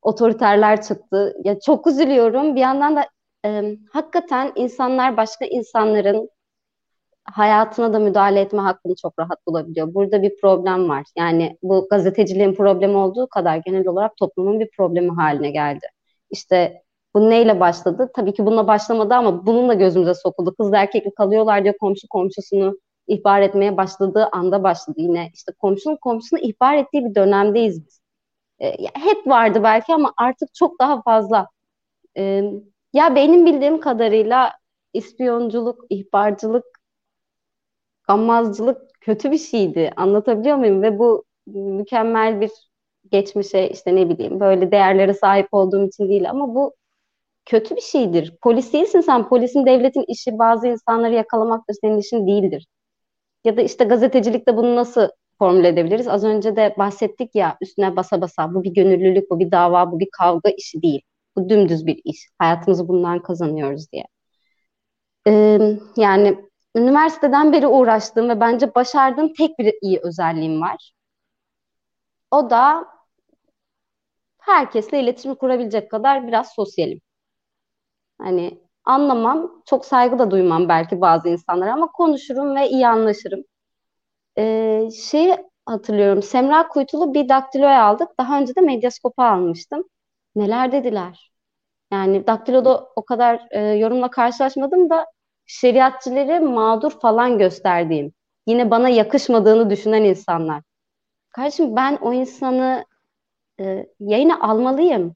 otoriterler 0.01 0.82
çıktı. 0.82 1.36
Ya 1.43 1.59
çok 1.59 1.88
üzülüyorum. 1.88 2.55
Bir 2.55 2.61
yandan 2.61 2.95
da 2.95 3.07
e, 3.45 3.78
hakikaten 3.91 4.51
insanlar 4.55 5.17
başka 5.17 5.45
insanların 5.45 6.30
hayatına 7.34 7.93
da 7.93 7.99
müdahale 7.99 8.39
etme 8.41 8.61
hakkını 8.61 8.95
çok 8.95 9.19
rahat 9.19 9.47
bulabiliyor. 9.47 9.93
Burada 9.93 10.21
bir 10.21 10.38
problem 10.41 10.89
var. 10.89 11.03
Yani 11.17 11.57
bu 11.63 11.88
gazeteciliğin 11.89 12.53
problemi 12.53 12.97
olduğu 12.97 13.28
kadar 13.28 13.57
genel 13.57 13.88
olarak 13.88 14.17
toplumun 14.17 14.59
bir 14.59 14.69
problemi 14.78 15.09
haline 15.09 15.51
geldi. 15.51 15.86
İşte 16.30 16.84
bu 17.15 17.30
neyle 17.30 17.59
başladı? 17.59 18.11
Tabii 18.15 18.34
ki 18.34 18.45
bununla 18.45 18.67
başlamadı 18.67 19.13
ama 19.13 19.45
bununla 19.45 19.73
gözümüze 19.73 20.13
sokuldu. 20.13 20.55
Kız 20.55 20.73
erkekli 20.73 21.13
kalıyorlar 21.13 21.63
diye 21.63 21.78
komşu 21.78 22.07
komşusunu 22.07 22.80
ihbar 23.07 23.41
etmeye 23.41 23.78
başladığı 23.78 24.30
anda 24.32 24.63
başladı 24.63 24.95
yine. 25.01 25.30
İşte 25.34 25.51
komşunun 25.59 25.95
komşusunu 25.95 26.39
ihbar 26.39 26.78
ettiği 26.78 27.05
bir 27.05 27.15
dönemdeyiz 27.15 27.86
biz. 27.86 28.01
E, 28.59 28.71
hep 28.93 29.28
vardı 29.28 29.63
belki 29.63 29.93
ama 29.93 30.13
artık 30.17 30.55
çok 30.55 30.80
daha 30.80 31.01
fazla. 31.01 31.47
E, 32.17 32.43
ya 32.93 33.15
benim 33.15 33.45
bildiğim 33.45 33.80
kadarıyla 33.80 34.53
ispiyonculuk, 34.93 35.86
ihbarcılık, 35.89 36.65
gammazcılık 38.08 38.82
kötü 39.01 39.32
bir 39.32 39.38
şeydi. 39.38 39.91
Anlatabiliyor 39.97 40.58
muyum? 40.58 40.82
Ve 40.82 40.99
bu 40.99 41.26
mükemmel 41.47 42.41
bir 42.41 42.51
geçmişe 43.12 43.70
işte 43.70 43.95
ne 43.95 44.10
bileyim 44.10 44.39
böyle 44.39 44.72
değerlere 44.72 45.14
sahip 45.14 45.47
olduğum 45.51 45.88
için 45.88 46.10
değil 46.10 46.30
ama 46.30 46.55
bu 46.55 46.76
kötü 47.45 47.76
bir 47.76 47.82
şeydir. 47.82 48.36
Polis 48.41 48.74
değilsin 48.74 49.01
sen. 49.01 49.30
Polisin 49.30 49.66
devletin 49.66 50.05
işi 50.08 50.39
bazı 50.39 50.68
insanları 50.68 51.14
yakalamaktır. 51.14 51.76
Senin 51.82 51.97
işin 51.99 52.28
değildir. 52.28 52.68
Ya 53.45 53.58
da 53.58 53.62
işte 53.62 53.84
gazetecilikte 53.86 54.58
bunu 54.58 54.76
nasıl 54.76 55.10
formüle 55.39 55.68
edebiliriz? 55.68 56.08
Az 56.08 56.24
önce 56.24 56.55
de 56.55 56.76
bahsettik 56.78 57.36
ya 57.36 57.58
üstüne 57.62 57.95
basa 57.95 58.22
basa 58.22 58.53
bu 58.53 58.64
bir 58.64 58.74
gönüllülük, 58.74 59.32
bu 59.32 59.39
bir 59.39 59.51
dava, 59.51 59.91
bu 59.91 59.99
bir 59.99 60.10
kavga 60.20 60.49
işi 60.49 60.82
değil. 60.82 61.01
Bu 61.36 61.49
dümdüz 61.49 61.86
bir 61.86 62.01
iş. 62.03 62.30
Hayatımızı 62.39 62.88
bundan 62.88 63.22
kazanıyoruz 63.22 63.91
diye. 63.91 64.03
Ee, 65.28 65.78
yani 65.97 66.46
üniversiteden 66.78 67.53
beri 67.53 67.67
uğraştığım 67.67 68.30
ve 68.30 68.39
bence 68.39 68.75
başardığım 68.75 69.34
tek 69.34 69.59
bir 69.59 69.73
iyi 69.82 69.99
özelliğim 70.03 70.61
var. 70.61 70.91
O 72.32 72.49
da 72.49 72.88
herkesle 74.39 74.99
iletişim 74.99 75.36
kurabilecek 75.36 75.91
kadar 75.91 76.28
biraz 76.28 76.53
sosyalim. 76.53 77.01
Hani 78.21 78.59
anlamam, 78.84 79.61
çok 79.65 79.86
saygı 79.86 80.19
da 80.19 80.32
duymam 80.32 80.69
belki 80.69 81.01
bazı 81.01 81.30
insanlara 81.30 81.73
ama 81.73 81.91
konuşurum 81.91 82.55
ve 82.55 82.69
iyi 82.69 82.88
anlaşırım. 82.88 83.43
Ee, 84.38 84.89
şeyi 85.09 85.38
hatırlıyorum, 85.65 86.23
Semra 86.23 86.67
Kuytulu 86.67 87.13
bir 87.13 87.30
daktiloya 87.30 87.84
aldık. 87.84 88.09
Daha 88.19 88.39
önce 88.39 88.55
de 88.55 88.61
medyaskopa 88.61 89.25
almıştım. 89.25 89.84
Neler 90.36 90.71
dediler? 90.71 91.32
Yani 91.93 92.28
daktiloda 92.28 92.89
o 92.95 93.05
kadar 93.05 93.47
e, 93.51 93.61
yorumla 93.61 94.09
karşılaşmadım 94.11 94.89
da 94.89 95.05
şeriatçileri 95.47 96.39
mağdur 96.39 96.91
falan 96.91 97.37
gösterdiğim, 97.37 98.11
yine 98.47 98.71
bana 98.71 98.89
yakışmadığını 98.89 99.69
düşünen 99.69 100.03
insanlar. 100.03 100.63
Kardeşim 101.29 101.75
ben 101.75 101.95
o 102.01 102.13
insanı 102.13 102.85
e, 103.59 103.87
yayına 103.99 104.39
almalıyım. 104.39 105.15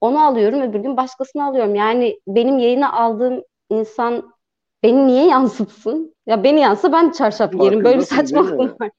Onu 0.00 0.24
alıyorum 0.24 0.60
öbür 0.60 0.78
gün 0.78 0.96
başkasını 0.96 1.44
alıyorum. 1.44 1.74
Yani 1.74 2.20
benim 2.28 2.58
yayına 2.58 2.92
aldığım 2.92 3.42
insan 3.70 4.34
beni 4.82 5.06
niye 5.06 5.26
yansıtsın? 5.26 6.14
Ya 6.26 6.44
beni 6.44 6.60
yansa 6.60 6.92
ben 6.92 7.10
çarşaf 7.10 7.52
giyerim. 7.52 7.84
Böyle 7.84 7.98
bir 7.98 8.04
saçmalık 8.04 8.80
var. 8.80 8.90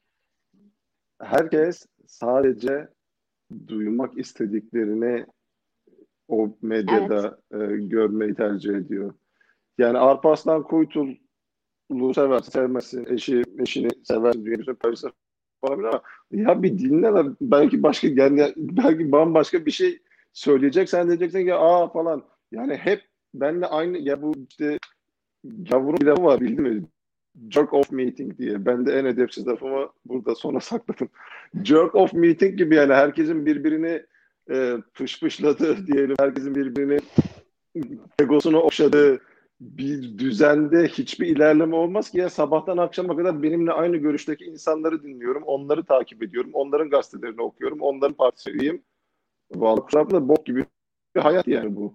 Herkes 1.22 1.86
sadece 2.08 2.88
duymak 3.68 4.18
istediklerini 4.18 5.26
o 6.28 6.50
medyada 6.62 7.40
evet. 7.52 7.72
e, 7.72 7.76
görmeyi 7.76 8.36
tercih 8.36 8.74
ediyor. 8.74 9.14
Yani 9.78 9.98
Arpaslan 9.98 10.64
Kuytul'u 10.64 12.14
seversin, 12.14 12.52
sevmezsin, 12.52 13.06
eşi, 13.06 13.44
eşini 13.60 13.90
seversin, 14.04 14.46
dünyasını 14.46 14.76
paylaşır 14.76 15.12
falan 15.62 15.84
ama 15.84 16.02
ya 16.32 16.64
bir 16.64 16.80
dinle 16.80 17.14
de 17.14 17.36
belki 17.42 17.84
başka 17.84 18.08
yani 18.08 18.54
belki 18.58 19.12
bambaşka 19.12 19.66
bir 19.66 19.72
şey 19.72 20.02
söyleyecek 20.34 20.90
sen 20.90 21.08
diyeceksin 21.08 21.46
ki 21.46 21.54
aa 21.54 21.88
falan 21.88 22.24
yani 22.52 22.76
hep 22.76 23.02
benle 23.34 23.66
aynı 23.66 23.98
ya 23.98 24.22
bu 24.22 24.34
işte 24.50 24.80
gavurun 25.44 25.98
bir 26.02 26.06
lafı 26.06 26.24
var 26.24 26.42
bildin 26.42 26.64
mi? 26.64 26.84
Jerk 27.50 27.74
off 27.74 27.92
meeting 27.92 28.38
diye. 28.38 28.66
Ben 28.66 28.86
de 28.86 29.00
en 29.00 29.06
edepsiz 29.06 29.48
lafımı 29.48 29.90
burada 30.06 30.36
sona 30.36 30.60
sakladım. 30.60 31.10
Jerk 31.64 31.96
off 31.96 32.14
meeting 32.14 32.58
gibi 32.58 32.76
yani 32.76 32.94
herkesin 32.94 33.46
birbirini 33.46 34.06
e, 34.52 34.78
pışpışladığı 34.94 35.88
diyelim. 35.88 36.16
Herkesin 36.20 36.56
birbirini 36.56 37.00
egosunu 38.20 38.58
okşadığı 38.58 39.22
bir 39.60 40.18
düzende 40.18 40.88
hiçbir 40.88 41.28
ilerleme 41.28 41.76
olmaz 41.76 42.12
ki 42.12 42.18
ya 42.18 42.30
sabahtan 42.30 42.78
akşama 42.78 43.18
kadar 43.18 43.44
benimle 43.44 43.72
aynı 43.72 43.98
görüşteki 43.98 44.46
insanları 44.46 45.04
dinliyorum, 45.04 45.44
onları 45.44 45.86
takip 45.86 46.24
ediyorum, 46.24 46.52
onların 46.54 46.90
gazetelerini 46.90 47.42
okuyorum, 47.42 47.82
onların 47.82 48.14
partisiyim. 48.14 48.84
Vallahi 49.56 50.12
da 50.12 50.30
bok 50.30 50.46
gibi 50.46 50.66
bir 51.16 51.22
hayat 51.22 51.48
yani 51.48 51.76
bu. 51.76 51.94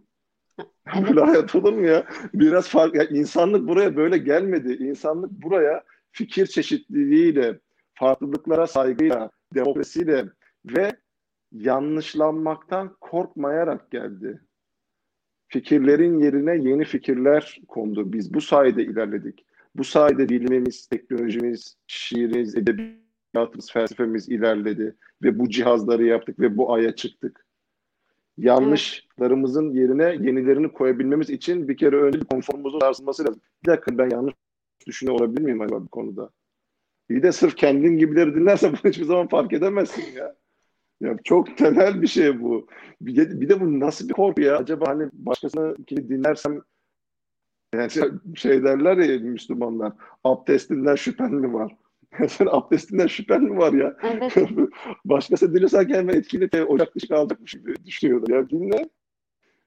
Böyle 1.08 1.20
hayat 1.20 1.54
olur 1.54 1.72
mu 1.72 1.86
ya? 1.86 2.06
Biraz 2.34 2.68
fark, 2.68 2.94
yani 2.94 3.18
insanlık 3.18 3.68
buraya 3.68 3.96
böyle 3.96 4.18
gelmedi. 4.18 4.72
İnsanlık 4.72 5.30
buraya 5.30 5.84
fikir 6.10 6.46
çeşitliliğiyle, 6.46 7.60
farklılıklara 7.94 8.66
saygıyla, 8.66 9.30
demokrasiyle 9.54 10.28
ve 10.64 10.96
yanlışlanmaktan 11.52 12.96
korkmayarak 13.00 13.90
geldi. 13.90 14.40
Fikirlerin 15.52 16.18
yerine 16.18 16.68
yeni 16.68 16.84
fikirler 16.84 17.60
kondu. 17.68 18.12
Biz 18.12 18.34
bu 18.34 18.40
sayede 18.40 18.84
ilerledik. 18.84 19.44
Bu 19.74 19.84
sayede 19.84 20.28
bilimimiz, 20.28 20.86
teknolojimiz, 20.86 21.76
şiirimiz, 21.86 22.54
edebiyatımız, 22.54 23.72
felsefemiz 23.72 24.28
ilerledi. 24.28 24.96
Ve 25.22 25.38
bu 25.38 25.48
cihazları 25.48 26.04
yaptık 26.04 26.40
ve 26.40 26.56
bu 26.56 26.74
aya 26.74 26.94
çıktık. 26.94 27.46
Yanlışlarımızın 28.38 29.70
yerine 29.70 30.04
yenilerini 30.04 30.72
koyabilmemiz 30.72 31.30
için 31.30 31.68
bir 31.68 31.76
kere 31.76 31.96
önce 31.96 32.20
bir 32.20 32.26
konforumuzun 32.26 32.80
sarsılması 32.80 33.24
lazım. 33.24 33.40
Bir 33.64 33.72
dakika 33.72 33.98
ben 33.98 34.10
yanlış 34.10 34.34
düşünüyor 34.86 35.20
olabilir 35.20 35.42
miyim 35.42 35.60
acaba 35.60 35.82
bu 35.82 35.88
konuda? 35.88 36.30
Bir 37.10 37.22
de 37.22 37.32
sırf 37.32 37.56
kendin 37.56 37.98
gibileri 37.98 38.34
dinlersen 38.34 38.72
bunu 38.84 38.92
hiçbir 38.92 39.04
zaman 39.04 39.28
fark 39.28 39.52
edemezsin 39.52 40.16
ya. 40.16 40.39
Ya 41.00 41.16
çok 41.24 41.56
temel 41.56 42.02
bir 42.02 42.06
şey 42.06 42.40
bu. 42.40 42.66
Bir 43.00 43.16
de, 43.16 43.40
bir 43.40 43.48
de 43.48 43.60
bu 43.60 43.80
nasıl 43.80 44.08
bir 44.08 44.14
korku 44.14 44.40
ya? 44.40 44.56
Acaba 44.56 44.88
hani 44.88 45.08
başkasını 45.12 45.76
dinlersem 45.88 46.62
yani 47.74 47.90
şey, 47.90 48.04
şey 48.36 48.64
derler 48.64 48.96
ya 48.96 49.18
Müslümanlar 49.18 49.92
abdestinden 50.24 50.94
şüphen 50.94 51.34
mi 51.34 51.54
var? 51.54 51.76
Sen 52.28 52.46
abdestinden 52.50 53.06
şüphen 53.06 53.42
mi 53.42 53.58
var 53.58 53.72
ya? 53.72 53.96
Evet. 54.02 54.36
Başkası 55.04 55.54
dinlersen 55.54 55.88
kendime 55.88 56.12
etkili 56.12 56.64
ocak 56.64 56.94
dışı 56.94 57.08
kalacakmış 57.08 57.52
gibi 57.52 57.74
düşünüyorlar. 57.86 58.36
Ya 58.36 58.50
dinle. 58.50 58.88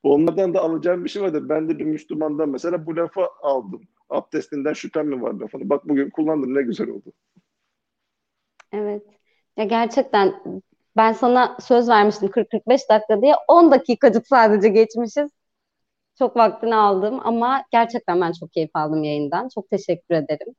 Onlardan 0.03 0.53
da 0.53 0.61
alacağım 0.61 1.05
bir 1.05 1.09
şey 1.09 1.21
vardı. 1.21 1.49
Ben 1.49 1.69
de 1.69 1.79
bir 1.79 1.85
Müslümandan 1.85 2.49
mesela 2.49 2.85
bu 2.85 2.95
lafı 2.95 3.21
aldım. 3.41 3.81
Abdestinden 4.09 4.73
şüphen 4.73 5.07
mi 5.07 5.21
var 5.21 5.33
lafını. 5.33 5.69
Bak 5.69 5.89
bugün 5.89 6.09
kullandım 6.09 6.55
ne 6.55 6.61
güzel 6.61 6.89
oldu. 6.89 7.13
Evet. 8.71 9.03
Ya 9.57 9.63
gerçekten 9.63 10.33
ben 10.97 11.13
sana 11.13 11.57
söz 11.61 11.89
vermiştim 11.89 12.29
40-45 12.29 12.89
dakika 12.89 13.21
diye. 13.21 13.35
10 13.47 13.71
dakikacık 13.71 14.27
sadece 14.27 14.69
geçmişiz. 14.69 15.31
Çok 16.19 16.35
vaktini 16.37 16.75
aldım 16.75 17.19
ama 17.23 17.63
gerçekten 17.71 18.21
ben 18.21 18.31
çok 18.31 18.51
keyif 18.51 18.71
aldım 18.73 19.03
yayından. 19.03 19.49
Çok 19.55 19.69
teşekkür 19.69 20.15
ederim. 20.15 20.55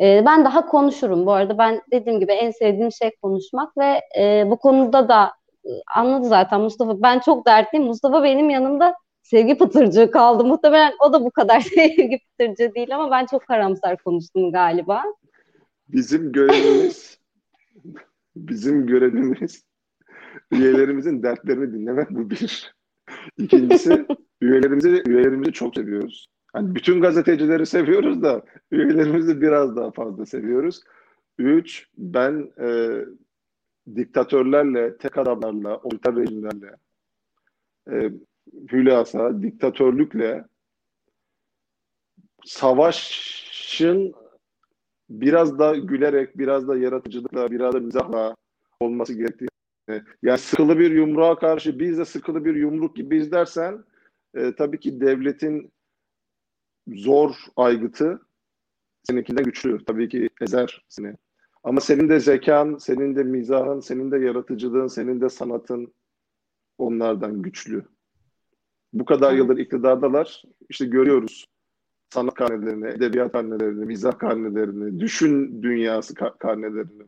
Ee, 0.00 0.22
ben 0.26 0.44
daha 0.44 0.66
konuşurum. 0.66 1.26
Bu 1.26 1.32
arada 1.32 1.58
ben 1.58 1.82
dediğim 1.90 2.20
gibi 2.20 2.32
en 2.32 2.50
sevdiğim 2.50 2.92
şey 2.92 3.10
konuşmak 3.22 3.78
ve 3.78 4.00
e, 4.18 4.50
bu 4.50 4.58
konuda 4.58 5.08
da 5.08 5.32
e, 5.64 5.70
anladı 5.96 6.28
zaten 6.28 6.60
Mustafa. 6.60 7.02
Ben 7.02 7.18
çok 7.18 7.46
dertliyim. 7.46 7.86
Mustafa 7.86 8.22
benim 8.22 8.50
yanımda 8.50 8.94
sevgi 9.22 9.58
pıtırcığı 9.58 10.10
kaldı. 10.10 10.44
Muhtemelen 10.44 10.92
o 11.00 11.12
da 11.12 11.24
bu 11.24 11.30
kadar 11.30 11.60
sevgi 11.74 12.18
pıtırcığı 12.18 12.74
değil 12.74 12.94
ama 12.94 13.10
ben 13.10 13.26
çok 13.26 13.46
karamsar 13.46 13.96
konuştum 13.96 14.52
galiba. 14.52 15.02
Bizim 15.88 16.32
görevimiz 16.32 17.17
bizim 18.48 18.86
görevimiz 18.86 19.64
üyelerimizin 20.50 21.22
dertlerini 21.22 21.72
dinlemek 21.72 22.10
bu 22.10 22.30
bir. 22.30 22.74
İkincisi 23.38 24.06
üyelerimizi 24.40 25.02
üyelerimizi 25.06 25.52
çok 25.52 25.74
seviyoruz. 25.74 26.28
Hani 26.52 26.74
bütün 26.74 27.00
gazetecileri 27.00 27.66
seviyoruz 27.66 28.22
da 28.22 28.42
üyelerimizi 28.70 29.40
biraz 29.40 29.76
daha 29.76 29.90
fazla 29.90 30.26
seviyoruz. 30.26 30.80
Üç, 31.38 31.88
ben 31.98 32.52
e, 32.60 32.98
diktatörlerle, 33.96 34.96
tek 34.96 35.18
adamlarla, 35.18 35.76
otoriter 35.76 36.16
rejimlerle, 36.16 36.76
e, 37.90 38.10
hülasa, 38.72 39.42
diktatörlükle 39.42 40.44
savaşın 42.44 44.14
biraz 45.10 45.58
da 45.58 45.76
gülerek, 45.76 46.38
biraz 46.38 46.68
da 46.68 46.78
yaratıcılıkla, 46.78 47.50
biraz 47.50 47.74
da 47.74 47.80
mizahla 47.80 48.36
olması 48.80 49.14
gerektiğini 49.14 49.48
yani 50.22 50.38
sıkılı 50.38 50.78
bir 50.78 50.90
yumruğa 50.90 51.38
karşı 51.38 51.78
biz 51.78 51.98
de 51.98 52.04
sıkılı 52.04 52.44
bir 52.44 52.54
yumruk 52.54 52.96
gibi 52.96 53.16
izlersen 53.16 53.84
e, 54.34 54.54
tabii 54.54 54.80
ki 54.80 55.00
devletin 55.00 55.72
zor 56.88 57.34
aygıtı 57.56 58.20
seninkinden 59.04 59.44
güçlü. 59.44 59.84
Tabii 59.84 60.08
ki 60.08 60.30
ezer 60.40 60.84
seni. 60.88 61.14
Ama 61.64 61.80
senin 61.80 62.08
de 62.08 62.20
zekan, 62.20 62.76
senin 62.76 63.16
de 63.16 63.22
mizahın, 63.22 63.80
senin 63.80 64.10
de 64.10 64.18
yaratıcılığın, 64.18 64.86
senin 64.86 65.20
de 65.20 65.28
sanatın 65.28 65.94
onlardan 66.78 67.42
güçlü. 67.42 67.84
Bu 68.92 69.04
kadar 69.04 69.32
yıldır 69.32 69.58
iktidardalar. 69.58 70.42
İşte 70.68 70.86
görüyoruz 70.86 71.46
sanat 72.10 72.34
karnelerini, 72.34 72.88
edebiyat 72.88 73.32
karnelerini, 73.32 73.84
mizah 73.84 74.18
karnelerini, 74.18 75.00
düşün 75.00 75.62
dünyası 75.62 76.14
karnelerini. 76.14 77.02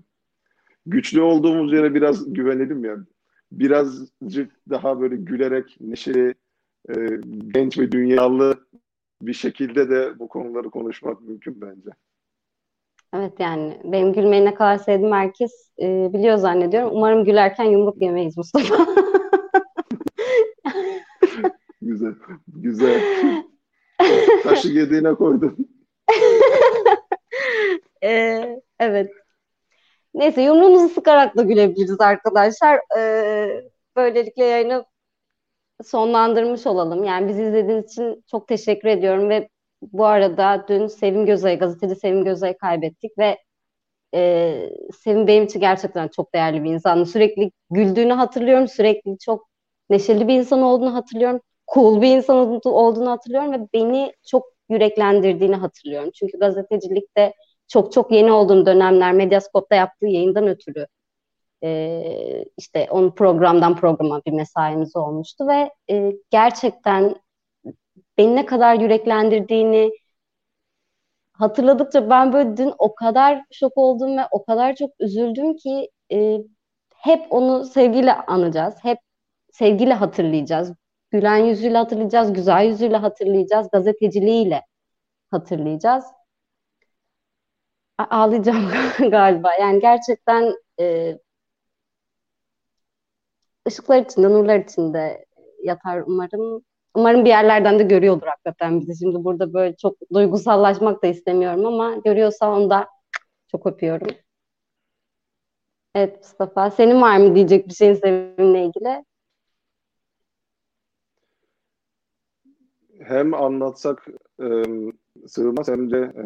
Güçlü 0.87 1.21
olduğumuz 1.21 1.73
yere 1.73 1.95
biraz 1.95 2.33
güvenelim 2.33 2.85
ya. 2.85 2.97
Birazcık 3.53 4.53
daha 4.71 5.01
böyle 5.01 5.17
gülerek, 5.17 5.77
neşeli, 5.81 6.35
e, 6.89 6.95
genç 7.55 7.79
ve 7.79 7.93
dünyalı 7.93 8.67
bir 9.23 9.33
şekilde 9.33 9.91
de 9.91 10.19
bu 10.19 10.29
konuları 10.29 10.71
konuşmak 10.71 11.21
mümkün 11.21 11.61
bence. 11.61 11.91
Evet 13.15 13.33
yani 13.41 13.81
benim 13.85 14.13
gülmeyi 14.13 14.45
ne 14.45 14.55
kadar 14.55 14.79
sevdiğim 14.79 15.13
herkes 15.13 15.73
e, 15.83 16.11
biliyor 16.13 16.37
zannediyorum. 16.37 16.91
Umarım 16.93 17.25
gülerken 17.25 17.65
yumruk 17.65 18.03
yemeyiz 18.03 18.37
Mustafa. 18.37 18.87
güzel, 21.83 22.15
güzel. 22.49 23.01
Taşı 24.43 24.69
yediğine 24.69 25.15
koydun. 25.15 25.57
ee, 28.03 28.61
evet. 28.79 29.11
Neyse 30.15 30.43
yumruğumuzu 30.43 30.89
sıkarak 30.95 31.37
da 31.37 31.43
gülebiliriz 31.43 32.01
arkadaşlar. 32.01 32.81
Ee, 32.97 33.65
böylelikle 33.97 34.45
yayını 34.45 34.85
sonlandırmış 35.85 36.67
olalım. 36.67 37.05
Yani 37.05 37.29
bizi 37.29 37.43
izlediğiniz 37.43 37.93
için 37.93 38.25
çok 38.31 38.49
teşekkür 38.49 38.89
ediyorum 38.89 39.29
ve 39.29 39.49
bu 39.83 40.07
arada 40.07 40.65
dün 40.69 40.87
Sevim 40.87 41.27
Gözay'ı, 41.27 41.59
gazeteci 41.59 41.95
Sevim 41.95 42.25
Gözay'ı 42.25 42.59
kaybettik 42.59 43.19
ve 43.19 43.39
e, 44.15 44.71
Sevim 45.05 45.27
benim 45.27 45.45
için 45.45 45.61
gerçekten 45.61 46.09
çok 46.09 46.35
değerli 46.35 46.65
bir 46.65 46.71
insandı. 46.71 47.07
Sürekli 47.07 47.53
güldüğünü 47.71 48.13
hatırlıyorum, 48.13 48.69
sürekli 48.69 49.19
çok 49.19 49.49
neşeli 49.91 50.29
bir 50.29 50.35
insan 50.35 50.63
olduğunu 50.63 50.95
hatırlıyorum, 50.95 51.41
cool 51.75 52.03
bir 52.03 52.17
insan 52.17 52.61
olduğunu 52.65 53.11
hatırlıyorum 53.11 53.53
ve 53.53 53.69
beni 53.75 54.13
çok 54.27 54.47
yüreklendirdiğini 54.69 55.57
hatırlıyorum. 55.57 56.11
Çünkü 56.15 56.39
gazetecilikte 56.39 57.35
çok 57.69 57.93
çok 57.93 58.13
yeni 58.13 58.33
olduğum 58.33 58.67
dönemler 58.67 59.13
Medyaskop'ta 59.13 59.77
yaptığı 59.77 60.07
yayından 60.07 60.49
ötürü 60.49 60.87
e, 61.65 62.45
işte 62.59 62.89
onun 62.91 63.11
programdan 63.11 63.77
programa 63.77 64.23
bir 64.27 64.33
mesaimiz 64.33 64.97
olmuştu 64.97 65.49
ve 65.49 65.71
e, 65.91 66.13
gerçekten 66.31 67.15
beni 68.19 68.37
ne 68.37 68.47
kadar 68.47 68.75
yüreklendirdiğini 68.75 69.91
hatırladıkça 71.33 72.11
ben 72.11 72.33
böyle 72.33 72.57
dün 72.57 72.73
o 72.79 72.95
kadar 72.95 73.45
şok 73.53 73.73
oldum 73.79 74.17
ve 74.19 74.23
o 74.31 74.45
kadar 74.45 74.75
çok 74.77 74.91
üzüldüm 75.01 75.57
ki 75.57 75.91
e, 76.13 76.39
hep 76.95 77.27
onu 77.31 77.65
sevgiyle 77.65 78.15
anacağız. 78.15 78.75
Hep 78.83 78.99
sevgiyle 79.53 79.95
hatırlayacağız. 79.95 80.73
Gülen 81.11 81.37
yüzüyle 81.37 81.79
hatırlayacağız, 81.79 82.33
güzel 82.33 82.65
yüzüyle 82.67 82.97
hatırlayacağız, 82.97 83.69
gazeteciliğiyle 83.73 84.63
hatırlayacağız. 85.31 86.05
A- 87.99 88.07
ağlayacağım 88.11 88.71
galiba. 89.11 89.55
Yani 89.61 89.81
gerçekten 89.81 90.55
e, 90.81 91.19
ışıklar 93.69 93.99
içinde, 94.03 94.29
nurlar 94.29 94.59
içinde 94.59 95.25
yatar 95.65 96.03
umarım. 96.07 96.65
Umarım 96.95 97.25
bir 97.25 97.29
yerlerden 97.31 97.79
de 97.79 97.83
görüyordur 97.83 98.27
hakikaten 98.27 98.81
bizi. 98.81 98.99
Şimdi 98.99 99.25
burada 99.25 99.53
böyle 99.55 99.77
çok 99.77 99.97
duygusallaşmak 100.15 101.03
da 101.03 101.07
istemiyorum 101.07 101.67
ama 101.67 101.95
görüyorsa 102.05 102.51
onu 102.57 102.71
da 102.71 102.89
çok 103.49 103.67
öpüyorum. 103.67 104.09
Evet 105.95 106.17
Mustafa, 106.19 106.71
senin 106.71 107.03
var 107.03 107.17
mı 107.17 107.35
diyecek 107.35 107.69
bir 107.69 107.75
şeyin 107.75 107.95
seninle 107.95 108.65
ilgili? 108.67 109.05
Hem 113.11 113.35
anlatsak 113.35 114.07
e, 114.43 114.47
sığmaz 115.27 115.69
hem 115.69 115.91
de 115.91 115.99
e, 115.99 116.25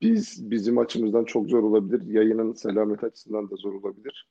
biz 0.00 0.50
bizim 0.50 0.78
açımızdan 0.78 1.24
çok 1.24 1.48
zor 1.48 1.62
olabilir. 1.62 2.14
Yayının 2.14 2.52
selamet 2.52 3.04
açısından 3.04 3.50
da 3.50 3.56
zor 3.56 3.74
olabilir. 3.74 4.28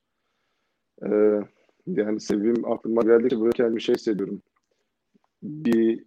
Ee, 1.04 1.40
yani 1.88 2.20
sevim 2.20 2.72
aklıma 2.72 3.02
geldikçe 3.02 3.40
böyle 3.40 3.52
kendimi 3.52 3.82
şey 3.82 3.96
hissediyorum. 3.96 4.42
Bir 5.44 6.06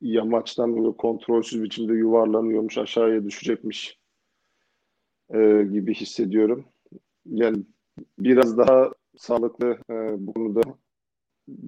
yamaçtan 0.00 0.76
böyle 0.76 0.96
kontrolsüz 0.96 1.62
biçimde 1.62 1.92
yuvarlanıyormuş, 1.92 2.78
aşağıya 2.78 3.24
düşecekmiş 3.24 3.98
e, 5.34 5.62
gibi 5.72 5.94
hissediyorum. 5.94 6.64
Yani 7.26 7.64
biraz 8.18 8.58
daha 8.58 8.90
sağlıklı 9.16 9.78
e, 9.90 9.94
bu 10.26 10.34
konuda 10.34 10.60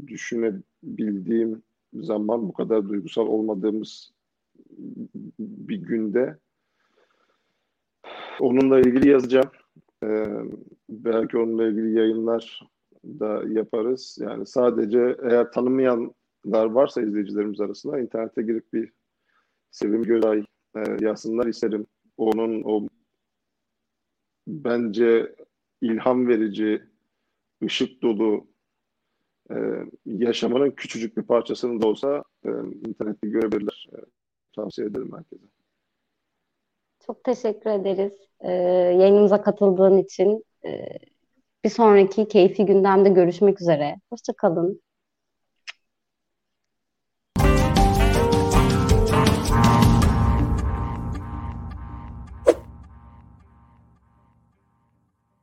düşünebildiğim 0.06 1.62
zaman 1.94 2.48
bu 2.48 2.52
kadar 2.52 2.88
duygusal 2.88 3.26
olmadığımız 3.26 4.12
bir 5.38 5.76
günde 5.76 6.38
onunla 8.40 8.80
ilgili 8.80 9.08
yazacağım. 9.08 9.50
Ee, 10.04 10.26
belki 10.88 11.38
onunla 11.38 11.66
ilgili 11.66 11.98
yayınlar 11.98 12.68
da 13.04 13.42
yaparız. 13.48 14.18
Yani 14.20 14.46
sadece 14.46 15.16
eğer 15.22 15.52
tanımayanlar 15.52 16.64
varsa 16.64 17.02
izleyicilerimiz 17.02 17.60
arasında 17.60 18.00
internete 18.00 18.42
girip 18.42 18.72
bir 18.72 18.92
Sevim 19.70 20.02
Gölay 20.02 20.44
e, 20.76 20.80
yazsınlar 21.00 21.46
isterim. 21.46 21.86
Onun 22.16 22.62
o 22.64 22.88
bence 24.46 25.34
ilham 25.80 26.28
verici, 26.28 26.82
ışık 27.64 28.02
dolu 28.02 28.46
e, 29.50 29.56
yaşamının 30.06 30.70
küçücük 30.70 31.16
bir 31.16 31.22
parçasını 31.22 31.82
da 31.82 31.86
olsa 31.86 32.24
e, 32.44 32.48
internette 32.88 33.28
görebilirler. 33.28 33.88
E, 33.92 33.98
tavsiye 34.56 34.86
ederim 34.86 35.12
herkese. 35.16 35.44
Çok 37.06 37.24
teşekkür 37.24 37.70
ederiz 37.70 38.12
e, 38.40 38.52
yayınımıza 39.00 39.42
katıldığın 39.42 39.98
için. 39.98 40.44
E, 40.64 40.86
bir 41.64 41.70
sonraki 41.70 42.28
keyfi 42.28 42.66
gündemde 42.66 43.08
görüşmek 43.08 43.60
üzere. 43.60 43.96
Hoşçakalın. 44.10 44.80